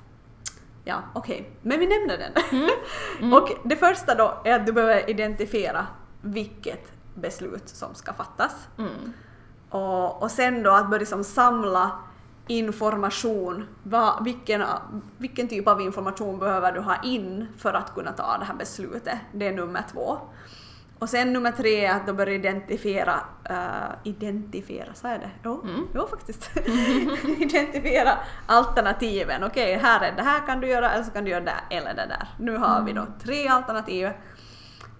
ja, 0.84 1.02
okej, 1.12 1.50
men 1.62 1.80
vi 1.80 1.86
nämner 1.86 2.18
den. 2.18 3.32
och 3.32 3.48
det 3.64 3.76
första 3.76 4.14
då 4.14 4.42
är 4.44 4.54
att 4.60 4.66
du 4.66 4.72
behöver 4.72 5.10
identifiera 5.10 5.86
vilket 6.20 6.92
beslut 7.14 7.68
som 7.68 7.94
ska 7.94 8.12
fattas. 8.12 8.68
Mm. 8.78 9.12
Och, 9.74 10.22
och 10.22 10.30
sen 10.30 10.62
då 10.62 10.70
att 10.70 10.90
börja 10.90 10.98
liksom 11.00 11.24
samla 11.24 11.90
information. 12.46 13.66
Vad, 13.82 14.24
vilken, 14.24 14.62
vilken 15.18 15.48
typ 15.48 15.68
av 15.68 15.80
information 15.80 16.38
behöver 16.38 16.72
du 16.72 16.80
ha 16.80 17.02
in 17.02 17.46
för 17.58 17.72
att 17.74 17.94
kunna 17.94 18.12
ta 18.12 18.38
det 18.38 18.44
här 18.44 18.54
beslutet? 18.54 19.18
Det 19.32 19.46
är 19.48 19.52
nummer 19.52 19.82
två. 19.92 20.18
Och 20.98 21.08
sen 21.08 21.32
nummer 21.32 21.52
tre 21.52 21.84
är 21.84 21.94
att 21.96 22.06
då 22.06 22.12
börja 22.12 22.34
identifiera, 22.34 23.14
uh, 23.50 23.94
identifiera, 24.04 24.94
sa 24.94 25.10
jag 25.10 25.20
det? 25.20 25.30
Jo, 25.44 25.62
Mm. 25.64 25.86
jo 25.94 26.06
faktiskt. 26.10 26.50
identifiera 27.38 28.18
alternativen. 28.46 29.44
Okej, 29.44 29.78
här 29.82 30.00
är 30.00 30.16
det 30.16 30.22
här 30.22 30.46
kan 30.46 30.60
du 30.60 30.66
göra 30.68 30.90
eller 30.90 31.04
så 31.04 31.10
kan 31.10 31.24
du 31.24 31.30
göra 31.30 31.44
det 31.44 31.76
eller 31.76 31.94
det 31.94 32.06
där. 32.06 32.28
Nu 32.38 32.56
har 32.56 32.82
vi 32.82 32.92
då 32.92 33.06
tre 33.24 33.48
alternativ. 33.48 34.08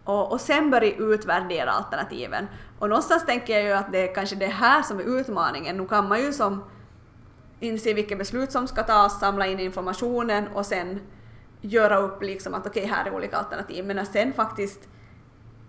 Och, 0.05 0.33
och 0.33 0.41
sen 0.41 0.71
börja 0.71 0.97
utvärdera 0.97 1.71
alternativen. 1.71 2.47
Och 2.79 2.89
någonstans 2.89 3.27
tänker 3.27 3.53
jag 3.55 3.63
ju 3.63 3.73
att 3.73 3.93
det 3.93 4.11
är 4.11 4.15
kanske 4.15 4.37
det 4.37 4.47
här 4.47 4.83
som 4.83 4.99
är 5.01 5.21
utmaningen. 5.21 5.77
Nu 5.77 5.87
kan 5.87 6.09
man 6.09 6.21
ju 6.21 6.33
som 6.33 6.65
inse 7.61 7.95
vilka 7.95 8.17
beslut 8.17 8.53
som 8.53 8.69
ska 8.69 8.83
tas, 8.83 9.21
samla 9.21 9.47
in 9.47 9.61
informationen 9.61 10.49
och 10.55 10.67
sen 10.67 11.01
göra 11.61 11.97
upp 11.97 12.23
liksom 12.23 12.55
att 12.55 12.67
okej, 12.67 12.87
här 12.87 13.05
är 13.05 13.15
olika 13.15 13.37
alternativ. 13.37 13.85
Men 13.85 13.99
att 13.99 14.13
sen 14.13 14.33
faktiskt 14.33 14.89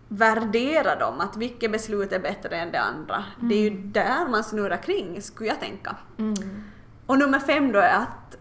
värdera 0.08 0.96
dem, 0.96 1.20
att 1.20 1.38
vilket 1.38 1.72
beslut 1.72 2.12
är 2.12 2.20
bättre 2.20 2.56
än 2.56 2.72
det 2.72 2.80
andra. 2.80 3.24
Det 3.42 3.56
är 3.56 3.62
ju 3.62 3.70
där 3.70 4.30
man 4.30 4.44
snurrar 4.44 4.78
kring, 4.78 5.22
skulle 5.22 5.50
jag 5.50 5.60
tänka. 5.60 5.96
Mm. 6.18 6.64
Och 7.06 7.20
nummer 7.20 7.40
fem 7.40 7.72
då 7.72 7.80
är 7.80 7.96
att 7.96 8.38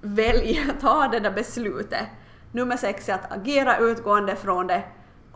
välja, 0.00 0.62
ta 0.80 1.08
det 1.08 1.20
där 1.20 1.30
beslutet. 1.30 2.06
Nummer 2.52 2.76
sex 2.76 3.08
är 3.08 3.14
att 3.14 3.32
agera 3.32 3.78
utgående 3.78 4.36
från 4.36 4.66
det. 4.66 4.82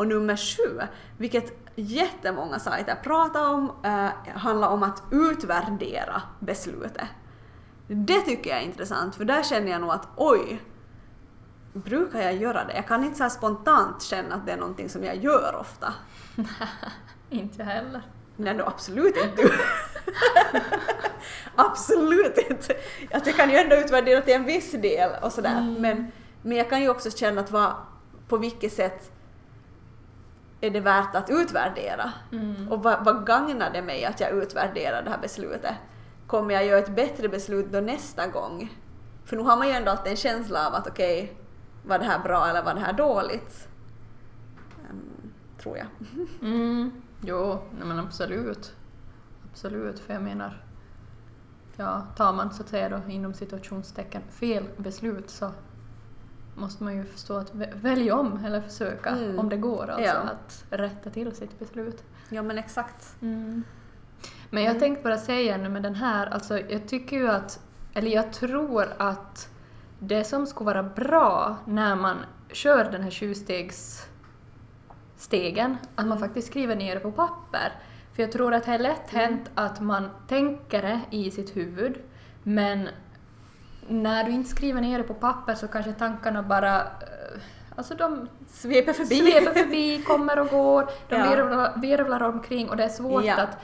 Och 0.00 0.06
nummer 0.06 0.36
sju, 0.36 0.80
vilket 1.18 1.52
jättemånga 1.74 2.58
sajter 2.58 2.94
pratar 2.94 3.54
om, 3.54 3.72
eh, 3.84 4.08
handlar 4.34 4.68
om 4.68 4.82
att 4.82 5.02
utvärdera 5.10 6.22
beslutet. 6.38 7.08
Det 7.86 8.20
tycker 8.20 8.50
jag 8.50 8.58
är 8.58 8.62
intressant, 8.62 9.14
för 9.14 9.24
där 9.24 9.42
känner 9.42 9.70
jag 9.70 9.80
nog 9.80 9.90
att 9.90 10.08
oj, 10.16 10.62
brukar 11.72 12.20
jag 12.20 12.36
göra 12.36 12.64
det? 12.64 12.74
Jag 12.74 12.86
kan 12.86 13.04
inte 13.04 13.18
så 13.18 13.30
spontant 13.30 14.02
känna 14.02 14.34
att 14.34 14.46
det 14.46 14.52
är 14.52 14.56
någonting 14.56 14.88
som 14.88 15.04
jag 15.04 15.16
gör 15.16 15.56
ofta. 15.60 15.94
Inte 17.30 17.58
jag 17.58 17.66
heller. 17.66 18.02
Nej, 18.36 18.54
no, 18.54 18.62
absolut 18.62 19.16
inte. 19.16 19.42
absolut 21.54 22.38
inte. 22.50 22.74
Att 23.10 23.26
jag 23.26 23.36
kan 23.36 23.50
ju 23.50 23.56
ändå 23.56 23.76
utvärdera 23.76 24.20
till 24.20 24.34
en 24.34 24.44
viss 24.44 24.72
del 24.72 25.10
och 25.22 25.32
sådär. 25.32 25.58
Mm. 25.58 25.74
Men, 25.74 26.12
men 26.42 26.56
jag 26.56 26.70
kan 26.70 26.82
ju 26.82 26.88
också 26.88 27.10
känna 27.10 27.40
att 27.40 27.50
vad, 27.50 27.72
på 28.28 28.36
vilket 28.36 28.72
sätt 28.72 29.19
är 30.60 30.70
det 30.70 30.80
värt 30.80 31.14
att 31.14 31.30
utvärdera? 31.30 32.12
Mm. 32.32 32.72
Och 32.72 32.82
vad, 32.82 33.04
vad 33.04 33.26
gagnar 33.26 33.70
det 33.72 33.82
mig 33.82 34.04
att 34.04 34.20
jag 34.20 34.30
utvärderar 34.30 35.02
det 35.02 35.10
här 35.10 35.18
beslutet? 35.18 35.74
Kommer 36.26 36.54
jag 36.54 36.66
göra 36.66 36.78
ett 36.78 36.96
bättre 36.96 37.28
beslut 37.28 37.72
då 37.72 37.80
nästa 37.80 38.26
gång? 38.26 38.76
För 39.24 39.36
nu 39.36 39.42
har 39.42 39.56
man 39.56 39.68
ju 39.68 39.74
ändå 39.74 39.90
alltid 39.90 40.10
en 40.10 40.16
känsla 40.16 40.66
av 40.66 40.74
att 40.74 40.86
okej, 40.86 41.36
var 41.86 41.98
det 41.98 42.04
här 42.04 42.18
bra 42.18 42.48
eller 42.48 42.62
var 42.62 42.74
det 42.74 42.80
här 42.80 42.92
dåligt? 42.92 43.68
Ehm, 44.90 45.32
tror 45.58 45.76
jag. 45.76 45.86
Mm. 46.42 46.92
Jo, 47.22 47.58
nej 47.78 47.86
men 47.88 47.98
absolut. 47.98 48.74
Absolut, 49.50 49.98
för 49.98 50.12
jag 50.12 50.22
menar, 50.22 50.64
ja, 51.76 52.06
tar 52.16 52.32
man 52.32 52.52
så 52.52 52.62
att 52.62 52.68
säga 52.68 52.88
då 52.88 53.00
inom 53.12 53.34
situationstecken 53.34 54.22
fel 54.30 54.64
beslut 54.76 55.30
så 55.30 55.50
måste 56.60 56.84
man 56.84 56.96
ju 56.96 57.04
förstå 57.04 57.36
att 57.36 57.52
vä- 57.54 57.74
välja 57.80 58.14
om 58.16 58.44
eller 58.44 58.60
försöka, 58.60 59.10
Mm. 59.10 59.38
om 59.38 59.48
det 59.48 59.56
går, 59.56 59.90
alltså 59.90 60.02
Ja. 60.14 60.14
att 60.16 60.64
rätta 60.70 61.10
till 61.10 61.32
sitt 61.36 61.58
beslut. 61.58 62.04
Ja 62.28 62.42
men 62.42 62.58
exakt. 62.58 63.16
Mm. 63.22 63.62
Men 64.50 64.62
jag 64.62 64.70
Mm. 64.70 64.80
tänkte 64.80 65.02
bara 65.04 65.18
säga 65.18 65.56
nu 65.56 65.68
med 65.68 65.82
den 65.82 65.94
här, 65.94 66.26
alltså 66.26 66.58
jag 66.60 66.88
tycker 66.88 67.16
ju 67.16 67.28
att, 67.30 67.60
eller 67.94 68.10
jag 68.10 68.32
tror 68.32 68.86
att 68.98 69.48
det 69.98 70.24
som 70.24 70.46
skulle 70.46 70.66
vara 70.66 70.82
bra 70.82 71.56
när 71.66 71.96
man 71.96 72.16
kör 72.52 72.84
den 72.92 73.02
här 73.02 73.10
sjustegs 73.10 74.06
stegen, 75.16 75.76
att 75.94 76.06
man 76.06 76.18
faktiskt 76.18 76.48
skriver 76.48 76.76
ner 76.76 76.94
det 76.94 77.00
på 77.00 77.12
papper. 77.12 77.72
För 78.12 78.22
jag 78.22 78.32
tror 78.32 78.54
att 78.54 78.64
det 78.64 78.72
är 78.72 78.78
lätt 78.78 79.10
hänt 79.10 79.50
att 79.54 79.80
man 79.80 80.08
tänker 80.28 80.82
det 80.82 81.00
i 81.10 81.30
sitt 81.30 81.56
huvud, 81.56 81.98
men 82.42 82.88
när 83.90 84.24
du 84.24 84.30
inte 84.30 84.50
skriver 84.50 84.80
ner 84.80 84.98
det 84.98 85.04
på 85.04 85.14
papper 85.14 85.54
så 85.54 85.68
kanske 85.68 85.92
tankarna 85.92 86.42
bara, 86.42 86.76
eh, 86.80 87.40
alltså 87.76 87.94
de 87.94 88.28
Sveper 88.48 88.92
förbi. 88.92 89.16
sveper 89.16 89.52
förbi, 89.62 90.02
kommer 90.02 90.38
och 90.38 90.48
går, 90.48 90.90
de 91.08 91.16
Ja. 91.16 91.30
virvlar, 91.30 91.72
virvlar 91.80 92.22
omkring 92.22 92.70
och 92.70 92.76
det 92.76 92.84
är 92.84 92.88
svårt 92.88 93.24
Ja. 93.24 93.36
att 93.42 93.58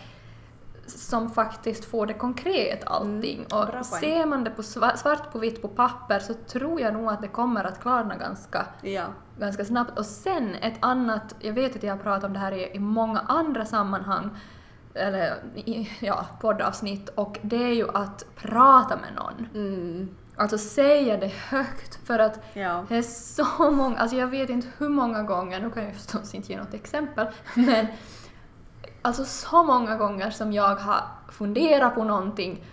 som 0.86 1.30
faktiskt 1.30 1.84
får 1.84 2.06
det 2.06 2.14
konkret 2.14 2.86
allting. 2.86 3.46
Mm, 3.52 3.68
och 3.78 3.86
ser 3.86 4.26
man 4.26 4.44
det 4.44 4.50
på 4.50 4.62
sva- 4.62 4.96
svart 4.96 5.32
på 5.32 5.38
vitt 5.38 5.62
på 5.62 5.68
papper 5.68 6.18
så 6.18 6.34
tror 6.34 6.80
jag 6.80 6.94
nog 6.94 7.08
att 7.10 7.20
det 7.22 7.28
kommer 7.28 7.64
att 7.64 7.80
klarna 7.80 8.16
ganska, 8.16 8.66
Ja. 8.82 9.04
ganska 9.38 9.64
snabbt. 9.64 9.98
Och 9.98 10.06
sen 10.06 10.54
ett 10.54 10.74
annat, 10.80 11.34
jag 11.40 11.52
vet 11.52 11.76
att 11.76 11.82
jag 11.82 11.92
har 11.96 12.02
pratat 12.02 12.24
om 12.24 12.32
det 12.32 12.38
här 12.38 12.52
i, 12.52 12.74
i 12.76 12.78
många 12.78 13.20
andra 13.20 13.64
sammanhang, 13.64 14.30
eller 14.96 15.34
ja, 16.00 16.26
poddavsnitt, 16.40 17.08
och 17.08 17.38
det 17.42 17.64
är 17.64 17.74
ju 17.74 17.88
att 17.94 18.24
prata 18.36 18.96
med 18.96 19.14
någon. 19.16 19.48
Mm. 19.54 20.16
Alltså 20.36 20.58
säga 20.58 21.16
det 21.16 21.32
högt, 21.48 22.06
för 22.06 22.18
att 22.18 22.40
Ja. 22.52 22.84
det 22.88 22.96
är 22.96 23.02
så 23.02 23.70
många, 23.70 23.98
alltså 23.98 24.16
jag 24.16 24.26
vet 24.26 24.50
inte 24.50 24.68
hur 24.78 24.88
många 24.88 25.22
gånger, 25.22 25.60
nu 25.60 25.70
kan 25.70 25.84
jag 25.84 25.94
förstås 25.94 26.34
inte 26.34 26.52
ge 26.52 26.58
något 26.58 26.74
exempel, 26.74 27.26
men 27.54 27.86
alltså 29.02 29.24
så 29.24 29.62
många 29.64 29.96
gånger 29.96 30.30
som 30.30 30.52
jag 30.52 30.76
har 30.76 31.00
funderat 31.28 31.94
på 31.94 32.04
någonting 32.04 32.64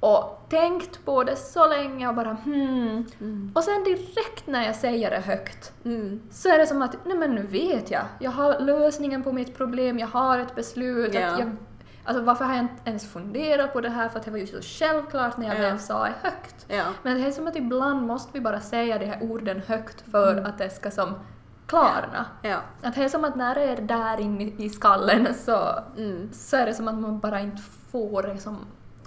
och 0.00 0.46
tänkt 0.48 1.04
på 1.04 1.24
det 1.24 1.36
så 1.36 1.68
länge 1.68 2.08
och 2.08 2.14
bara 2.14 2.32
hmm. 2.44 3.06
Mm. 3.20 3.52
Och 3.54 3.64
sen 3.64 3.84
direkt 3.84 4.46
när 4.46 4.66
jag 4.66 4.76
säger 4.76 5.10
det 5.10 5.20
högt 5.20 5.72
Mm. 5.84 6.20
så 6.30 6.48
är 6.48 6.58
det 6.58 6.66
som 6.66 6.82
att 6.82 6.96
nej 7.04 7.16
men 7.16 7.34
nu 7.34 7.42
vet 7.46 7.90
jag. 7.90 8.02
Jag 8.18 8.30
har 8.30 8.60
lösningen 8.60 9.22
på 9.22 9.32
mitt 9.32 9.56
problem, 9.56 9.98
jag 9.98 10.06
har 10.08 10.38
ett 10.38 10.54
beslut. 10.54 11.08
Att 11.08 11.14
jag, 11.38 11.56
alltså 12.04 12.22
varför 12.22 12.44
har 12.44 12.54
jag 12.54 12.62
inte 12.64 12.74
ens 12.90 13.12
funderat 13.12 13.72
på 13.72 13.80
det 13.80 13.88
här? 13.90 14.08
För 14.08 14.18
att 14.18 14.24
det 14.24 14.30
var 14.30 14.38
ju 14.38 14.46
så 14.46 14.60
självklart 14.62 15.36
när 15.36 15.46
jag 15.48 15.56
Ja. 15.58 15.62
väl 15.62 15.78
sa 15.78 16.04
det 16.04 16.12
högt. 16.22 16.66
Ja. 16.68 16.84
Men 17.02 17.20
det 17.20 17.26
är 17.26 17.30
som 17.30 17.46
att 17.46 17.56
ibland 17.56 18.06
måste 18.06 18.30
vi 18.32 18.40
bara 18.40 18.60
säga 18.60 18.98
de 18.98 19.06
här 19.06 19.22
orden 19.22 19.62
högt 19.66 20.10
för 20.10 20.32
Mm. 20.32 20.46
att 20.46 20.58
det 20.58 20.70
ska 20.70 20.90
som 20.90 21.14
klarna. 21.66 22.26
Ja. 22.42 22.56
Att 22.82 22.94
det 22.94 23.04
är 23.04 23.08
som 23.08 23.24
att 23.24 23.36
när 23.36 23.54
det 23.54 23.62
är 23.62 23.76
där 23.80 24.20
inne 24.20 24.44
i 24.44 24.68
skallen 24.70 25.34
så, 25.34 25.68
Mm. 25.96 26.28
så 26.32 26.56
är 26.56 26.66
det 26.66 26.74
som 26.74 26.88
att 26.88 26.98
man 26.98 27.18
bara 27.18 27.40
inte 27.40 27.62
får 27.92 28.22
det 28.22 28.38
som 28.38 28.56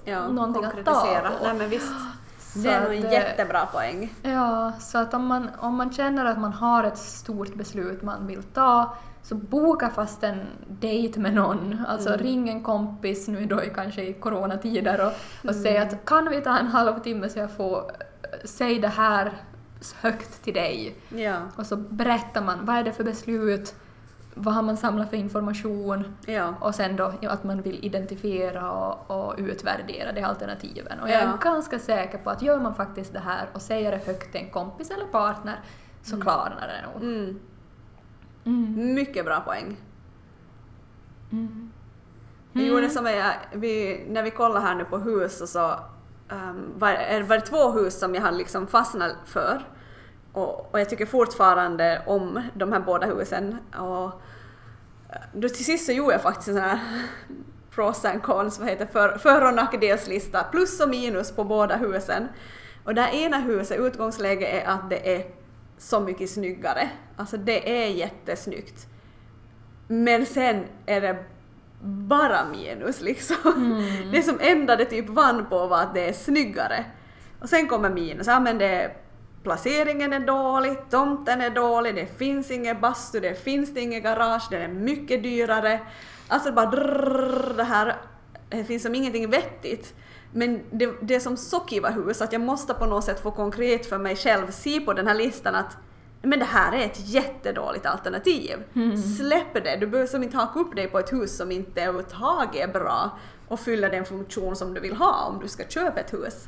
Ja. 0.05 0.27
någonting 0.27 0.63
att 0.65 0.85
ta 0.85 0.93
på. 1.01 1.43
Nej 1.43 1.53
men 1.53 1.69
visst. 1.69 1.93
Så 2.39 2.59
Det 2.59 2.69
är 2.69 2.81
nog 2.83 2.93
en 2.97 3.05
eh, 3.05 3.11
jättebra 3.11 3.65
poäng. 3.65 4.13
Ja, 4.21 4.71
så 4.79 4.97
att 4.97 5.13
om 5.13 5.25
man, 5.25 5.49
om 5.59 5.75
man 5.75 5.93
känner 5.93 6.25
att 6.25 6.39
man 6.39 6.53
har 6.53 6.83
ett 6.83 6.97
stort 6.97 7.53
beslut 7.55 8.01
man 8.01 8.27
vill 8.27 8.43
ta 8.43 8.95
så 9.23 9.35
boka 9.35 9.89
fast 9.89 10.23
en 10.23 10.45
dejt 10.67 11.19
med 11.19 11.33
någon. 11.33 11.81
Alltså 11.87 12.09
Mm. 12.09 12.21
ring 12.21 12.49
en 12.49 12.63
kompis 12.63 13.27
nu 13.27 13.45
då 13.45 13.63
i, 13.63 13.69
kanske 13.75 14.03
i 14.03 14.13
coronatider 14.13 15.01
och, 15.05 15.11
och 15.43 15.49
Mm. 15.51 15.63
säg 15.63 15.77
att 15.77 16.05
kan 16.05 16.29
vi 16.29 16.41
ta 16.41 16.57
en 16.57 16.67
halvtimme 16.67 17.29
så 17.29 17.39
jag 17.39 17.51
får 17.51 17.77
äh, 17.77 18.47
säga 18.47 18.81
det 18.81 18.87
här 18.87 19.31
högt 20.01 20.43
till 20.43 20.53
dig. 20.53 20.95
Ja. 21.09 21.35
Och 21.55 21.65
så 21.65 21.75
berättar 21.75 22.41
man 22.41 22.65
vad 22.65 22.75
är 22.75 22.83
det 22.83 22.91
för 22.91 23.03
beslut, 23.03 23.75
vad 24.35 24.53
har 24.53 24.61
man 24.61 24.77
samlat 24.77 25.09
för 25.09 25.17
information 25.17 26.15
Ja. 26.25 26.53
och 26.59 26.75
sen 26.75 26.95
då 26.95 27.13
att 27.27 27.43
man 27.43 27.61
vill 27.61 27.85
identifiera 27.85 28.71
och, 28.71 29.11
och 29.27 29.35
utvärdera 29.37 30.11
de 30.11 30.23
alternativen. 30.23 30.99
Och 30.99 31.09
jag 31.09 31.21
är 31.21 31.25
Ja. 31.27 31.37
ganska 31.41 31.79
säker 31.79 32.17
på 32.17 32.29
att 32.29 32.41
gör 32.41 32.59
man 32.59 32.75
faktiskt 32.75 33.13
det 33.13 33.19
här 33.19 33.47
och 33.53 33.61
säger 33.61 33.91
det 33.91 34.05
högt 34.05 34.31
till 34.31 34.41
en 34.41 34.49
kompis 34.49 34.91
eller 34.91 35.05
partner 35.05 35.59
så 36.01 36.21
klarnar 36.21 36.67
det 36.67 36.87
nog. 36.93 37.13
Mm. 37.13 37.39
Mm. 38.45 38.93
Mycket 38.93 39.25
bra 39.25 39.39
poäng. 39.39 39.77
Mm. 41.31 41.71
Vi 42.51 42.67
gjorde 42.67 42.89
som 42.89 43.05
jag, 43.05 43.33
vi, 43.53 44.05
när 44.09 44.23
vi 44.23 44.31
kollade 44.31 44.65
här 44.65 44.75
nu 44.75 44.85
på 44.85 44.97
hus 44.97 45.41
och 45.41 45.49
så 45.49 45.71
um, 46.31 46.73
var, 46.77 46.89
är- 46.89 47.23
var 47.23 47.35
det 47.35 47.41
två 47.41 47.71
hus 47.71 47.99
som 47.99 48.15
jag 48.15 48.21
har 48.21 48.31
liksom 48.31 48.67
fastnat 48.67 49.11
för. 49.25 49.61
Och, 50.33 50.73
och 50.73 50.79
jag 50.79 50.89
tycker 50.89 51.05
fortfarande 51.05 52.01
om 52.05 52.41
de 52.53 52.73
här 52.73 52.79
båda 52.79 53.07
husen. 53.07 53.57
Och 53.79 54.05
eh, 55.09 55.21
då 55.33 55.49
till 55.49 55.65
sist 55.65 55.85
så 55.85 55.91
gjorde 55.91 56.13
jag 56.13 56.21
faktiskt 56.21 56.47
en 56.47 56.53
sån 56.53 56.63
här 56.63 56.79
pros 57.75 58.05
and 58.05 58.23
cons, 58.23 58.59
vad 58.59 58.69
heter 58.69 58.85
för, 58.85 59.17
för 59.17 59.47
och 59.47 59.53
nackdelslista, 59.53 60.43
plus 60.43 60.79
och 60.79 60.89
minus 60.89 61.31
på 61.31 61.43
båda 61.43 61.75
husen. 61.75 62.27
Och 62.83 62.95
det 62.95 63.01
här 63.01 63.13
ena 63.13 63.37
huset, 63.37 63.79
utgångsläget 63.79 64.63
är 64.63 64.69
att 64.69 64.89
det 64.89 65.15
är 65.15 65.25
så 65.77 65.99
mycket 65.99 66.29
snyggare. 66.29 66.89
Alltså 67.15 67.37
det 67.37 67.83
är 67.83 67.87
jättesnyggt. 67.87 68.87
Men 69.87 70.25
sen 70.25 70.65
är 70.85 71.01
det 71.01 71.23
bara 71.81 72.45
minus 72.45 73.01
liksom. 73.01 73.83
Det 74.11 74.23
som 74.23 74.37
enda 74.41 74.75
det 74.75 74.85
typ 74.85 75.09
vann 75.09 75.45
på 75.45 75.67
var 75.67 75.81
att 75.81 75.93
det 75.93 76.09
är 76.09 76.13
snyggare. 76.13 76.85
Och 77.41 77.49
sen 77.49 77.67
kommer 77.67 77.89
minus. 77.89 78.27
Ja 78.27 78.39
men 78.39 78.57
det 78.57 78.91
placeringen 79.43 80.13
är 80.13 80.19
dålig, 80.19 80.77
tomten 80.89 81.41
är 81.41 81.49
dålig, 81.49 81.95
det 81.95 82.17
finns 82.17 82.51
ingen 82.51 82.81
bastu, 82.81 83.19
det 83.19 83.43
finns 83.43 83.77
inget 83.77 84.03
garage, 84.03 84.47
den 84.51 84.61
är 84.61 84.67
mycket 84.67 85.23
dyrare. 85.23 85.79
Alltså 86.27 86.51
bara 86.51 86.65
drrrr, 86.65 87.53
det 87.57 87.63
här, 87.63 87.95
det 88.49 88.63
finns 88.63 88.83
som 88.83 88.95
ingenting 88.95 89.29
vettigt. 89.29 89.93
Men 90.31 90.61
det, 90.71 90.93
det 91.01 91.15
är 91.15 91.19
som 91.19 91.37
så 91.37 91.59
kiva 91.59 91.89
hus 91.89 92.21
att 92.21 92.33
jag 92.33 92.41
måste 92.41 92.73
på 92.73 92.85
något 92.85 93.03
sätt 93.03 93.19
få 93.19 93.31
konkret 93.31 93.85
för 93.85 93.97
mig 93.97 94.15
själv 94.15 94.51
se 94.51 94.79
på 94.79 94.93
den 94.93 95.07
här 95.07 95.15
listan 95.15 95.55
att 95.55 95.77
men 96.25 96.39
det 96.39 96.45
här 96.45 96.71
är 96.77 96.85
ett 96.85 96.99
jättedåligt 97.09 97.85
alternativ. 97.85 98.63
Släpp 99.17 99.53
det, 99.53 99.77
du 99.79 99.87
behöver 99.87 100.07
som 100.07 100.23
inte 100.23 100.37
haka 100.37 100.59
upp 100.59 100.75
dig 100.75 100.87
på 100.87 100.99
ett 100.99 101.13
hus 101.13 101.37
som 101.37 101.51
inte 101.51 101.81
överhuvudtaget 101.81 102.69
är 102.69 102.73
bra 102.73 103.19
och 103.47 103.59
fyller 103.59 103.89
den 103.89 104.05
funktion 104.05 104.55
som 104.55 104.73
du 104.73 104.81
vill 104.81 104.95
ha 104.95 105.25
om 105.25 105.39
du 105.39 105.47
ska 105.47 105.63
köpa 105.63 105.99
ett 105.99 106.13
hus. 106.13 106.47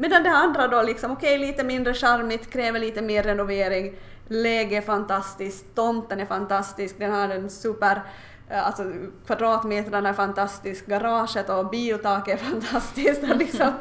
Medan 0.00 0.22
det 0.22 0.30
andra 0.30 0.68
då 0.68 0.82
liksom, 0.82 1.10
okej 1.10 1.36
okay, 1.36 1.46
lite 1.46 1.64
mindre 1.64 1.94
charmigt, 1.94 2.50
kräver 2.50 2.80
lite 2.80 3.02
mer 3.02 3.22
renovering, 3.22 3.94
läge 4.28 4.76
är 4.76 4.80
fantastiskt, 4.80 5.74
tomten 5.74 6.20
är 6.20 6.26
fantastisk, 6.26 6.98
den 6.98 7.12
har 7.12 7.28
en 7.28 7.50
super 7.50 8.02
eh, 8.50 8.66
Alltså 8.66 8.82
kvadratmetrarna 9.26 10.08
är 10.08 10.12
fantastiskt, 10.12 10.86
garaget 10.86 11.48
och 11.48 11.70
biltaket 11.70 12.40
är 12.40 12.44
fantastiskt. 12.44 13.22
Och 13.30 13.36
liksom, 13.36 13.72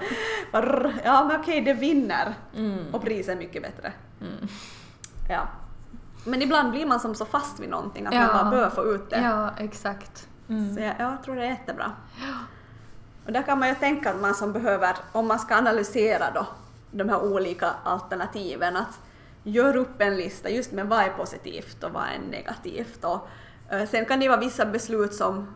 ja 1.04 1.26
men 1.26 1.40
okej, 1.42 1.62
det 1.62 1.74
vinner. 1.74 2.34
Mm. 2.56 2.94
Och 2.94 3.02
priset 3.02 3.36
är 3.36 3.40
mycket 3.40 3.62
bättre. 3.62 3.94
Mm. 4.22 4.48
Ja. 5.30 5.48
Men 6.26 6.42
ibland 6.42 6.72
blir 6.72 6.86
man 6.86 7.00
som 7.00 7.16
så 7.16 7.26
fast 7.26 7.60
vid 7.60 7.70
någonting 7.70 8.08
att 8.08 8.14
Ja. 8.14 8.20
man 8.20 8.34
bara 8.34 8.50
bör 8.50 8.70
få 8.70 8.86
ut 8.86 9.10
det. 9.10 9.22
Ja, 9.22 9.50
exakt. 9.58 10.28
Mm. 10.50 10.76
Så 10.76 10.82
jag, 10.82 10.96
jag 11.00 11.24
tror 11.24 11.36
det 11.36 11.42
är 11.42 11.50
jättebra. 11.50 11.92
Och 13.30 13.34
där 13.34 13.42
kan 13.42 13.60
man 13.60 13.70
ju 13.70 13.76
tänka 13.76 14.10
att 14.10 14.22
man 14.22 14.36
som 14.36 14.54
behöver, 14.54 14.96
om 15.12 15.28
man 15.28 15.40
ska 15.40 15.56
analysera 15.56 16.32
då 16.34 16.48
de 16.92 17.10
här 17.10 17.24
olika 17.24 17.70
alternativen, 17.84 18.78
att 18.78 19.00
gör 19.44 19.76
upp 19.76 20.02
en 20.02 20.16
lista 20.18 20.50
just 20.50 20.72
med 20.72 20.88
vad 20.88 21.00
är 21.00 21.10
positivt 21.10 21.84
och 21.84 21.92
vad 21.92 22.04
är 22.04 22.20
negativt. 22.32 23.04
Och, 23.04 23.28
eh, 23.70 23.90
sen 23.90 24.06
kan 24.06 24.20
det 24.20 24.28
vara 24.30 24.40
vissa 24.40 24.66
beslut 24.66 25.14
som, 25.14 25.48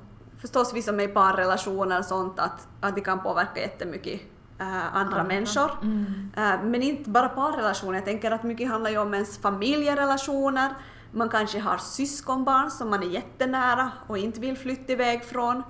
förstås 0.41 0.73
vi 0.73 0.81
som 0.81 0.99
är 0.99 1.03
i 1.03 1.07
parrelationer 1.07 1.99
och 1.99 2.05
sånt, 2.05 2.39
att, 2.39 2.67
att 2.81 2.95
det 2.95 3.01
kan 3.01 3.23
påverka 3.23 3.61
jättemycket 3.61 4.21
eh, 4.59 4.95
andra, 4.95 4.99
Andra. 4.99 5.23
människor. 5.23 5.71
Mm. 5.81 6.31
Eh, 6.37 6.63
Men 6.63 6.83
inte 6.83 7.09
bara 7.09 7.29
parrelationer, 7.29 7.93
jag 7.93 8.05
tänker 8.05 8.31
att 8.31 8.43
mycket 8.43 8.69
handlar 8.69 8.91
ju 8.91 8.97
om 8.97 9.13
ens 9.13 9.37
familjerelationer. 9.37 10.73
Man 11.11 11.29
kanske 11.29 11.59
har 11.59 11.77
syskonbarn 11.77 12.71
som 12.71 12.89
man 12.89 13.03
är 13.03 13.07
jättenära 13.07 13.91
och 14.07 14.17
inte 14.17 14.39
vill 14.39 14.57
flytta 14.57 14.93
iväg 14.93 15.23
från. 15.23 15.63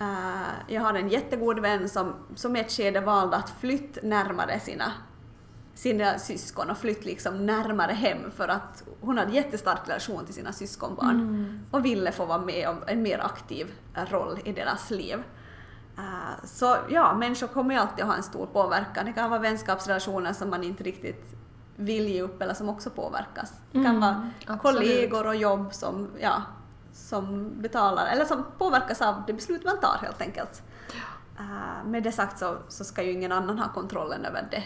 Eh, 0.00 0.74
Jag 0.74 0.82
har 0.82 0.94
en 0.94 1.08
jättegod 1.08 1.58
vän 1.58 1.88
som, 1.88 2.14
som 2.34 2.56
ett 2.56 2.72
skede 2.72 3.00
valde 3.00 3.36
att 3.36 3.50
flytta 3.50 4.00
närmare 4.02 4.60
sina, 4.60 4.92
sina 5.74 6.18
syskon 6.18 6.70
och 6.70 6.78
flytta 6.78 7.04
liksom 7.04 7.46
närmare 7.46 7.92
hem 7.92 8.30
för 8.30 8.48
att 8.48 8.82
hon 9.00 9.18
hade 9.18 9.32
jättestark 9.32 9.80
relation 9.88 10.24
till 10.24 10.34
sina 10.34 10.52
syskonbarn 10.52 11.20
Mm. 11.20 11.60
och 11.70 11.84
ville 11.84 12.12
få 12.12 12.24
vara 12.26 12.38
med 12.38 12.68
om 12.68 12.76
en 12.86 13.02
mer 13.02 13.18
aktiv 13.24 13.66
roll 14.10 14.38
i 14.44 14.52
deras 14.52 14.90
liv. 14.90 15.22
Eh, 15.98 16.44
Så 16.44 16.76
ja, 16.88 17.14
människor 17.14 17.46
kommer 17.46 17.74
ju 17.74 17.80
alltid 17.80 18.04
att 18.04 18.10
ha 18.10 18.16
en 18.16 18.22
stor 18.22 18.46
påverkan. 18.46 19.06
Det 19.06 19.12
kan 19.12 19.30
vara 19.30 19.40
vänskapsrelationer 19.40 20.32
som 20.32 20.50
man 20.50 20.62
inte 20.64 20.84
riktigt 20.84 21.34
vill 21.76 22.08
ge 22.08 22.22
upp 22.22 22.42
eller 22.42 22.54
som 22.54 22.68
också 22.68 22.90
påverkas. 22.90 23.52
Det 23.72 23.78
kan 23.84 23.86
Mm, 23.96 24.00
vara 24.00 24.30
absolut. 24.46 24.62
kollegor 24.62 25.26
och 25.26 25.36
jobb 25.36 25.74
som, 25.74 26.08
ja, 26.20 26.42
som 26.98 27.52
betalar, 27.62 28.06
eller 28.06 28.24
som 28.24 28.44
påverkas 28.58 29.02
av 29.02 29.22
det 29.26 29.32
beslut 29.32 29.64
man 29.64 29.80
tar 29.80 29.98
helt 30.02 30.20
enkelt. 30.20 30.62
Eh, 31.38 31.86
med 31.86 32.02
det 32.02 32.12
sagt 32.12 32.38
så, 32.38 32.56
så 32.68 32.84
ska 32.84 33.02
ju 33.02 33.12
ingen 33.12 33.32
annan 33.32 33.58
ha 33.58 33.68
kontrollen 33.68 34.24
över 34.24 34.48
det. 34.50 34.64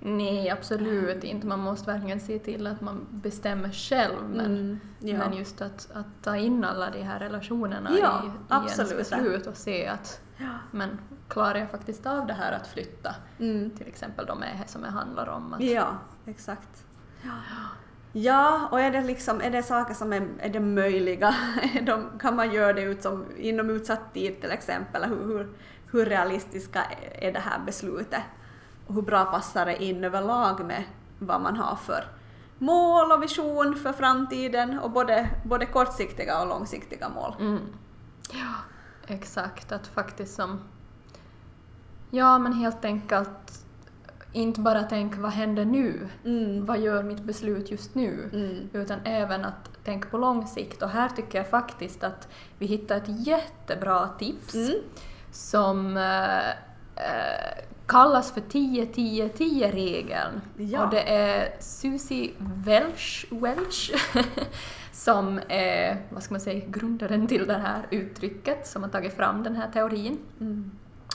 Nej, 0.00 0.50
absolut 0.50 1.24
inte. 1.24 1.46
Man 1.46 1.58
måste 1.60 1.92
verkligen 1.92 2.20
se 2.20 2.38
till 2.38 2.66
att 2.66 2.80
man 2.80 3.06
bestämmer 3.10 3.70
själv. 3.72 4.16
Men, 4.30 4.46
Mm, 4.46 4.80
ja. 5.00 5.18
men 5.18 5.32
just 5.36 5.62
att, 5.62 5.88
att 5.94 6.06
ta 6.22 6.36
in 6.36 6.64
alla 6.64 6.90
de 6.90 7.02
här 7.02 7.18
relationerna 7.18 7.90
Ja, 8.00 8.22
i, 8.24 8.26
i 8.26 8.30
absolut. 8.48 8.90
ens 8.92 9.10
beslut 9.10 9.46
och 9.46 9.56
se 9.56 9.86
att 9.86 10.20
Ja. 10.36 10.48
men 10.70 10.98
klarar 11.28 11.54
jag 11.58 11.70
faktiskt 11.70 12.06
av 12.06 12.26
det 12.26 12.32
här 12.34 12.52
att 12.52 12.66
flytta? 12.66 13.14
Mm. 13.38 13.70
Till 13.70 13.86
exempel 13.86 14.26
de 14.26 14.44
som 14.66 14.82
det 14.82 14.90
handlar 14.90 15.28
om. 15.28 15.52
Att, 15.52 15.60
Ja, 15.60 15.86
exakt. 16.26 16.84
Ja, 17.22 17.30
Ja, 18.12 18.68
och 18.70 18.80
är 18.80 18.90
det, 18.90 19.02
liksom, 19.02 19.40
är 19.40 19.50
det 19.50 19.62
saker 19.62 19.94
som 19.94 20.12
är, 20.12 20.28
är 20.38 20.48
det 20.48 20.60
möjliga? 20.60 21.34
De, 21.82 22.18
kan 22.18 22.36
man 22.36 22.52
göra 22.52 22.72
det 22.72 22.82
ut 22.82 23.02
som, 23.02 23.24
inom 23.38 23.70
utsatt 23.70 24.14
tid 24.14 24.40
till 24.40 24.50
exempel? 24.50 25.04
Hur, 25.04 25.26
hur, 25.26 25.48
hur 25.90 26.06
realistiska 26.06 26.82
är 27.12 27.32
det 27.32 27.38
här 27.38 27.58
beslutet? 27.66 28.22
Och 28.86 28.94
hur 28.94 29.02
bra 29.02 29.24
passar 29.24 29.66
det 29.66 29.82
in 29.82 30.04
överlag 30.04 30.64
med 30.64 30.84
vad 31.18 31.40
man 31.40 31.56
har 31.56 31.76
för 31.76 32.04
mål 32.58 33.12
och 33.12 33.22
vision 33.22 33.74
för 33.74 33.92
framtiden 33.92 34.78
och 34.78 34.90
både, 34.90 35.28
både 35.44 35.66
kortsiktiga 35.66 36.40
och 36.40 36.48
långsiktiga 36.48 37.08
mål? 37.08 37.34
Mm. 37.40 37.60
Ja, 38.32 38.54
exakt. 39.06 39.72
Att 39.72 39.86
faktiskt 39.86 40.34
som... 40.34 40.60
Ja, 42.10 42.38
men 42.38 42.52
helt 42.52 42.84
enkelt 42.84 43.61
inte 44.32 44.60
bara 44.60 44.82
tänka 44.82 45.20
vad 45.20 45.30
händer 45.30 45.64
nu? 45.64 46.08
Mm. 46.24 46.66
Vad 46.66 46.80
gör 46.80 47.02
mitt 47.02 47.22
beslut 47.22 47.70
just 47.70 47.94
nu? 47.94 48.30
Mm. 48.32 48.68
Utan 48.72 48.98
även 49.04 49.44
att 49.44 49.84
tänka 49.84 50.08
på 50.08 50.18
lång 50.18 50.46
sikt. 50.46 50.82
Och 50.82 50.90
här 50.90 51.08
tycker 51.08 51.38
jag 51.38 51.48
faktiskt 51.48 52.04
att 52.04 52.28
vi 52.58 52.66
hittar 52.66 52.96
ett 52.96 53.26
jättebra 53.26 54.08
tips 54.18 54.54
Mm. 54.54 54.72
som 55.32 55.96
eh, 55.96 56.48
eh, 56.96 57.64
kallas 57.86 58.32
för 58.32 58.40
10-10-10-regeln. 58.40 60.40
Ja. 60.56 60.84
Och 60.84 60.90
det 60.90 61.12
är 61.12 61.48
Susie 61.60 62.30
Welch, 62.38 63.26
Welch 63.30 63.92
som 64.92 65.40
är, 65.48 65.96
vad 66.10 66.22
ska 66.22 66.34
man 66.34 66.40
säga, 66.40 66.64
grundaren 66.66 67.26
till 67.26 67.46
det 67.46 67.58
här 67.58 67.86
uttrycket 67.90 68.66
som 68.66 68.82
har 68.82 68.90
tagit 68.90 69.16
fram 69.16 69.42
den 69.42 69.56
här 69.56 69.70
teorin. 69.70 70.18
Mm. 70.40 70.70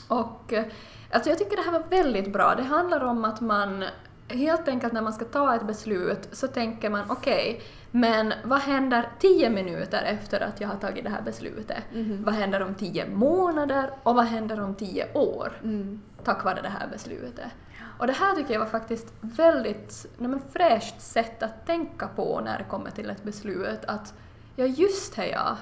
Och 0.08 0.54
eh, 0.54 0.66
alltså 1.12 1.30
jag 1.30 1.40
tycker 1.40 1.56
det 1.56 1.64
här 1.64 1.72
var 1.72 1.84
väldigt 1.90 2.34
bra. 2.34 2.56
Det 2.56 2.64
handlar 2.64 3.04
om 3.04 3.26
att 3.26 3.42
man 3.42 3.84
helt 4.30 4.68
enkelt 4.68 4.94
när 4.94 5.02
man 5.02 5.14
ska 5.14 5.26
ta 5.26 5.56
ett 5.56 5.68
beslut 5.68 6.30
så 6.32 6.48
tänker 6.48 6.90
man 6.90 7.06
okej, 7.10 7.62
men 7.92 8.34
vad 8.44 8.60
händer 8.60 9.10
tio 9.20 9.50
minuter 9.50 10.04
efter 10.04 10.42
att 10.42 10.62
jag 10.62 10.68
har 10.68 10.76
tagit 10.76 11.04
det 11.04 11.10
här 11.10 11.22
beslutet? 11.22 11.84
Mhm. 11.94 12.24
Vad 12.24 12.36
händer 12.36 12.62
om 12.62 12.76
tio 12.76 13.10
månader 13.10 13.92
och 14.04 14.16
vad 14.16 14.26
händer 14.26 14.60
om 14.60 14.76
tio 14.76 15.14
år? 15.14 15.52
Mm. 15.64 16.02
tack 16.24 16.44
vare 16.44 16.62
det 16.62 16.70
här 16.70 16.88
beslutet. 16.88 17.52
Och 18.00 18.08
det 18.08 18.14
här 18.14 18.36
tycker 18.36 18.54
jag 18.54 18.60
var 18.60 18.68
faktiskt 18.68 19.14
väldigt 19.22 20.06
nej 20.18 20.30
men, 20.30 20.40
fräscht 20.54 21.02
sätt 21.02 21.44
att 21.44 21.66
tänka 21.66 22.08
på 22.08 22.42
när 22.46 22.58
det 22.58 22.64
kommer 22.64 22.92
till 22.92 23.10
ett 23.10 23.24
beslut. 23.24 23.86
Att 23.88 24.14
ja, 24.56 24.66
just 24.66 25.16
det 25.16 25.28
ja. 25.28 25.58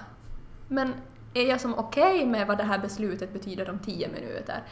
Men 0.67 0.93
är 1.33 1.49
jag 1.49 1.61
som 1.61 1.75
okej 1.75 2.25
med 2.25 2.47
vad 2.47 2.57
det 2.57 2.63
här 2.63 2.79
beslutet 2.79 3.33
betyder 3.33 3.69
om 3.69 3.79
tio 3.79 4.07
minuter? 4.07 4.63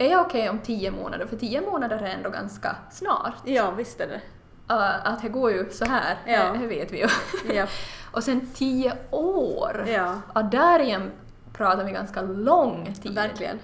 Är 0.00 0.10
jag 0.10 0.20
okej 0.26 0.48
om 0.50 0.58
tio 0.58 0.90
månader? 0.90 1.26
För 1.26 1.36
tio 1.36 1.60
månader 1.60 1.96
är 1.96 2.06
ändå 2.16 2.30
ganska 2.30 2.76
snart. 2.90 3.34
Ja, 3.44 3.70
visst 3.70 4.00
är 4.00 4.06
det. 4.06 4.20
Uh, 4.74 5.06
att 5.06 5.22
det 5.22 5.28
går 5.28 5.50
ju 5.52 5.70
så 5.70 5.84
här, 5.84 6.16
Ja. 6.26 6.52
det 6.60 6.66
vet 6.66 6.92
vi 6.92 6.98
ju. 7.00 7.08
Ja. 7.54 7.66
Och 8.12 8.24
sen 8.24 8.50
tio 8.54 8.92
år! 9.10 9.84
Ja, 9.86 10.20
Ja, 10.34 10.42
där 10.42 10.80
igen 10.80 11.10
pratar 11.52 11.84
vi 11.84 11.92
ganska 11.92 12.22
lång 12.22 12.94
tid 13.02 13.14
verkligen. 13.14 13.58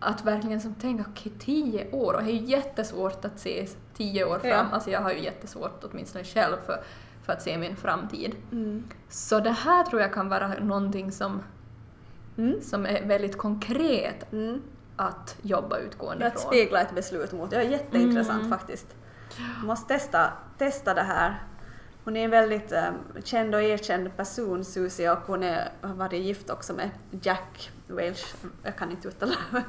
att 0.00 0.24
verkligen 0.24 0.60
som 0.60 0.74
tänka, 0.74 1.04
okej, 1.10 1.32
tio 1.38 1.90
år, 1.90 2.14
och 2.14 2.22
det 2.24 2.30
är 2.30 2.34
ju 2.34 2.44
jättesvårt 2.46 3.24
att 3.24 3.38
se 3.38 3.66
tio 3.96 4.24
år 4.24 4.38
fram. 4.38 4.50
Ja. 4.50 4.66
Alltså 4.72 4.90
jag 4.90 5.00
har 5.00 5.12
ju 5.12 5.18
jättesvårt, 5.20 5.84
åtminstone 5.84 6.24
själv, 6.24 6.56
för, 6.66 6.80
för 7.26 7.32
att 7.32 7.42
se 7.42 7.58
min 7.58 7.76
framtid. 7.76 8.34
Mm. 8.52 8.84
Så 9.08 9.40
det 9.40 9.50
här 9.50 9.84
tror 9.84 10.02
jag 10.02 10.12
kan 10.12 10.28
vara 10.28 10.48
någonting 10.48 11.12
som, 11.12 11.42
Mm. 12.38 12.60
som 12.62 12.86
är 12.86 13.06
väldigt 13.06 13.38
konkret 13.38 14.32
Mm. 14.32 14.62
Att 14.96 15.36
jobba 15.42 15.78
utgående 15.78 16.26
att 16.26 16.32
från. 16.32 16.42
spegla 16.42 16.80
ett 16.80 16.94
beslut 16.94 17.32
mot. 17.32 17.52
Ja, 17.52 17.62
jätteintressant 17.62 18.44
Mm. 18.44 18.58
faktiskt. 18.58 18.86
Måste 19.64 19.94
testa, 19.94 20.32
testa 20.58 20.94
det 20.94 21.02
här. 21.02 21.42
Hon 22.04 22.16
är 22.16 22.24
en 22.24 22.30
väldigt 22.30 22.72
eh, 22.72 22.84
känd 23.24 23.54
och 23.54 23.62
erkänd 23.62 24.16
person, 24.16 24.64
Susie, 24.64 25.12
och 25.12 25.18
hon 25.26 25.42
är, 25.42 25.68
har 25.80 25.94
varit 25.94 26.22
gift 26.24 26.50
också 26.50 26.72
med 26.72 26.90
Jack 27.22 27.70
Welch. 27.86 28.34
Jag 28.62 28.76
kan 28.76 28.90
inte 28.90 29.08
uttala 29.08 29.32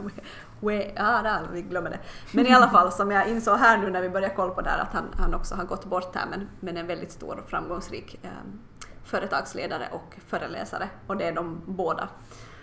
We- 0.62 0.92
Ja, 0.96 1.22
där, 1.24 1.42
vi 1.54 1.62
glömmer 1.62 1.90
det. 1.90 2.00
Men 2.32 2.48
i 2.48 2.54
alla 2.54 2.70
fall, 2.70 2.92
som 2.92 3.12
jag 3.12 3.28
insåg 3.28 3.58
här 3.58 3.78
nu 3.78 3.90
när 3.90 4.02
vi 4.02 4.10
började 4.10 4.34
kolla 4.36 4.54
på 4.54 4.62
det 4.62 4.70
här, 4.70 4.80
att 4.80 4.94
han, 4.94 5.04
han 5.18 5.34
också 5.34 5.56
har 5.56 5.64
gått 5.64 5.86
bort 5.86 6.16
här, 6.16 6.26
men, 6.30 6.50
men 6.60 6.78
en 6.78 6.88
väldigt 6.88 7.12
stor 7.12 7.40
och 7.44 7.50
framgångsrik 7.50 8.20
eh, 8.24 8.30
företagsledare 9.04 9.88
och 9.92 10.16
föreläsare. 10.28 10.90
Och 11.08 11.18
det 11.18 11.28
är 11.28 11.32
de 11.36 11.62
båda. 11.66 12.10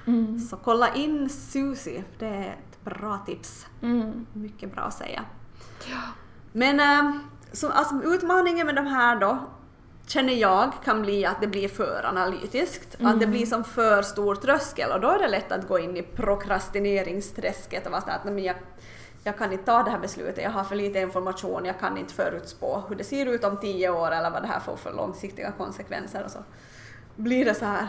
Mm. 0.07 0.38
Så 0.38 0.57
kolla 0.57 0.94
in 0.94 1.28
Susie, 1.28 2.05
det 2.18 2.26
är 2.26 2.40
ett 2.50 2.84
bra 2.84 3.18
tips. 3.26 3.66
Mm. 3.82 4.26
Mycket 4.32 4.74
bra 4.74 4.82
att 4.82 4.94
säga. 4.94 5.24
Men 6.53 6.80
äh, 6.80 7.12
så, 7.53 7.68
alltså, 7.70 8.03
utmaningen 8.05 8.66
med 8.66 8.76
de 8.76 8.86
här 8.86 9.16
då 9.16 9.38
känner 10.07 10.32
jag 10.32 10.72
kan 10.84 11.03
bli 11.03 11.26
att 11.26 11.40
det 11.40 11.46
blir 11.46 11.68
för 11.68 12.05
analytiskt. 12.09 12.96
Att 13.00 13.20
det 13.20 13.26
blir 13.26 13.46
som 13.46 13.64
för 13.64 14.03
stor 14.03 14.34
tröskel 14.34 14.90
och 14.92 15.00
då 15.00 15.09
är 15.09 15.18
det 15.18 15.28
lätt 15.28 15.53
att 15.53 15.68
gå 15.68 15.78
in 15.78 15.96
i 15.96 16.03
prokrastineringsträsket 16.03 17.86
och 17.86 17.92
vara 17.92 18.00
sådär 18.00 18.14
att 18.16 18.24
"Nej, 18.24 18.34
men 18.34 18.44
jag, 18.44 18.57
jag 19.24 19.38
kan 19.38 19.53
inte 19.53 19.64
ta 19.64 19.82
det 19.82 19.90
här 19.90 19.98
beslutet, 19.98 20.44
jag 20.44 20.50
har 20.50 20.64
för 20.64 20.76
lite 20.76 20.98
information, 20.98 21.64
jag 21.64 21.80
kan 21.80 21.98
inte 21.98 22.14
förutspå 22.14 22.82
hur 22.88 22.96
det 22.96 23.05
ser 23.05 23.26
ut 23.26 23.44
om 23.44 23.57
tio 23.57 23.90
år 23.90 24.11
eller 24.11 24.30
vad 24.30 24.42
det 24.42 24.48
här 24.48 24.61
får 24.61 24.76
för 24.76 24.92
långsiktiga 24.92 25.53
konsekvenser 25.53 26.24
och 26.24 26.30
så 26.30 26.38
blir 27.16 27.44
det 27.44 27.55
så 27.55 27.64
här. 27.64 27.86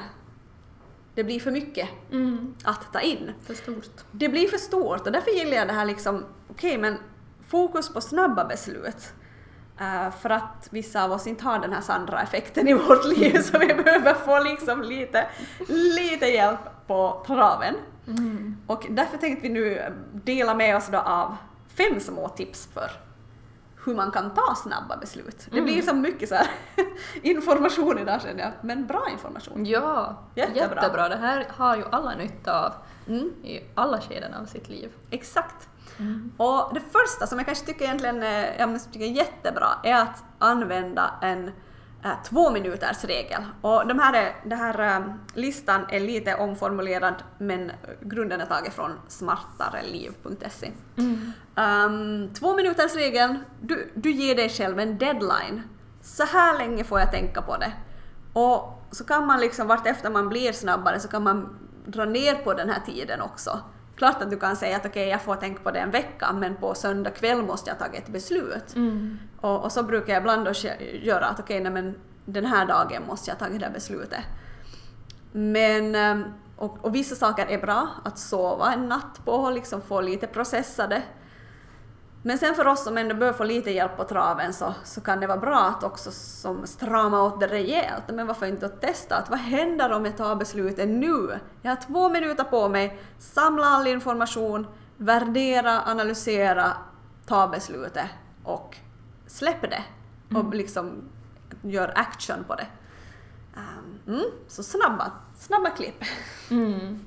Det 1.15 1.23
blir 1.23 1.39
för 1.39 1.51
mycket 1.51 1.89
Mm. 2.11 2.53
att 2.63 2.93
ta 2.93 2.99
in. 3.01 3.31
För 3.43 3.53
stort. 3.53 4.03
Det 4.11 4.29
blir 4.29 4.47
för 4.47 4.57
stort 4.57 5.07
och 5.07 5.11
därför 5.11 5.31
gillar 5.31 5.57
jag 5.57 5.67
det 5.67 5.73
här 5.73 5.85
liksom, 5.85 6.25
okej 6.49 6.77
men 6.77 6.97
fokus 7.47 7.93
på 7.93 8.01
snabba 8.01 8.45
beslut. 8.45 9.13
Eh, 9.79 10.11
för 10.21 10.29
att 10.29 10.67
vissa 10.71 11.03
av 11.03 11.11
oss 11.11 11.27
inte 11.27 11.43
har 11.43 11.59
den 11.59 11.73
här 11.73 11.81
Sandra-effekten 11.81 12.67
i 12.67 12.73
vårt 12.73 13.05
liv 13.05 13.41
så 13.41 13.57
vi 13.59 13.67
behöver 13.67 14.13
få 14.13 14.39
liksom 14.43 14.81
lite, 14.81 15.27
lite 15.67 16.25
hjälp 16.25 16.59
på 16.87 17.23
traven. 17.27 17.75
Mm. 18.07 18.57
Och 18.67 18.85
därför 18.89 19.17
tänkte 19.17 19.47
vi 19.47 19.53
nu 19.53 19.81
dela 20.13 20.55
med 20.55 20.75
oss 20.77 20.87
då 20.91 20.97
av 20.97 21.35
fem 21.75 21.99
små 21.99 22.29
tips 22.29 22.69
för 22.73 22.91
hur 23.85 23.95
man 23.95 24.11
kan 24.11 24.33
ta 24.33 24.55
snabba 24.55 24.97
beslut. 24.97 25.47
Det 25.51 25.61
blir 25.61 25.81
så 25.81 25.93
mycket 25.95 26.29
så 26.29 26.35
information 27.21 27.99
idag 27.99 28.21
känner 28.21 28.43
jag, 28.43 28.51
men 28.61 28.87
bra 28.87 29.09
information. 29.11 29.65
Ja, 29.65 30.23
Jättebra. 30.35 30.61
jättebra. 30.75 31.09
Det 31.09 31.15
här 31.15 31.47
har 31.49 31.77
ju 31.77 31.83
alla 31.91 32.15
nytta 32.15 32.65
av 32.65 32.73
Mm, 33.07 33.29
i 33.43 33.59
alla 33.75 34.01
skeden 34.01 34.33
av 34.33 34.45
sitt 34.45 34.69
liv. 34.69 34.91
exakt. 35.09 35.69
Och 36.37 36.73
det 36.73 36.79
första 36.91 37.27
som 37.27 37.37
jag 37.37 37.45
kanske 37.45 37.65
tycker 37.65 37.85
egentligen 37.85 38.23
eh, 38.23 38.59
jag 38.59 38.83
tycker 38.93 39.05
är 39.05 39.11
jättebra 39.11 39.67
är 39.83 39.93
att 40.01 40.23
använda 40.39 41.11
en 41.21 41.51
eh, 42.03 42.23
två 42.23 42.51
minuters 42.51 43.03
regel. 43.03 43.41
Och 43.61 43.87
de 43.87 43.99
här 43.99 44.13
är, 44.13 44.35
den 44.43 44.59
här 44.59 44.97
eh, 44.97 45.05
listan 45.33 45.85
är 45.89 45.99
lite 45.99 46.35
omformulerad 46.35 47.15
men 47.37 47.71
grunden 48.01 48.41
är 48.41 48.45
tagen 48.45 48.71
från 48.71 48.99
smartareliv.se. 49.07 50.71
Um, 51.55 52.33
två 52.33 52.55
minuters 52.55 52.95
regeln, 52.95 53.39
du, 53.61 53.91
du 53.95 54.11
ger 54.11 54.35
dig 54.35 54.49
själv 54.49 54.79
en 54.79 54.97
deadline. 54.97 55.61
Så 56.01 56.23
här 56.23 56.57
länge 56.57 56.83
får 56.83 56.99
jag 56.99 57.11
tänka 57.11 57.41
på 57.41 57.57
det. 57.57 57.71
Och 58.33 58.83
så 58.91 59.03
kan 59.03 59.25
man 59.25 59.39
liksom 59.39 59.67
vartefter 59.67 60.09
man 60.09 60.29
blir 60.29 60.51
snabbare 60.51 60.99
så 60.99 61.07
kan 61.07 61.23
man 61.23 61.59
dra 61.85 62.05
ner 62.05 62.35
på 62.35 62.53
den 62.53 62.69
här 62.69 62.79
tiden 62.85 63.21
också. 63.21 63.59
Klart 63.95 64.21
att 64.21 64.29
du 64.29 64.39
kan 64.39 64.55
säga 64.55 64.77
att 64.77 64.85
okej, 64.85 65.07
jag 65.07 65.21
får 65.21 65.35
tänka 65.35 65.63
på 65.63 65.71
det 65.71 65.79
en 65.79 65.91
vecka 65.91 66.33
men 66.33 66.55
på 66.55 66.75
söndag 66.75 67.09
kväll 67.09 67.43
måste 67.43 67.69
jag 67.69 67.79
ta 67.79 67.85
ett 67.85 68.07
beslut. 68.07 68.75
Mm. 68.75 69.19
Och, 69.41 69.63
och 69.63 69.71
så 69.71 69.83
brukar 69.83 70.13
jag 70.13 70.21
ibland 70.21 70.47
göra 71.01 71.25
att 71.25 71.39
okej, 71.39 71.59
nej 71.59 71.71
men 71.71 71.95
den 72.25 72.45
här 72.45 72.65
dagen 72.65 73.03
måste 73.07 73.31
jag 73.31 73.39
ta 73.39 73.49
det 73.49 73.57
där 73.57 73.69
beslutet. 73.69 74.23
Men, 75.31 75.95
ehm, 75.95 76.23
och, 76.57 76.85
och 76.85 76.95
vissa 76.95 77.15
saker 77.15 77.45
är 77.45 77.57
bra 77.57 77.87
att 78.03 78.19
sova 78.19 78.73
en 78.73 78.89
natt 78.89 79.21
på 79.25 79.31
och 79.31 79.53
liksom 79.53 79.81
få 79.81 80.01
lite 80.01 80.27
processade. 80.27 81.01
Men 82.25 82.37
sen 82.37 82.55
för 82.55 82.67
oss 82.67 82.83
som 82.83 82.97
ändå 82.97 83.15
bör 83.15 83.33
få 83.33 83.43
lite 83.43 83.71
hjälp 83.71 83.97
på 83.97 84.03
traven 84.03 84.53
så, 84.53 84.73
så 84.83 85.01
kan 85.01 85.19
det 85.19 85.27
vara 85.27 85.37
bra 85.37 85.59
att 85.59 85.83
också 85.83 86.11
som 86.11 86.67
strama 86.67 87.23
åt 87.23 87.39
det 87.39 87.47
rejält. 87.47 88.03
Men 88.13 88.27
varför 88.27 88.45
inte 88.45 88.65
att 88.65 88.81
testa 88.81 89.15
att 89.15 89.29
vad 89.29 89.39
händer 89.39 89.91
om 89.91 90.05
jag 90.05 90.17
tar 90.17 90.35
beslutet 90.35 90.89
nu? 90.89 91.39
Jag 91.61 91.71
har 91.71 91.75
två 91.75 92.09
minuter 92.09 92.43
på 92.43 92.69
mig, 92.69 92.99
samla 93.19 93.65
all 93.65 93.87
information, 93.87 94.67
värdera, 94.97 95.81
analysera, 95.81 96.73
ta 97.25 97.47
beslutet 97.47 98.07
och 98.43 98.77
släpp 99.27 99.61
det 99.61 99.83
och 100.37 100.53
liksom 100.53 101.01
gör 101.61 101.93
action 101.95 102.43
på 102.47 102.55
det. 102.55 102.67
Um, 103.55 104.15
mm, 104.15 104.25
så 104.47 104.63
snabba, 104.63 105.11
snabba 105.37 105.69
klipp. 105.69 106.03
Mm. 106.51 107.05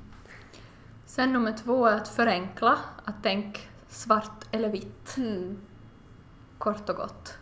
Sen 1.05 1.33
nummer 1.33 1.53
två 1.63 1.85
är 1.85 1.95
att 1.95 2.07
förenkla, 2.07 2.77
att 3.05 3.23
tänka 3.23 3.59
svart 3.89 4.45
eller 4.51 4.69
vitt, 4.69 5.17
Mm. 5.17 5.57
kort 6.57 6.89
och 6.89 6.95
gott. 6.95 7.33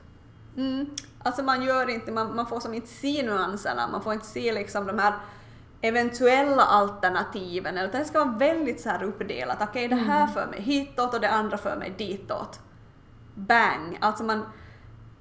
Mm. 0.58 0.86
Alltså 1.24 1.44
man 1.44 1.64
gör 1.64 1.90
inte, 1.90 2.12
man, 2.12 2.36
man 2.36 2.48
får 2.48 2.60
som 2.60 2.74
inte 2.74 2.88
se 2.88 3.24
nyanserna, 3.24 3.88
man 3.88 4.02
får 4.02 4.14
inte 4.14 4.26
se 4.26 4.54
liksom 4.54 4.88
de 4.88 5.00
här 5.00 5.14
eventuella 5.82 6.64
alternativen, 6.64 7.78
utan 7.78 8.00
det 8.00 8.06
ska 8.06 8.26
vara 8.26 8.38
väldigt 8.38 8.82
så 8.82 8.90
här 8.90 9.04
uppdelat. 9.04 9.58
Okej, 9.62 9.88
det 9.88 9.96
här 9.96 10.28
för 10.28 10.48
mig 10.48 10.62
hitåt 10.62 11.14
och 11.14 11.22
det 11.22 11.30
andra 11.30 11.58
för 11.58 11.76
mig 11.78 11.94
ditåt. 11.98 12.60
Bang! 13.36 13.98
Alltså 14.02 14.24
man, 14.24 14.42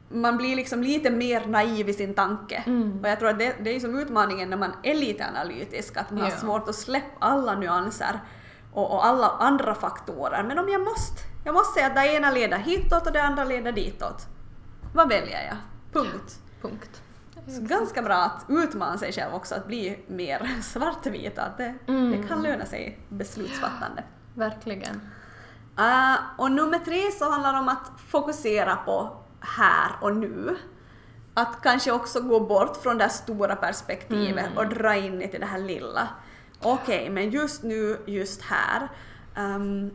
man 0.09 0.37
blir 0.37 0.57
liksom 0.57 0.83
lite 0.83 1.11
mer 1.11 1.47
naiv 1.47 1.89
i 1.89 1.93
sin 1.95 2.15
tanke. 2.15 2.63
Mm. 2.67 3.01
Och 3.03 3.09
jag 3.09 3.19
tror 3.19 3.29
att 3.31 3.39
det, 3.39 3.55
det 3.65 3.71
är 3.77 3.81
som 3.81 3.99
utmaningen 3.99 4.51
när 4.51 4.57
man 4.57 4.73
är 4.83 4.95
lite 4.95 5.27
analytisk, 5.29 5.97
att 5.97 6.11
man 6.11 6.21
har 6.21 6.31
Ja. 6.31 6.37
svårt 6.37 6.69
att 6.69 6.75
släppa 6.75 7.27
alla 7.27 7.55
nyanser 7.55 8.21
och, 8.75 8.91
och 8.93 9.07
alla 9.07 9.29
andra 9.29 9.75
faktorer. 9.75 10.43
Men 10.43 10.59
om 10.59 10.69
jag 10.69 10.81
måste, 10.85 11.23
jag 11.45 11.55
måste 11.55 11.73
säga 11.75 11.87
att 11.87 11.95
det 11.95 12.07
ena 12.15 12.31
leder 12.31 12.59
hitåt 12.59 13.07
och 13.07 13.13
det 13.13 13.23
andra 13.23 13.45
leder 13.45 13.73
ditåt. 13.73 14.27
Vad 14.95 15.09
väljer 15.09 15.47
jag? 15.47 15.57
Punkt. 16.03 16.39
Punkt. 16.63 17.01
Så 17.47 17.61
ganska 17.61 18.03
bra 18.03 18.15
att 18.17 18.45
utmana 18.49 18.99
sig 18.99 19.13
själv 19.13 19.35
också, 19.35 19.55
att 19.55 19.67
bli 19.67 20.05
mer 20.07 20.51
svartvit, 20.63 21.39
att 21.39 21.57
det, 21.59 21.75
Mm. 21.87 22.11
det 22.11 22.29
kan 22.29 22.43
löna 22.43 22.65
sig 22.67 22.99
beslutsfattande. 23.09 24.03
Verkligen. 24.35 25.01
Uh, 25.79 26.17
och 26.39 26.53
nummer 26.53 26.79
tre 26.79 27.11
så 27.19 27.31
handlar 27.31 27.53
det 27.53 27.59
om 27.59 27.69
att 27.69 27.91
fokusera 28.09 28.77
på 28.77 29.17
här 29.41 29.91
och 30.01 30.17
nu. 30.17 30.57
Att 31.35 31.63
kanske 31.63 31.93
också 31.93 32.21
gå 32.21 32.41
bort 32.41 32.77
från 32.77 32.99
det 32.99 33.09
stora 33.09 33.57
perspektivet 33.57 34.47
Mm. 34.47 34.59
och 34.59 34.67
dra 34.69 34.95
in 34.97 35.19
det 35.19 35.29
till 35.29 35.41
det 35.41 35.47
här 35.47 35.59
lilla. 35.59 36.09
Okej, 36.63 37.11
men 37.11 37.31
just 37.31 37.63
nu, 37.63 37.99
just 38.07 38.43
här. 38.43 38.89
Um, 39.37 39.91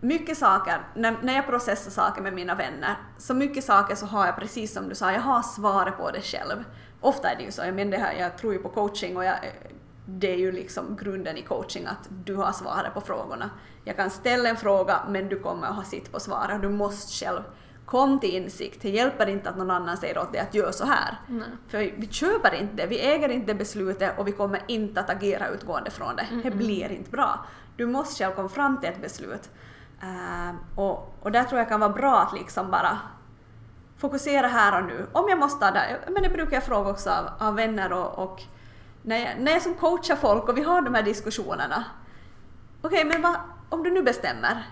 mycket 0.00 0.38
saker, 0.38 0.80
när, 0.94 1.16
när 1.22 1.34
jag 1.34 1.46
processar 1.46 1.90
saker 1.90 2.22
med 2.22 2.32
mina 2.32 2.54
vänner, 2.54 2.94
så 3.18 3.34
mycket 3.34 3.64
saker 3.64 3.94
så 3.94 4.06
har 4.06 4.26
jag 4.26 4.36
precis 4.36 4.72
som 4.72 4.88
du 4.88 4.94
sa, 4.94 5.12
jag 5.12 5.20
har 5.20 5.42
svaret 5.42 5.96
på 5.96 6.10
det 6.10 6.22
själv. 6.22 6.64
Ofta 7.00 7.30
är 7.30 7.36
det 7.36 7.42
ju 7.42 7.52
så, 7.52 7.62
jag, 7.62 7.74
menar 7.74 7.90
det 7.90 7.98
här, 7.98 8.12
jag 8.12 8.38
tror 8.38 8.52
ju 8.52 8.58
på 8.58 8.68
coaching 8.68 9.16
och 9.16 9.24
jag, 9.24 9.34
eh, 9.34 9.52
det 10.06 10.32
är 10.32 10.38
ju 10.38 10.52
liksom 10.52 10.96
grunden 11.00 11.36
i 11.36 11.42
coaching 11.42 11.86
att 11.86 12.08
du 12.24 12.34
har 12.34 12.52
svaret 12.52 12.94
på 12.94 13.00
frågorna. 13.00 13.50
Jag 13.84 13.96
kan 13.96 14.10
ställa 14.10 14.48
en 14.48 14.56
fråga 14.56 15.00
men 15.08 15.28
du 15.28 15.38
kommer 15.38 15.66
att 15.66 15.76
ha 15.76 15.84
sitt 15.84 16.12
på 16.12 16.20
svaret 16.20 16.54
och 16.54 16.60
du 16.60 16.68
måste 16.68 17.24
själv 17.24 17.42
kom 17.90 18.20
till 18.20 18.34
insikt. 18.34 18.82
Det 18.82 18.90
hjälper 18.90 19.28
inte 19.28 19.50
att 19.50 19.56
någon 19.56 19.70
annan 19.70 19.96
säger 19.96 20.18
åt 20.18 20.32
dig 20.32 20.40
att 20.40 20.54
göra 20.54 20.72
så 20.72 20.84
här. 20.84 21.16
Nej. 21.26 21.48
För 21.68 21.78
vi 21.78 22.08
köper 22.10 22.54
inte 22.54 22.74
det, 22.74 22.86
vi 22.86 23.00
äger 23.00 23.28
inte 23.28 23.54
beslutet 23.54 24.18
och 24.18 24.28
vi 24.28 24.32
kommer 24.32 24.62
inte 24.66 25.00
att 25.00 25.10
agera 25.10 25.48
utgående 25.48 25.90
från 25.90 26.16
det. 26.16 26.26
Det 26.42 26.50
blir 26.50 26.92
inte 26.92 27.10
bra. 27.10 27.46
Du 27.76 27.86
måste 27.86 28.24
själv 28.24 28.34
komma 28.34 28.48
fram 28.48 28.80
till 28.80 28.88
ett 28.88 29.02
beslut. 29.02 29.50
Eh, 30.02 30.54
och, 30.74 31.14
och 31.22 31.32
där 31.32 31.44
tror 31.44 31.58
jag 31.58 31.68
kan 31.68 31.80
vara 31.80 31.92
bra 31.92 32.20
att 32.20 32.32
liksom 32.32 32.70
bara 32.70 32.98
fokusera 33.96 34.46
här 34.46 34.82
och 34.82 34.88
nu. 34.88 35.06
Om 35.12 35.28
jag 35.28 35.38
måste 35.38 35.70
det, 35.70 35.98
men 36.10 36.22
det 36.22 36.28
brukar 36.28 36.56
jag 36.56 36.64
fråga 36.64 36.90
också 36.90 37.10
av, 37.10 37.28
av 37.38 37.54
vänner 37.54 37.92
och, 37.92 38.18
och 38.18 38.42
när, 39.02 39.16
jag, 39.16 39.40
när 39.40 39.52
jag 39.52 39.62
som 39.62 39.74
coachar 39.74 40.16
folk 40.16 40.48
och 40.48 40.58
vi 40.58 40.62
har 40.62 40.82
de 40.82 40.94
här 40.94 41.02
diskussionerna. 41.02 41.84
Okej, 42.82 43.04
men 43.04 43.22
vad, 43.22 43.36
om 43.68 43.82
du 43.82 43.90
nu 43.90 44.02
bestämmer, 44.02 44.66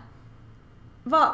vad, 1.02 1.28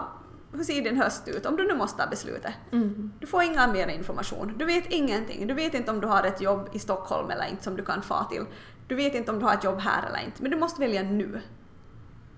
hur 0.59 0.65
ser 0.65 0.83
din 0.83 0.97
höst 1.03 1.29
ut? 1.29 1.47
Om 1.47 1.57
du 1.57 1.67
nu 1.69 1.75
måste 1.75 2.03
ha 2.03 2.11
beslutet. 2.11 2.53
Mm. 2.73 3.13
Du 3.21 3.27
får 3.27 3.43
inga 3.43 3.67
mer 3.67 3.89
information. 3.89 4.55
Du 4.59 4.65
vet 4.65 4.87
ingenting. 4.87 5.47
Du 5.47 5.55
vet 5.55 5.75
inte 5.75 5.91
om 5.91 6.01
du 6.01 6.07
har 6.07 6.25
ett 6.25 6.41
jobb 6.41 6.69
i 6.73 6.79
Stockholm 6.79 7.31
eller 7.31 7.47
inte 7.51 7.65
som 7.65 7.77
du 7.77 7.85
kan 7.85 8.03
få 8.03 8.25
till. 8.31 8.45
Du 8.87 8.95
vet 8.95 9.15
inte 9.15 9.31
om 9.31 9.39
du 9.39 9.45
har 9.45 9.55
ett 9.55 9.65
jobb 9.65 9.79
här 9.81 10.07
eller 10.09 10.25
inte. 10.25 10.43
Men 10.43 10.51
du 10.51 10.57
måste 10.59 10.81
välja 10.81 11.03
nu. 11.03 11.41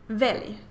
Välj. 0.06 0.62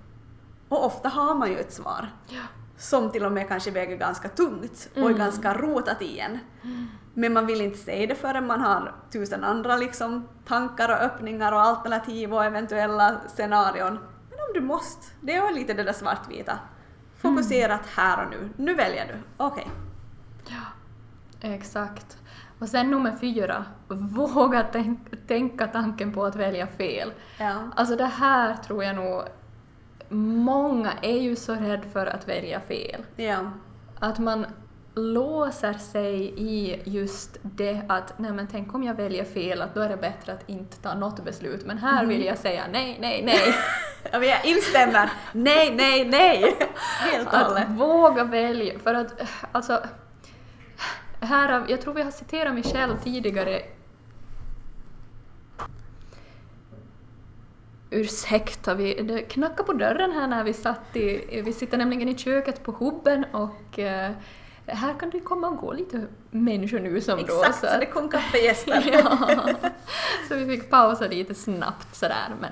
Och 0.68 0.86
ofta 0.86 1.08
har 1.08 1.34
man 1.34 1.50
ju 1.50 1.58
ett 1.58 1.72
svar. 1.72 2.08
Ja. 2.28 2.40
Som 2.76 3.10
till 3.12 3.24
och 3.24 3.32
med 3.32 3.48
kanske 3.48 3.70
väger 3.70 3.96
ganska 3.96 4.28
tungt 4.28 4.88
och 4.92 4.98
är 5.00 5.04
Mm. 5.04 5.18
ganska 5.18 5.54
rotat 5.54 6.02
i 6.02 6.18
en. 6.18 6.38
Men 7.14 7.32
man 7.32 7.46
vill 7.46 7.60
inte 7.60 7.78
säga 7.78 8.06
det 8.06 8.14
förrän 8.14 8.46
man 8.46 8.60
har 8.60 8.94
tusen 9.12 9.44
andra 9.44 9.76
liksom, 9.76 10.28
tankar 10.46 10.88
och 10.88 10.94
öppningar 11.02 11.52
och 11.52 11.60
alternativ 11.60 12.34
och 12.34 12.44
eventuella 12.44 13.20
scenarion. 13.28 13.92
Men 14.30 14.38
om 14.38 14.52
du 14.54 14.60
måste, 14.60 15.06
det 15.20 15.34
är 15.34 15.54
lite 15.54 15.74
det 15.74 15.82
där 15.82 15.92
svartvita. 15.92 16.58
Fokuserat 17.24 17.86
här 17.86 18.24
och 18.24 18.30
nu. 18.30 18.50
Nu 18.56 18.74
väljer 18.74 19.06
du. 19.06 19.14
Okej. 19.36 19.66
Ja, 20.48 20.64
exakt. 21.40 22.18
Och 22.58 22.68
sen 22.68 22.90
nummer 22.90 23.16
fyra, 23.20 23.64
våga 23.88 24.66
tänk, 24.72 24.98
tänka 25.26 25.66
tanken 25.66 26.12
på 26.12 26.24
att 26.24 26.36
välja 26.36 26.66
fel. 26.66 27.12
Ja. 27.38 27.54
Alltså 27.76 27.96
det 27.96 28.06
här 28.06 28.56
tror 28.56 28.84
jag 28.84 28.96
nog, 28.96 29.22
många 30.44 30.92
är 31.02 31.20
ju 31.20 31.36
så 31.36 31.54
rädd 31.54 31.84
för 31.92 32.06
att 32.06 32.28
välja 32.28 32.60
fel. 32.60 33.02
Ja. 33.16 33.50
Att 33.98 34.18
man 34.18 34.46
låser 34.94 35.72
sig 35.72 36.34
i 36.36 36.80
just 36.84 37.38
det 37.42 37.82
att 37.88 38.18
nej 38.18 38.32
men 38.32 38.46
tänk 38.46 38.74
om 38.74 38.82
jag 38.82 38.94
väljer 38.94 39.24
fel, 39.24 39.62
att 39.62 39.74
då 39.74 39.80
är 39.80 39.88
det 39.88 39.96
bättre 39.96 40.32
att 40.32 40.48
inte 40.48 40.76
ta 40.76 40.94
något 40.94 41.24
beslut. 41.24 41.66
Men 41.66 41.78
här 41.78 42.06
vill 42.06 42.24
jag 42.24 42.38
säga 42.38 42.64
nej, 42.72 42.98
nej, 43.00 43.22
nej. 43.24 43.38
ja 44.12 44.18
men 44.18 44.28
jag 44.28 44.44
instämmer. 44.44 45.10
Nej, 45.32 45.74
nej, 45.74 46.04
nej! 46.04 46.56
Helt 47.00 47.32
och 47.32 47.38
hållet. 47.38 47.68
Våga 47.68 48.24
välja, 48.24 48.78
för 48.78 48.94
att 48.94 49.12
alltså, 49.52 49.82
här, 51.20 51.64
jag 51.68 51.80
tror 51.80 51.94
vi 51.94 52.02
har 52.02 52.10
citerat 52.10 52.54
Michelle 52.54 52.96
tidigare. 53.04 53.62
Ursäkta, 57.90 58.74
vi, 58.74 58.94
det 58.94 59.22
knackade 59.22 59.62
på 59.62 59.72
dörren 59.72 60.12
här 60.12 60.26
när 60.26 60.44
vi 60.44 60.52
satt 60.52 60.96
i, 60.96 61.42
vi 61.44 61.52
sitter 61.52 61.78
nämligen 61.78 62.08
i 62.08 62.18
köket 62.18 62.64
på 62.64 62.72
hubben 62.72 63.24
och 63.32 63.78
eh, 63.78 64.12
här 64.66 64.94
kan 65.00 65.10
det 65.10 65.20
komma 65.20 65.48
och 65.48 65.56
gå 65.56 65.72
lite 65.72 66.06
människor 66.30 66.80
nu 66.80 67.00
som 67.00 67.18
då. 67.18 67.24
Exakt, 67.24 67.60
så 67.60 67.66
så 67.66 67.78
det 67.78 67.86
kom 67.86 68.08
kaffegäster. 68.08 68.84
ja. 68.92 69.48
Så 70.28 70.34
vi 70.34 70.46
fick 70.46 70.70
pausa 70.70 71.06
lite 71.06 71.34
snabbt 71.34 71.96
sådär. 71.96 72.34
Men, 72.40 72.50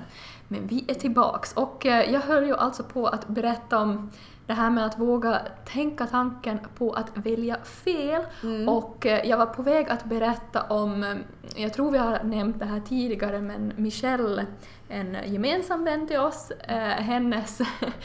Men 0.52 0.66
vi 0.66 0.84
är 0.88 0.94
tillbaks 0.94 1.52
och 1.52 1.86
eh, 1.86 2.12
jag 2.12 2.20
höll 2.20 2.46
ju 2.46 2.56
alltså 2.56 2.82
på 2.82 3.06
att 3.06 3.28
berätta 3.28 3.78
om 3.78 4.10
det 4.46 4.52
här 4.52 4.70
med 4.70 4.86
att 4.86 4.98
våga 4.98 5.40
tänka 5.64 6.06
tanken 6.06 6.58
på 6.78 6.92
att 6.92 7.10
välja 7.14 7.56
fel 7.64 8.22
Mm. 8.42 8.68
och 8.68 9.06
eh, 9.06 9.28
jag 9.28 9.38
var 9.38 9.46
på 9.46 9.62
väg 9.62 9.88
att 9.90 10.04
berätta 10.04 10.62
om, 10.62 11.02
eh, 11.02 11.16
jag 11.56 11.72
tror 11.72 11.90
vi 11.90 11.98
har 11.98 12.22
nämnt 12.24 12.58
det 12.58 12.64
här 12.64 12.80
tidigare, 12.80 13.40
men 13.40 13.72
Michelle, 13.76 14.46
en 14.88 15.16
gemensam 15.26 15.84
vän 15.84 16.06
till 16.06 16.18
oss, 16.18 16.52
hennes 16.96 17.60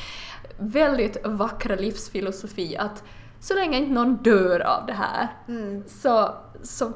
väldigt 0.57 1.25
vackra 1.27 1.75
livsfilosofi 1.75 2.77
att 2.77 3.03
så 3.39 3.53
länge 3.55 3.77
inte 3.77 3.91
någon 3.91 4.15
dör 4.15 4.59
av 4.59 4.85
det 4.85 4.93
här 4.93 5.27
Mm. 5.47 5.83
så, 5.87 6.29
så 6.63 6.91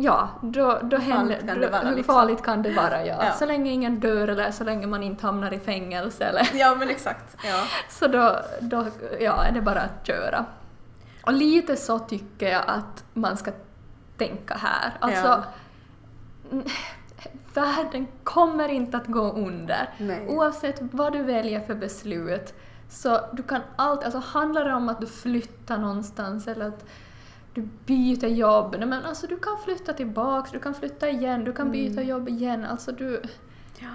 ja, 0.00 0.28
då, 0.42 0.78
då 0.82 0.96
händer 0.96 1.36
kan 1.46 1.60
det 1.60 1.68
vara, 1.68 1.82
hur 1.82 1.96
liksom? 1.96 2.14
farligt 2.14 2.42
kan 2.42 2.62
det 2.62 2.70
vara? 2.70 3.06
Ja. 3.06 3.24
Ja. 3.24 3.32
Så 3.32 3.46
länge 3.46 3.70
ingen 3.70 4.00
dör 4.00 4.28
eller 4.28 4.50
så 4.50 4.64
länge 4.64 4.86
man 4.86 5.02
inte 5.02 5.26
hamnar 5.26 5.52
i 5.54 5.58
fängelse 5.58 6.24
eller 6.24 6.48
Ja 6.54 6.74
men 6.74 6.90
exakt. 6.90 7.36
Ja. 7.44 7.64
så 7.88 8.06
då, 8.06 8.36
då 8.60 8.86
ja, 9.20 9.44
är 9.44 9.52
det 9.52 9.60
bara 9.60 9.80
att 9.80 10.06
köra. 10.06 10.44
Och 11.26 11.32
lite 11.32 11.76
så 11.76 11.98
tycker 11.98 12.48
jag 12.52 12.62
att 12.66 13.04
man 13.12 13.36
ska 13.36 13.50
tänka 14.16 14.54
här. 14.54 14.92
Alltså, 15.00 15.42
Ja. 16.50 16.62
världen 17.54 18.06
kommer 18.24 18.68
inte 18.68 18.96
att 18.96 19.06
gå 19.06 19.32
under. 19.32 19.90
Nej. 19.98 20.26
Oavsett 20.28 20.78
vad 20.80 21.12
du 21.12 21.22
väljer 21.22 21.60
för 21.60 21.74
beslut. 21.74 22.54
Så 22.90 23.20
du 23.32 23.42
kan 23.42 23.60
alltid, 23.76 24.04
alltså 24.04 24.18
handlar 24.38 24.64
det 24.64 24.74
om 24.74 24.88
att 24.88 25.00
du 25.00 25.06
flyttar 25.06 25.78
någonstans 25.78 26.48
eller 26.48 26.68
att 26.68 26.84
du 27.60 27.68
byter 27.86 28.26
jobb, 28.28 28.76
nej 28.78 28.88
men 28.88 29.04
alltså 29.04 29.26
du 29.26 29.36
kan 29.38 29.56
flytta 29.64 29.92
tillbaks, 29.92 30.50
du 30.50 30.58
kan 30.60 30.74
flytta 30.74 31.08
igen, 31.10 31.44
du 31.44 31.52
kan 31.52 31.70
byta 31.70 32.02
jobb 32.02 32.28
igen, 32.28 32.64
alltså 32.64 32.92
du 32.92 33.22
Ja. 33.78 33.88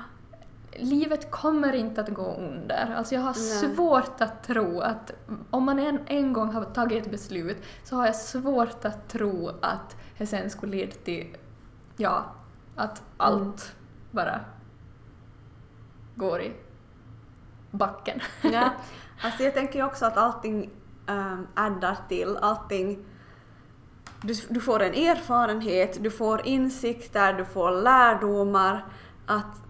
livet 0.80 1.32
kommer 1.32 1.74
inte 1.74 2.02
att 2.02 2.10
gå 2.10 2.36
under. 2.36 2.96
Alltså 2.98 3.16
jag 3.16 3.22
har 3.22 3.34
Nej. 3.34 3.76
svårt 3.76 4.22
att 4.22 4.44
tro 4.44 4.80
att 4.80 5.12
om 5.50 5.64
man 5.64 5.80
en, 5.80 6.00
en 6.06 6.34
gång 6.34 6.54
har 6.54 6.64
tagit 6.64 7.06
ett 7.06 7.12
beslut 7.12 7.58
så 7.84 7.96
har 7.96 8.06
jag 8.06 8.16
svårt 8.16 8.86
att 8.86 9.10
tro 9.10 9.52
att 9.62 9.96
det 10.18 10.26
sen 10.28 10.50
skulle 10.50 10.72
leda 10.78 10.92
till 10.92 11.38
ja, 11.98 12.26
att 12.76 13.04
allt 13.18 13.42
Mm. 13.42 13.56
bara 14.12 14.40
går 16.16 16.42
i 16.42 16.54
backen. 17.72 18.20
Ja. 18.42 18.70
Alltså 19.24 19.44
jag 19.44 19.54
tänker 19.54 19.80
ju 19.80 19.86
också 19.86 20.06
att 20.06 20.18
allting 20.18 20.70
um, 21.08 21.48
addar 21.54 21.98
till, 22.10 22.38
allting 22.42 23.00
du, 24.24 24.34
du 24.50 24.60
får 24.60 24.82
en 24.82 24.94
erfarenhet, 24.94 26.04
du 26.04 26.12
får 26.12 26.48
insikter, 26.48 27.34
du 27.34 27.46
får 27.46 27.72
lärdomar. 27.72 28.86
Att, 29.26 29.62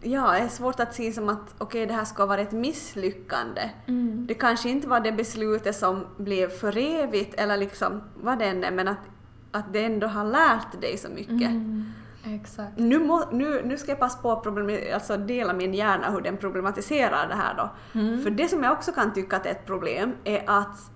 ja, 0.00 0.32
det 0.32 0.38
är 0.38 0.48
svårt 0.48 0.80
att 0.80 0.94
se 0.94 1.12
som 1.12 1.28
att 1.28 1.54
okej, 1.58 1.86
det 1.86 1.94
här 1.94 2.04
ska 2.04 2.26
vara 2.26 2.40
ett 2.40 2.52
misslyckande. 2.52 3.70
Mm. 3.86 4.26
Det 4.26 4.34
kanske 4.34 4.68
inte 4.70 4.88
var 4.88 5.00
det 5.00 5.12
beslutet 5.12 5.76
som 5.76 6.06
blev 6.16 6.48
för 6.48 6.76
evigt 6.76 7.34
eller 7.34 7.56
liksom 7.56 8.02
vad 8.22 8.38
det 8.38 8.44
än 8.44 8.64
är, 8.64 8.70
men 8.70 8.88
att, 8.88 9.08
att 9.50 9.72
det 9.72 9.84
ändå 9.84 10.06
har 10.06 10.24
lärt 10.24 10.80
dig 10.80 10.98
så 10.98 11.08
mycket. 11.08 11.50
Mm. 11.50 11.92
Exakt. 12.24 12.72
Nu, 12.76 12.98
må, 12.98 13.24
nu, 13.32 13.62
nu 13.64 13.78
ska 13.78 13.90
jag 13.90 13.98
passa 13.98 14.22
på 14.22 14.32
att 14.32 14.46
alltså 14.94 15.16
dela 15.16 15.52
min 15.52 15.74
hjärna 15.74 16.10
hur 16.10 16.20
den 16.20 16.36
problematiserar 16.36 17.28
det 17.28 17.34
här 17.34 17.54
då. 17.54 17.98
Mm. 18.00 18.22
För 18.22 18.30
det 18.30 18.48
som 18.48 18.62
jag 18.62 18.72
också 18.72 18.92
kan 18.92 19.12
tycka 19.12 19.36
att 19.36 19.46
är 19.46 19.50
ett 19.50 19.66
problem 19.66 20.14
är 20.24 20.42
att 20.46 20.90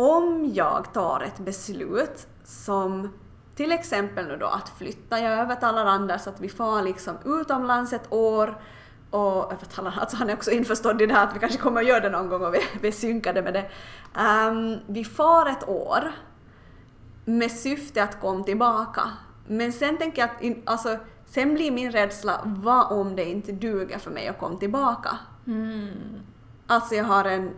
om 0.00 0.50
jag 0.54 0.92
tar 0.92 1.20
ett 1.20 1.38
beslut 1.38 2.26
som 2.44 3.08
till 3.54 3.72
exempel 3.72 4.26
nu 4.26 4.36
då 4.36 4.46
att 4.46 4.68
flytta, 4.68 5.20
jag 5.20 5.32
övertalar 5.32 5.86
Anders 5.86 6.26
att 6.26 6.40
vi 6.40 6.48
far 6.48 6.82
liksom 6.82 7.14
utomlands 7.24 7.92
ett 7.92 8.12
år 8.12 8.62
och 9.10 9.52
övertalar, 9.52 9.94
alltså 10.00 10.16
han 10.16 10.30
är 10.30 10.34
också 10.34 10.50
införstådd 10.50 11.02
i 11.02 11.06
det 11.06 11.14
här 11.14 11.26
att 11.26 11.34
vi 11.34 11.38
kanske 11.38 11.58
kommer 11.58 11.80
att 11.80 11.86
göra 11.86 12.00
det 12.00 12.10
någon 12.10 12.28
gång 12.28 12.44
och 12.44 12.54
vi, 12.54 12.58
vi 12.80 12.88
är 12.88 12.92
synkade 12.92 13.42
med 13.42 13.54
det. 13.54 13.70
Ehm, 14.14 14.76
vi 14.86 15.04
far 15.04 15.46
ett 15.46 15.68
år 15.68 16.12
med 17.24 17.50
syfte 17.50 18.02
att 18.02 18.20
komma 18.20 18.44
tillbaka. 18.44 19.02
Men 19.46 19.72
sen 19.72 19.96
tänker 19.96 20.22
jag 20.22 20.30
att 20.30 20.42
in, 20.42 20.62
alltså, 20.64 20.98
sen 21.26 21.54
blir 21.54 21.70
min 21.70 21.92
rädsla, 21.92 22.40
vad 22.44 22.92
om 22.92 23.16
det 23.16 23.24
inte 23.24 23.52
duger 23.52 23.98
för 23.98 24.10
mig 24.10 24.28
att 24.28 24.38
komma 24.38 24.56
tillbaka? 24.56 25.18
Mm. 25.46 25.90
Alltså 26.66 26.94
jag 26.94 27.04
har 27.04 27.24
en 27.24 27.50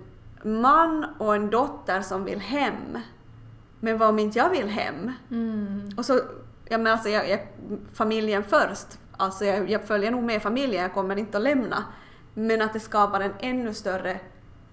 man 0.44 1.06
och 1.18 1.34
en 1.34 1.50
dotter 1.50 2.00
som 2.00 2.24
vill 2.24 2.40
hem. 2.40 2.98
Men 3.80 3.98
vad 3.98 4.08
om 4.08 4.18
inte 4.18 4.38
jag 4.38 4.50
vill 4.50 4.68
hem? 4.68 5.12
Mm. 5.30 5.90
Och 5.96 6.04
så, 6.04 6.20
jag 6.68 6.80
menar 6.80 6.90
alltså 6.90 7.08
jag, 7.08 7.30
jag, 7.30 7.48
familjen 7.92 8.42
först. 8.42 8.98
Alltså 9.16 9.44
jag, 9.44 9.70
jag 9.70 9.84
följer 9.84 10.10
nog 10.10 10.22
med 10.22 10.42
familjen, 10.42 10.82
jag 10.82 10.94
kommer 10.94 11.16
inte 11.16 11.36
att 11.36 11.44
lämna. 11.44 11.84
Men 12.34 12.62
att 12.62 12.72
det 12.72 12.80
skapar 12.80 13.20
en 13.20 13.32
ännu 13.40 13.74
större 13.74 14.20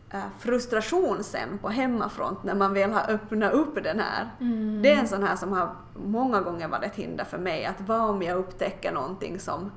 eh, 0.09 0.23
frustration 0.39 1.23
sen 1.23 1.57
på 1.61 1.69
hemmafront 1.69 2.43
när 2.43 2.55
man 2.55 2.73
väl 2.73 2.91
har 2.91 3.11
öppnat 3.11 3.53
upp 3.53 3.83
den 3.83 3.99
här. 3.99 4.29
Mm. 4.39 4.81
Det 4.81 4.91
är 4.91 4.97
en 4.97 5.07
sån 5.07 5.23
här 5.23 5.35
som 5.35 5.53
har 5.53 5.75
många 5.93 6.41
gånger 6.41 6.67
varit 6.67 6.83
ett 6.83 6.95
hinder 6.95 7.23
för 7.23 7.37
mig. 7.37 7.65
Att 7.65 7.81
vad 7.81 8.09
om 8.09 8.21
jag 8.21 8.37
upptäcker 8.37 8.91
någonting 8.91 9.39
som 9.39 9.71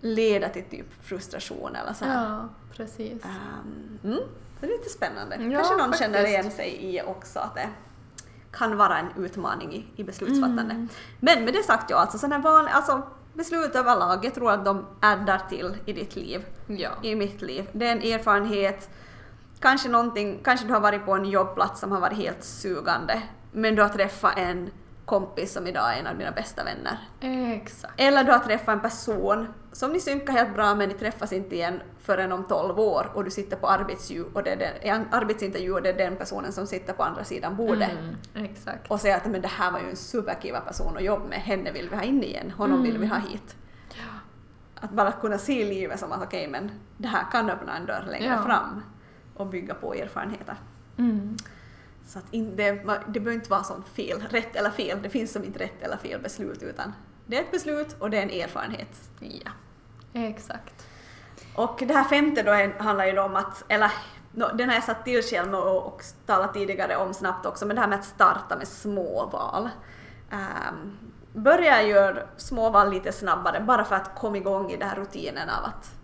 leder 0.00 0.48
till 0.48 0.64
typ 0.64 1.04
frustration 1.04 1.76
eller 1.76 1.92
så 1.92 2.04
här. 2.04 2.24
Ja, 2.24 2.48
precis. 2.76 3.24
Um, 3.24 3.98
mm, 4.04 4.20
det 4.66 4.74
är 4.74 4.78
lite 4.78 4.90
spännande. 4.90 5.36
Ja, 5.36 5.58
Kanske 5.58 5.72
någon 5.76 5.80
faktiskt. 5.80 6.02
känner 6.02 6.24
igen 6.26 6.50
sig 6.50 6.96
i 6.96 7.02
också 7.02 7.38
att 7.38 7.54
det 7.54 7.68
kan 8.52 8.76
vara 8.76 8.98
en 8.98 9.24
utmaning 9.24 9.72
i, 9.74 9.86
i 9.96 10.04
beslutsfattande. 10.04 10.62
Mm. 10.74 10.88
Men 11.20 11.44
med 11.44 11.54
det 11.54 11.62
sagt, 11.62 11.90
ja, 11.90 11.96
alltså, 11.96 12.26
här 12.26 12.38
vanliga, 12.38 12.74
alltså 12.74 13.02
beslut 13.34 13.74
överlag, 13.76 14.24
jag 14.24 14.34
tror 14.34 14.50
att 14.52 14.64
de 14.64 14.86
addar 15.00 15.38
till 15.48 15.76
i 15.86 15.92
ditt 15.92 16.16
liv, 16.16 16.44
Ja. 16.66 16.90
i 17.02 17.14
mitt 17.14 17.42
liv. 17.42 17.68
Det 17.72 17.86
är 17.88 17.92
en 17.92 18.02
erfarenhet, 18.02 18.90
kanske 19.60 19.88
någonting, 19.88 20.40
kanske 20.44 20.66
du 20.66 20.72
har 20.72 20.80
varit 20.80 21.04
på 21.04 21.12
en 21.14 21.24
jobbplats 21.24 21.80
som 21.80 21.92
har 21.92 22.00
varit 22.00 22.16
helt 22.16 22.44
sugande, 22.44 23.22
men 23.52 23.74
du 23.74 23.82
har 23.82 23.88
träffat 23.88 24.32
en 24.38 24.70
kompis 25.04 25.52
som 25.52 25.66
idag 25.66 25.94
är 25.94 26.00
en 26.00 26.06
av 26.06 26.18
dina 26.18 26.30
bästa 26.30 26.62
vänner. 26.64 26.98
Exakt. 27.54 27.94
Eller 27.96 28.24
du 28.24 28.32
har 28.32 28.38
träffat 28.38 28.68
en 28.68 28.80
person 28.80 29.46
som 29.72 29.92
ni 29.92 30.00
synkar 30.00 30.32
helt 30.32 30.54
bra 30.54 30.74
men 30.74 30.88
ni 30.88 30.94
träffas 30.94 31.32
inte 31.32 31.54
igen 31.54 31.80
förrän 32.00 32.32
om 32.32 32.44
12 32.44 32.78
år 32.80 33.10
och 33.14 33.24
du 33.24 33.30
sitter 33.30 33.56
på 33.56 33.66
och 34.34 34.42
det 34.42 34.50
är 34.50 34.56
den, 34.56 34.72
en 35.00 35.06
arbetsintervju 35.10 35.72
och 35.72 35.82
det 35.82 35.88
är 35.88 35.98
den 35.98 36.16
personen 36.16 36.52
som 36.52 36.66
sitter 36.66 36.92
på 36.92 37.02
andra 37.02 37.24
sidan 37.24 37.56
bordet 37.56 37.90
Mm, 37.90 38.46
exakt. 38.46 38.90
och 38.90 39.00
säger 39.00 39.16
att 39.16 39.26
men 39.26 39.40
det 39.42 39.48
här 39.48 39.72
var 39.72 39.80
ju 39.80 39.90
en 39.90 39.96
superkiva 39.96 40.60
person 40.60 40.96
att 40.96 41.02
jobba 41.04 41.24
med, 41.26 41.38
henne 41.38 41.72
vill 41.72 41.88
vi 41.88 41.96
ha 41.96 42.02
in 42.02 42.22
igen, 42.22 42.50
honom 42.50 42.82
vill 42.82 42.98
vi 42.98 43.06
ha 43.06 43.16
hit. 43.18 43.56
Att 44.80 44.90
bara 44.90 45.12
kunna 45.12 45.38
se 45.38 45.64
livet 45.64 46.00
som 46.00 46.12
att 46.12 46.22
okej 46.22 46.48
men 46.48 46.70
det 46.96 47.08
här 47.08 47.24
kan 47.32 47.50
öppna 47.50 47.76
en 47.76 47.86
dörr 47.86 48.06
längre 48.10 48.26
Ja. 48.38 48.42
fram 48.44 48.82
och 49.34 49.46
bygga 49.46 49.74
på 49.74 49.94
erfarenheter. 49.94 50.56
Mm. 50.98 51.36
Så 52.06 52.18
att 52.18 52.24
inte, 52.30 52.56
det, 52.56 52.72
det 53.06 53.20
behöver 53.20 53.32
inte 53.32 53.50
vara 53.50 53.62
som 53.62 53.82
fel, 53.82 54.20
rätt 54.30 54.56
eller 54.56 54.70
fel, 54.70 54.98
det 55.02 55.08
finns 55.10 55.32
som 55.32 55.44
inte 55.44 55.58
rätt 55.58 55.82
eller 55.82 55.96
fel 55.96 56.20
beslut 56.22 56.62
utan 56.62 56.92
det 57.32 57.38
är 57.38 57.42
ett 57.42 57.50
beslut 57.50 57.96
och 57.98 58.10
det 58.10 58.18
är 58.18 58.22
en 58.22 58.30
erfarenhet. 58.30 59.10
Ja. 59.20 59.50
Exakt. 60.12 60.86
Och 61.54 61.82
det 61.86 61.94
här 61.94 62.04
femte 62.04 62.42
då 62.42 62.82
handlar 62.82 63.06
ju 63.06 63.18
om 63.18 63.36
att, 63.36 63.64
eller 63.68 63.90
den 64.32 64.68
har 64.68 64.74
jag 64.74 64.84
satt 64.84 65.04
till 65.04 65.22
själv 65.22 65.54
och, 65.54 65.86
och 65.86 66.02
talat 66.26 66.54
tidigare 66.54 66.96
om 66.96 67.14
snabbt 67.14 67.46
också, 67.46 67.66
men 67.66 67.76
det 67.76 67.82
här 67.82 67.88
med 67.88 67.98
att 67.98 68.04
starta 68.04 68.56
med 68.56 68.68
små 68.68 69.26
val. 69.26 69.68
Um, 70.30 70.98
börja 71.32 71.82
göra 71.82 72.22
små 72.36 72.70
val 72.70 72.90
lite 72.90 73.12
snabbare 73.12 73.60
bara 73.60 73.84
för 73.84 73.96
att 73.96 74.14
komma 74.14 74.36
igång 74.36 74.70
i 74.70 74.76
den 74.76 74.88
här 74.88 74.96
rutinen 74.96 75.48
av 75.48 75.64
att 75.64 75.94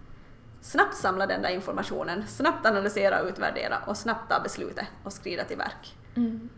snabbt 0.61 0.95
samla 0.95 1.27
den 1.27 1.43
där 1.43 1.51
informationen, 1.51 2.27
snabbt 2.27 2.67
analysera 2.67 3.21
och 3.23 3.29
utvärdera 3.29 3.79
och 3.87 3.97
snabbt 3.97 4.31
ta 4.31 4.41
beslutet 4.41 4.87
och 5.05 5.13
skrida 5.13 5.45
till 5.45 5.57
verk. 5.57 5.97
Mm. 6.15 6.49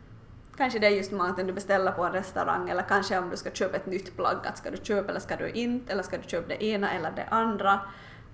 Kanske 0.57 0.78
det 0.78 0.86
är 0.86 0.90
just 0.90 1.12
maten 1.12 1.46
du 1.46 1.53
beställer 1.53 1.92
på 1.92 2.05
en 2.05 2.12
restaurang 2.12 2.70
eller 2.70 2.82
kanske 2.82 3.18
om 3.18 3.30
du 3.30 3.36
ska 3.36 3.51
köpa 3.51 3.76
ett 3.76 3.86
nytt 3.86 4.16
plagg, 4.16 4.36
att 4.44 4.59
ska 4.59 4.70
du 4.70 4.76
köpa 4.82 5.11
eller 5.11 5.20
ska 5.20 5.36
du 5.36 5.51
inte, 5.51 5.92
eller 5.92 6.03
ska 6.03 6.16
du 6.16 6.28
köpa 6.28 6.48
det 6.48 6.64
ena 6.64 6.92
eller 6.92 7.11
det 7.11 7.24
andra. 7.30 7.80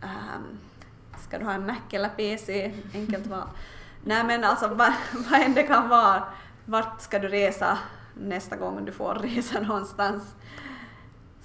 Um, 0.03 0.59
ska 1.29 1.39
du 1.39 1.45
ha 1.45 1.53
en 1.53 1.67
Mac 1.67 1.81
eller 1.91 2.09
PC? 2.09 2.73
Enkelt 2.95 3.27
val. 3.27 3.49
Nej 4.05 4.25
men 4.25 4.45
alltså 4.45 4.69
vad, 4.69 4.93
vad 5.31 5.41
än 5.41 5.55
det 5.55 5.63
kan 5.63 5.89
vara, 5.89 6.23
vart 6.65 7.01
ska 7.01 7.19
du 7.19 7.29
resa 7.29 7.79
nästa 8.15 8.57
gång 8.57 8.85
du 8.85 8.93
får 8.93 9.15
resa 9.15 9.61
någonstans? 9.61 10.35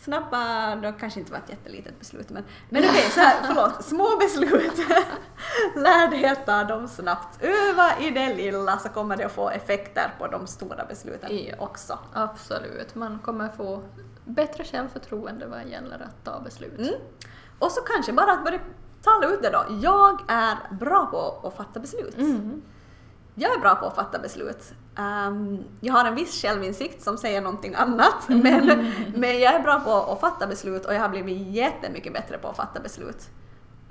Snabba, 0.03 0.75
det 0.75 0.93
kanske 0.99 1.19
inte 1.19 1.31
var 1.31 1.39
ett 1.39 1.49
jättelitet 1.49 1.99
beslut 1.99 2.29
men, 2.29 2.43
men 2.69 2.83
okej, 2.89 3.09
så 3.11 3.19
här, 3.19 3.35
förlåt, 3.47 3.83
små 3.85 4.17
beslut. 4.19 4.77
Lär 5.75 6.07
dig 6.07 6.25
att 6.25 6.45
ta 6.45 6.63
dem 6.63 6.87
snabbt. 6.87 7.43
Öva 7.43 7.99
i 7.99 8.11
det 8.11 8.33
lilla 8.35 8.77
så 8.77 8.89
kommer 8.89 9.17
det 9.17 9.25
att 9.25 9.31
få 9.31 9.49
effekter 9.49 10.13
på 10.19 10.27
de 10.27 10.47
stora 10.47 10.85
besluten 10.85 11.29
Ja. 11.37 11.55
också. 11.59 11.99
Absolut. 12.13 12.95
Man 12.95 13.19
kommer 13.19 13.49
få 13.49 13.83
bättre 14.25 14.63
självförtroende 14.63 15.47
vad 15.47 15.67
gäller 15.67 15.95
att 15.99 16.23
ta 16.23 16.39
beslut. 16.39 16.79
Mm. 16.79 16.93
Och 17.59 17.71
så 17.71 17.81
kanske 17.81 18.13
bara 18.13 18.31
att 18.31 18.43
börja 18.45 18.59
tala 19.03 19.27
ut 19.27 19.41
det 19.41 19.49
då. 19.49 19.65
Jag 19.81 20.21
är 20.27 20.57
bra 20.73 21.05
på 21.05 21.47
att 21.47 21.55
fatta 21.55 21.79
beslut. 21.79 22.17
Mm. 22.17 22.61
jag 23.35 23.55
är 23.55 23.59
bra 23.59 23.75
på 23.75 23.85
att 23.85 23.95
fatta 23.95 24.19
beslut. 24.19 24.73
Ehm, 24.97 25.63
jag 25.79 25.93
har 25.93 26.05
en 26.05 26.15
viss 26.15 26.41
självinsikt 26.41 27.01
som 27.03 27.17
säger 27.17 27.41
någonting 27.41 27.75
annat, 27.75 28.15
men, 28.27 28.91
men 29.15 29.39
jag 29.39 29.53
är 29.55 29.59
bra 29.63 29.79
på 29.79 29.91
att 29.91 30.19
fatta 30.19 30.47
beslut 30.47 30.85
och 30.85 30.93
jag 30.93 30.99
har 31.01 31.09
blivit 31.09 31.47
jättemycket 31.47 32.13
bättre 32.13 32.37
på 32.37 32.47
att 32.47 32.55
fatta 32.57 32.79
beslut. 32.79 33.29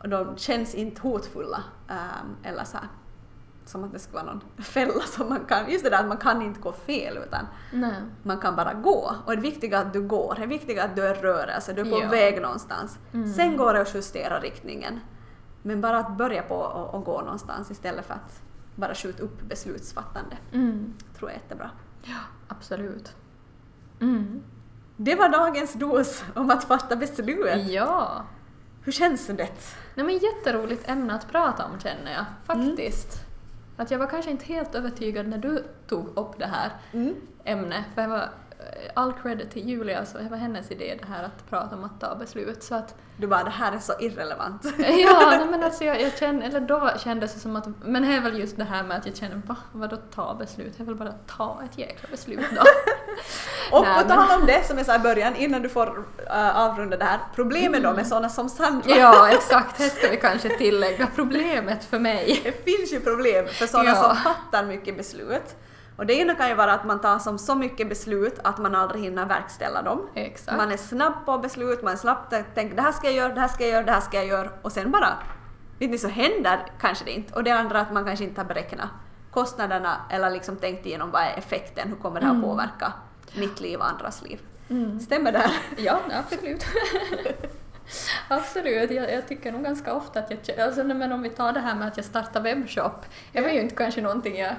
Och 0.02 0.08
de 0.08 0.36
känns 0.36 0.74
inte 0.74 1.00
hotfulla 1.02 1.62
ehm, 1.88 2.36
eller 2.44 2.64
så 2.64 2.76
här, 2.76 2.86
som 3.64 3.84
att 3.84 3.92
det 3.92 3.98
skulle 3.98 4.22
vara 4.22 4.32
någon 4.32 4.42
fälla 4.64 5.02
som 5.02 5.28
man 5.28 5.44
kan, 5.48 5.70
just 5.70 5.84
det 5.84 5.90
där 5.90 6.00
att 6.00 6.08
man 6.08 6.16
kan 6.16 6.42
inte 6.42 6.60
gå 6.60 6.72
fel 6.72 7.18
utan 7.26 7.46
Nej. 7.72 7.94
man 8.22 8.38
kan 8.38 8.56
bara 8.56 8.74
gå. 8.74 9.14
Och 9.26 9.36
det 9.36 9.42
viktiga 9.42 9.78
är 9.78 9.82
att 9.86 9.92
du 9.92 10.02
går, 10.02 10.34
det 10.36 10.42
är 10.42 10.46
viktiga 10.46 10.84
att 10.84 10.96
du 10.96 11.06
är 11.06 11.14
i 11.14 11.20
rörelse, 11.20 11.72
du 11.72 11.80
är 11.80 11.90
på 11.90 12.00
Ja. 12.02 12.08
väg 12.08 12.42
någonstans. 12.42 12.98
Mm. 13.12 13.32
Sen 13.32 13.56
går 13.56 13.74
det 13.74 13.80
att 13.80 13.94
justera 13.94 14.40
riktningen. 14.40 15.00
Men 15.62 15.80
bara 15.80 15.98
att 15.98 16.16
börja 16.16 16.42
på 16.42 16.54
och 16.92 17.04
gå 17.04 17.20
någonstans 17.20 17.70
istället 17.70 18.06
för 18.06 18.14
att 18.14 18.42
bara 18.80 18.94
skjuta 18.94 19.22
upp 19.22 19.42
beslutsfattande 19.42 20.36
Mm. 20.52 20.94
tror 21.18 21.30
jag 21.30 21.36
är 21.38 21.42
jättebra. 21.42 21.70
Ja, 22.02 22.18
absolut. 22.48 23.16
Mm. 24.00 24.42
Det 24.96 25.14
var 25.14 25.28
dagens 25.28 25.72
dos 25.74 26.24
om 26.34 26.50
att 26.50 26.64
fatta 26.64 26.96
beslut. 26.96 27.66
Ja. 27.68 28.24
Hur 28.84 28.92
känns 28.92 29.26
det? 29.26 29.48
Nej, 29.94 30.06
men 30.06 30.18
jätteroligt 30.18 30.88
ämne 30.88 31.14
att 31.14 31.28
prata 31.30 31.64
om 31.64 31.80
känner 31.80 32.12
jag, 32.12 32.24
faktiskt. 32.44 33.16
Att 33.76 33.90
jag 33.90 33.98
var 33.98 34.06
kanske 34.06 34.30
inte 34.30 34.44
helt 34.44 34.74
övertygad 34.74 35.28
när 35.28 35.38
du 35.38 35.64
tog 35.86 36.18
upp 36.18 36.38
det 36.38 36.46
här 36.46 36.70
Mm. 36.92 37.14
ämnet, 37.44 37.84
för 37.94 38.02
det 38.02 38.08
var 38.08 38.28
all 38.94 39.12
credit 39.22 39.50
till 39.50 39.68
Julia, 39.68 40.04
så 40.06 40.18
det 40.18 40.28
var 40.28 40.36
hennes 40.36 40.70
idé 40.70 40.98
det 41.00 41.08
här 41.08 41.24
att 41.24 41.50
prata 41.50 41.76
om 41.76 41.84
att 41.84 42.00
ta 42.00 42.14
beslut. 42.14 42.62
Så 42.62 42.74
att, 42.74 42.94
Du 43.16 43.26
bara, 43.26 43.44
det 43.44 43.50
här 43.50 43.72
är 43.72 43.78
så 43.78 43.92
irrelevant. 44.00 44.64
ja, 44.78 45.26
nej, 45.30 45.46
men 45.50 45.62
alltså 45.64 45.84
jag, 45.84 46.00
jag 46.02 46.18
kände, 46.18 46.46
eller 46.46 46.60
då 46.60 46.90
kändes 46.98 47.34
det 47.34 47.40
som 47.40 47.56
att, 47.56 47.66
men 47.84 48.02
det 48.02 48.08
är 48.08 48.20
väl 48.20 48.38
just 48.40 48.56
det 48.56 48.64
här 48.64 48.82
med 48.82 48.96
att 48.96 49.06
jag 49.06 49.16
känner, 49.16 49.42
va, 49.46 49.56
vadå 49.72 49.96
ta 49.96 50.34
beslut? 50.34 50.74
Jag 50.76 50.84
vill 50.86 50.94
bara 50.94 51.12
ta 51.26 51.60
ett 51.64 51.78
jäkla 51.78 52.08
beslut 52.10 52.46
då. 52.56 52.62
Och 53.76 53.84
Nej, 53.84 54.02
på 54.02 54.08
tal 54.08 54.40
om 54.40 54.46
det 54.46 54.66
som 54.66 54.76
jag 54.76 54.86
sa 54.86 54.96
i 54.96 54.98
början, 54.98 55.36
innan 55.36 55.62
du 55.62 55.68
får 55.68 56.04
äh, 56.30 56.58
avrunda 56.60 56.96
det 56.96 57.04
här, 57.04 57.18
problemet 57.34 57.82
då 57.82 57.92
med 57.92 58.06
sådana 58.06 58.28
som 58.28 58.48
Sandra. 58.48 58.96
ja, 58.96 59.28
exakt, 59.30 59.78
det 59.78 59.88
ska 59.88 60.10
vi 60.10 60.16
kanske 60.16 60.48
tillägga. 60.48 61.06
Problemet 61.14 61.84
för 61.84 61.98
mig. 61.98 62.40
Det 62.44 62.64
finns 62.64 62.92
ju 62.92 63.00
problem 63.00 63.46
för 63.48 63.66
sådana 63.66 63.88
Ja. 63.90 64.02
som 64.02 64.16
fattar 64.16 64.64
mycket 64.64 64.96
beslut. 64.96 65.56
Och 66.00 66.06
det 66.06 66.14
ena 66.14 66.34
kan 66.34 66.48
ju 66.48 66.54
vara 66.54 66.72
att 66.72 66.84
man 66.84 67.00
tar 67.00 67.18
som 67.18 67.38
så 67.38 67.54
mycket 67.54 67.88
beslut 67.88 68.38
att 68.44 68.58
man 68.58 68.74
aldrig 68.74 69.02
hinner 69.02 69.26
verkställa 69.26 69.82
dem. 69.82 70.08
Exakt. 70.14 70.56
Man 70.56 70.72
är 70.72 70.76
snabb 70.76 71.12
på 71.26 71.38
beslut, 71.38 71.82
man 71.82 71.92
är 71.92 71.96
snabb 71.96 72.18
att 72.30 72.54
tänka 72.54 72.74
det 72.76 72.82
här 72.82 72.92
ska 72.92 73.06
jag 73.06 73.14
göra, 73.14 73.34
det 73.34 73.40
här 73.40 73.48
ska 73.48 73.64
jag 73.64 73.72
göra, 73.72 73.84
det 73.84 73.92
här 73.92 74.00
ska 74.00 74.16
jag 74.16 74.26
göra 74.26 74.50
och 74.62 74.72
sen 74.72 74.90
bara, 74.90 75.18
vet 75.78 75.90
ni, 75.90 75.98
så 75.98 76.08
händer 76.08 76.58
kanske 76.80 77.04
det 77.04 77.10
inte. 77.10 77.34
Och 77.34 77.44
det 77.44 77.50
andra 77.50 77.80
att 77.80 77.92
man 77.92 78.04
kanske 78.04 78.24
inte 78.24 78.40
har 78.40 78.48
beräknat 78.48 78.88
kostnaderna 79.30 79.96
eller 80.10 80.30
liksom 80.30 80.56
tänkt 80.56 80.86
igenom 80.86 81.10
vad 81.10 81.22
är 81.22 81.34
effekten, 81.38 81.88
hur 81.88 81.96
kommer 81.96 82.20
det 82.20 82.26
här 82.26 82.34
Mm. 82.34 82.44
påverka 82.44 82.92
mitt 83.38 83.60
liv 83.60 83.78
och 83.78 83.88
andras 83.88 84.22
liv. 84.22 84.40
Mm. 84.70 85.00
Stämmer 85.00 85.32
det 85.32 85.38
här? 85.38 85.52
Ja, 85.76 85.98
absolut. 86.12 86.64
absolut, 88.28 88.90
jag, 88.90 89.12
jag 89.12 89.28
tycker 89.28 89.52
nog 89.52 89.64
ganska 89.64 89.94
ofta 89.94 90.20
att 90.20 90.48
jag 90.48 90.60
alltså, 90.60 90.84
men 90.84 91.12
om 91.12 91.22
vi 91.22 91.30
tar 91.30 91.52
det 91.52 91.60
här 91.60 91.74
med 91.74 91.88
att 91.88 91.96
jag 91.96 92.06
startar 92.06 92.40
webbshop, 92.40 93.06
det 93.32 93.40
var 93.40 93.48
ju 93.48 93.60
inte 93.60 93.74
kanske 93.74 94.00
någonting 94.00 94.38
jag 94.38 94.54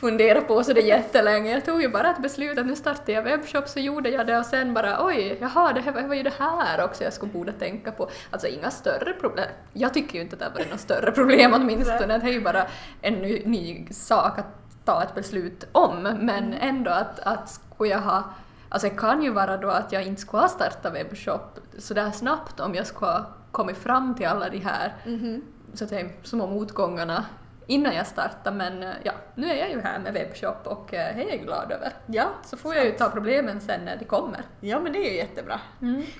funderade 0.00 0.40
på 0.40 0.64
så 0.64 0.72
det 0.72 0.80
jättelänge. 0.80 1.50
Jag 1.52 1.64
tog 1.64 1.82
ju 1.82 1.88
bara 1.88 2.10
ett 2.10 2.22
beslut 2.22 2.58
att 2.58 2.66
nu 2.66 2.76
startar 2.76 3.12
jag 3.12 3.22
webbshop, 3.22 3.68
så 3.68 3.80
gjorde 3.80 4.08
jag 4.08 4.26
det 4.26 4.38
och 4.38 4.46
sen 4.46 4.74
bara 4.74 5.04
oj, 5.06 5.38
jaha, 5.40 5.72
det 5.72 5.80
här 5.80 6.08
var 6.08 6.14
ju 6.14 6.22
det 6.22 6.32
här 6.38 6.84
också 6.84 7.04
jag 7.04 7.12
skulle 7.12 7.32
borde 7.32 7.52
tänka 7.52 7.92
på. 7.92 8.10
Alltså 8.30 8.46
inga 8.46 8.70
större 8.70 9.12
problem. 9.12 9.46
Jag 9.72 9.94
tycker 9.94 10.14
ju 10.14 10.20
inte 10.20 10.34
att 10.34 10.40
det 10.40 10.44
har 10.46 10.52
varit 10.52 10.70
något 10.70 10.80
större 10.80 11.10
problem 11.12 11.54
åtminstone, 11.54 12.18
det 12.18 12.28
är 12.28 12.32
ju 12.32 12.40
bara 12.40 12.66
en 13.02 13.14
ny, 13.14 13.42
ny 13.46 13.86
sak 13.90 14.38
att 14.38 14.46
ta 14.84 15.02
ett 15.02 15.14
beslut 15.14 15.64
om, 15.72 16.02
men 16.02 16.52
ändå 16.54 16.90
att, 16.90 17.20
att 17.20 17.48
skulle 17.48 17.90
jag 17.90 18.00
ha 18.00 18.24
Alltså 18.70 18.88
det 18.88 18.94
kan 18.96 19.22
ju 19.22 19.30
vara 19.30 19.56
då 19.56 19.68
att 19.70 19.92
jag 19.92 20.02
inte 20.02 20.20
skulle 20.20 20.40
ha 20.42 20.48
startat 20.48 20.94
webbshop 20.94 21.58
sådär 21.78 22.10
snabbt 22.10 22.60
om 22.60 22.74
jag 22.74 22.86
skulle 22.86 23.10
ha 23.10 23.26
kommit 23.50 23.76
fram 23.78 24.14
till 24.14 24.26
alla 24.26 24.48
de 24.48 24.58
här 24.58 24.94
Mhm. 25.06 25.42
så 25.74 25.84
att 25.84 25.90
säga, 25.90 26.08
små 26.22 26.46
motgångarna 26.46 27.24
innan 27.68 27.94
jag 27.94 28.06
startade 28.06 28.56
men 28.56 28.82
eh, 28.82 28.90
ja, 29.02 29.12
nu 29.34 29.50
är 29.50 29.54
jag 29.56 29.70
ju 29.70 29.80
här 29.80 29.98
med 29.98 30.12
webbshop 30.12 30.66
och 30.66 30.94
eh, 30.94 31.16
det 31.16 31.22
är 31.22 31.28
jag 31.28 31.40
glad 31.40 31.72
över. 31.72 31.92
Ja, 32.06 32.28
Så 32.44 32.56
får 32.56 32.74
jag 32.74 32.84
ju 32.84 32.92
ta 32.92 33.10
problemen 33.10 33.60
sen 33.60 33.84
när 33.84 33.96
de 33.96 34.04
kommer. 34.04 34.42
ja 34.60 34.80
men 34.80 34.92
det 34.92 34.98
är 34.98 35.10
ju 35.10 35.16
jättebra. 35.16 35.60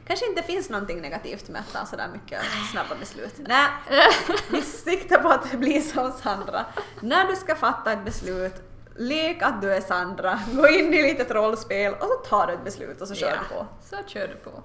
Kanske 0.07 0.27
inte 0.27 0.43
finns 0.43 0.71
någonting 0.71 1.01
negativt 1.01 1.49
med 1.49 1.61
att 1.61 1.73
ta 1.73 1.87
sådär 1.87 2.09
mycket 2.13 2.41
snabba 2.73 2.95
beslut. 3.01 3.35
Nej, 3.39 3.67
vi 4.51 4.63
siktar 4.63 5.19
på 5.19 5.29
att 5.29 5.53
bli 5.53 5.81
som 5.83 6.13
Sandra. 6.13 6.65
När 7.03 7.27
du 7.27 7.37
ska 7.37 7.55
fatta 7.55 7.93
ett 7.93 8.05
beslut, 8.05 8.55
lek 8.97 9.43
att 9.43 9.63
du 9.63 9.75
är 9.75 9.81
Sandra, 9.81 10.39
gå 10.53 10.69
in 10.69 10.95
i 10.95 11.03
litet 11.03 11.31
rollspel 11.31 11.93
och 11.95 12.07
så 12.07 12.15
tar 12.29 12.47
du 12.47 12.53
ett 12.53 12.65
beslut 12.65 13.01
och 13.01 13.09
så 13.09 13.15
kör 13.15 13.29
Ja, 13.29 13.35
du 13.49 13.55
på. 13.55 13.67
Så 13.83 13.97
kör 14.07 14.29
du 14.29 14.35
på. 14.51 14.63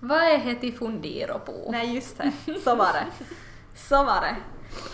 Vad 0.00 0.18
är 0.22 0.38
det 0.38 0.54
till 0.54 0.76
fundera 0.76 1.38
på? 1.38 1.68
Nej, 1.70 1.94
just 1.94 2.18
det. 2.18 2.32
Så 2.64 2.74
var 2.74 2.92
det. 2.92 3.06
Så 3.74 4.04
var 4.04 4.20
det. 4.20 4.36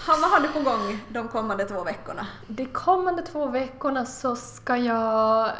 Ha, 0.06 0.16
vad 0.20 0.30
har 0.30 0.40
du 0.40 0.48
på 0.48 0.60
gång 0.60 0.98
de 1.08 1.28
kommande 1.28 1.64
två 1.64 1.84
veckorna? 1.84 2.26
De 2.46 2.66
kommande 2.66 3.22
två 3.22 3.46
veckorna 3.46 4.04
så 4.06 4.36
ska 4.36 4.76
jag 4.76 5.46
eh, 5.46 5.52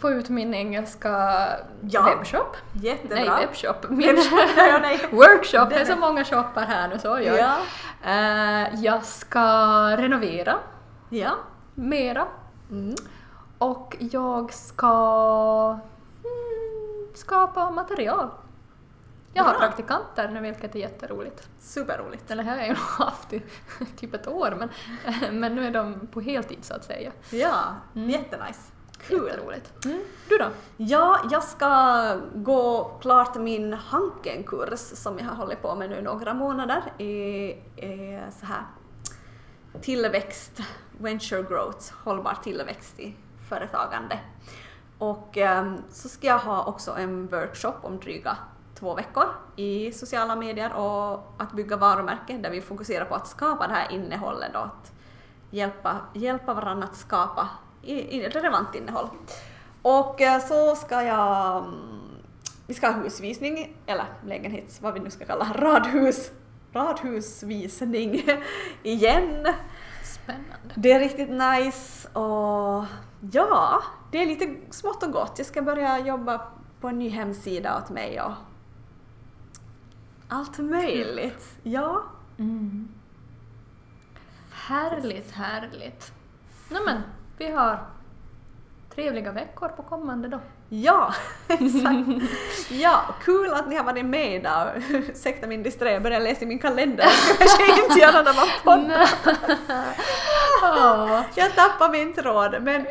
få 0.00 0.10
ut 0.10 0.28
min 0.28 0.54
engelska 0.54 1.46
Ja. 1.80 2.02
webbshop. 2.02 2.56
Jättebra. 2.72 3.16
Nej, 3.16 3.28
webbshop. 3.46 3.88
Min 3.90 3.98
Webbshop, 4.16 4.38
ja, 4.56 4.78
nej. 4.82 5.00
workshop. 5.12 5.68
Det 5.70 5.74
är 5.80 5.84
så 5.84 5.96
många 5.96 6.24
shoppar 6.24 6.62
här 6.62 6.88
nu, 6.88 6.98
så 6.98 7.14
oj. 7.14 7.22
Ja. 7.24 7.56
Eh, 8.04 8.74
jag 8.84 9.04
ska 9.04 9.40
renovera 9.96 10.56
Ja. 11.10 11.30
mera. 11.74 12.26
Mm. 12.70 12.94
Och 13.58 13.96
jag 13.98 14.52
ska 14.54 14.88
mm, 16.24 17.14
skapa 17.14 17.70
material. 17.70 18.28
Jag 19.32 19.44
har 19.44 19.50
Bra. 19.50 19.60
praktikanter 19.60 20.28
nu, 20.28 20.40
vilket 20.40 20.74
är 20.74 20.78
jätteroligt. 20.78 21.48
Superroligt. 21.60 22.30
Eller 22.30 22.44
det 22.44 22.50
har 22.50 22.56
jag 22.56 22.68
ju 22.68 22.74
haft 22.74 23.32
i 23.32 23.42
typ 23.96 24.14
ett 24.14 24.26
år, 24.28 24.56
men, 24.58 24.70
men 25.40 25.54
nu 25.54 25.66
är 25.66 25.70
de 25.70 26.06
på 26.06 26.20
heltid 26.20 26.58
så 26.64 26.74
att 26.74 26.84
säga. 26.84 27.12
Ja, 27.30 27.64
Mm. 27.94 28.10
jättenice. 28.10 28.72
Kul. 29.06 29.26
Jätteroligt. 29.26 29.84
Mm. 29.84 30.00
Du 30.28 30.36
då? 30.38 30.46
Ja, 30.76 31.18
jag 31.30 31.42
ska 31.44 32.16
gå 32.34 32.84
klart 33.00 33.36
min 33.36 33.72
Hanken-kurs 33.72 34.78
som 34.80 35.18
jag 35.18 35.24
har 35.24 35.34
hållit 35.34 35.62
på 35.62 35.74
med 35.74 35.90
nu 35.90 36.02
några 36.02 36.34
månader 36.34 36.82
i, 37.02 37.06
i 37.76 38.20
så 38.40 38.46
här 38.46 38.62
tillväxt, 39.80 40.60
venture 40.98 41.42
growth, 41.42 41.92
hållbar 42.04 42.38
tillväxt 42.44 43.00
i 43.00 43.16
företagande. 43.48 44.18
Och 44.98 45.36
ehm, 45.36 45.76
så 45.90 46.08
ska 46.08 46.26
jag 46.26 46.38
ha 46.38 46.64
också 46.64 46.96
en 46.96 47.26
workshop 47.26 47.74
om 47.82 47.98
dryga 48.00 48.36
två 48.78 48.94
veckor 48.94 49.24
i 49.56 49.92
sociala 49.92 50.36
medier 50.36 50.72
och 50.72 51.34
att 51.38 51.52
bygga 51.52 51.76
varumärke 51.76 52.38
där 52.38 52.50
vi 52.50 52.60
fokuserar 52.60 53.04
på 53.04 53.14
att 53.14 53.28
skapa 53.28 53.66
det 53.66 53.74
här 53.74 53.92
innehållet 53.92 54.54
och 54.54 54.64
att 54.64 54.92
hjälpa, 55.50 55.96
hjälpa 56.14 56.54
varandra 56.54 56.88
att 56.88 56.96
skapa 56.96 57.48
i, 57.82 57.94
i 57.94 58.28
relevant 58.28 58.74
innehåll. 58.74 59.08
Och 59.82 60.20
eh, 60.20 60.40
så 60.40 60.76
ska 60.76 61.02
jag, 61.02 61.56
mm, 61.56 62.00
vi 62.66 62.74
ska 62.74 62.86
ha 62.90 63.02
husvisning, 63.02 63.76
eller 63.86 64.04
lägenhets, 64.26 64.82
vad 64.82 64.94
vi 64.94 65.00
nu 65.00 65.10
ska 65.10 65.24
kalla 65.24 65.52
radhus, 65.54 66.30
radhusvisning 66.72 68.22
igen. 68.82 69.46
Spännande. 70.04 70.74
Det 70.74 70.92
är 70.92 71.00
riktigt 71.00 71.30
nice 71.30 72.08
och 72.08 72.84
ja, 73.32 73.82
det 74.12 74.22
är 74.22 74.26
lite 74.26 74.56
smått 74.70 75.02
och 75.02 75.12
gott. 75.12 75.34
Jag 75.36 75.46
ska 75.46 75.62
börja 75.62 75.98
jobba 75.98 76.40
på 76.80 76.88
en 76.88 76.98
ny 76.98 77.08
hemsida 77.08 77.78
åt 77.78 77.90
mig 77.90 78.20
och 78.20 78.32
allt 80.28 80.58
möjligt. 80.58 81.58
Ja. 81.62 82.02
Mm. 82.38 82.88
Härligt, 84.52 85.30
härligt. 85.32 86.12
Nej 86.68 86.82
men, 86.86 87.02
vi 87.38 87.50
har 87.50 87.86
trevliga 88.94 89.32
veckor 89.32 89.68
på 89.68 89.82
kommande 89.82 90.28
då. 90.28 90.40
Ja, 90.68 91.14
exakt. 91.48 92.32
Ja, 92.70 93.14
kul 93.24 93.52
att 93.52 93.68
ni 93.68 93.76
har 93.76 93.84
varit 93.84 94.04
med 94.04 94.34
idag. 94.34 94.82
Ursäkta 94.90 95.46
min 95.46 95.62
disträ, 95.62 95.92
jag 95.92 96.02
börjar 96.02 96.20
läsa 96.20 96.44
i 96.44 96.46
min 96.46 96.58
kalender. 96.58 97.06
Jag 97.40 97.50
ska 97.50 97.82
inte 97.84 97.98
göra 98.00 98.22
när 98.22 98.34
man 98.34 98.48
poddar. 98.64 99.08
Ja. 100.62 101.24
Jag 101.34 101.54
tappar 101.54 101.90
min 101.90 102.14
tråd, 102.14 102.62
men 102.62 102.84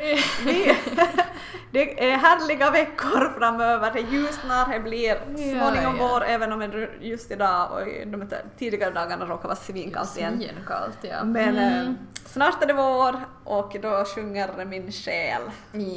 vi, 0.45 0.77
Det 1.71 2.11
är 2.11 2.17
härliga 2.17 2.71
veckor 2.71 3.33
framöver, 3.39 3.91
det 3.93 3.99
ljusnar, 3.99 4.73
det 4.73 4.79
blir 4.79 5.15
småningom 5.35 5.97
ja. 5.99 6.07
vår 6.09 6.23
även 6.23 6.51
om 6.51 6.59
det 6.59 6.89
just 7.01 7.31
idag 7.31 7.71
och 7.71 8.07
de 8.07 8.29
tidigare 8.57 8.91
dagarna 8.91 9.25
råkar 9.25 9.43
vara 9.47 9.55
svinkallt 9.55 10.17
igen. 10.17 10.37
Svinkallt, 10.37 10.97
ja. 11.01 11.23
Men 11.23 11.57
Mm. 11.57 11.87
eh, 11.87 11.93
snart 12.25 12.63
är 12.63 12.67
det 12.67 12.73
vår 12.73 13.15
och 13.43 13.75
då 13.81 14.05
sjunger 14.05 14.65
min 14.65 14.91
själ. 14.91 15.41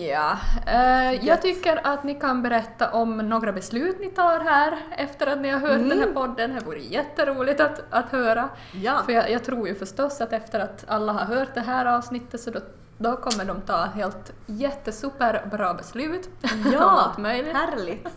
Ja, 0.09 0.39
eh, 0.67 1.27
jag 1.27 1.43
tycker 1.43 1.81
att 1.87 2.05
ni 2.05 2.15
kan 2.15 2.43
berätta 2.43 2.91
om 2.91 3.17
några 3.19 3.53
beslut 3.53 3.97
ni 4.01 4.11
tar 4.11 4.41
här 4.41 4.79
efter 4.97 5.27
att 5.27 5.41
ni 5.41 5.49
har 5.51 5.61
hört 5.61 5.79
den 5.89 5.99
här 6.01 6.13
podden. 6.15 6.55
Det 6.55 6.61
vore 6.67 6.79
jätteroligt 6.81 7.61
att, 7.61 7.83
att 7.91 8.11
höra. 8.13 8.49
Ja. 8.73 9.03
För 9.07 9.13
jag, 9.13 9.31
jag 9.31 9.45
tror 9.45 9.69
ju 9.69 9.75
förstås 9.75 10.21
att 10.21 10.33
efter 10.33 10.61
att 10.61 10.85
alla 10.89 11.13
har 11.13 11.25
hört 11.37 11.55
det 11.55 11.61
här 11.61 11.87
avsnittet 11.87 12.41
så 12.41 12.51
då, 12.51 12.61
då 13.01 13.17
kommer 13.17 13.45
de 13.45 13.61
ta 13.61 13.85
helt 13.85 14.33
jättesuperbra 14.47 15.75
beslut 15.75 16.29
om 16.65 16.75
allt 16.77 17.19
möjligt. 17.19 17.53
härligt. 17.57 18.09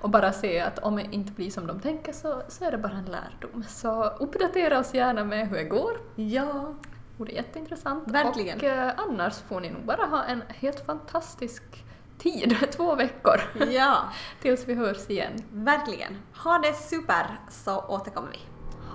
Och 0.00 0.10
bara 0.10 0.32
se 0.32 0.60
att 0.60 0.78
om 0.78 0.96
det 0.96 1.06
inte 1.10 1.32
blir 1.32 1.50
som 1.50 1.66
de 1.66 1.80
tänker 1.80 2.12
så, 2.12 2.42
så 2.48 2.64
är 2.64 2.70
det 2.70 2.78
bara 2.78 2.92
en 2.92 3.04
lärdom. 3.04 3.64
Så 3.68 4.04
uppdatera 4.04 4.78
oss 4.78 4.94
gärna 4.94 5.24
med 5.24 5.48
hur 5.48 5.56
det 5.56 5.64
går. 5.64 5.92
Ja. 6.14 6.74
vore 7.16 7.32
jätteintressant. 7.32 8.10
Verkligen. 8.10 8.58
Och 8.58 8.64
eh, 8.64 8.92
annars 8.96 9.34
får 9.48 9.60
ni 9.60 9.70
nog 9.70 9.82
bara 9.84 10.04
ha 10.06 10.24
en 10.24 10.42
helt 10.48 10.86
fantastisk 10.86 11.62
tid, 12.18 12.56
två 12.76 12.94
veckor, 12.94 13.40
ja, 13.70 13.96
tills 14.42 14.68
vi 14.68 14.74
hörs 14.74 15.10
igen. 15.10 15.32
verkligen. 15.52 16.16
Ha 16.44 16.58
det 16.58 16.72
super 16.74 17.40
så 17.50 17.80
återkommer 17.88 18.30
vi. 18.30 18.38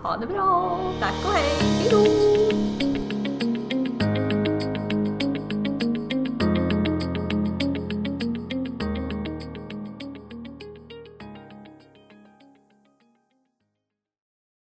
Ha 0.04 0.18
det 0.18 0.28
bra! 0.28 0.80
Tack 1.02 1.26
och 1.26 1.34
hej! 1.34 1.50
Hejdå! 1.60 3.19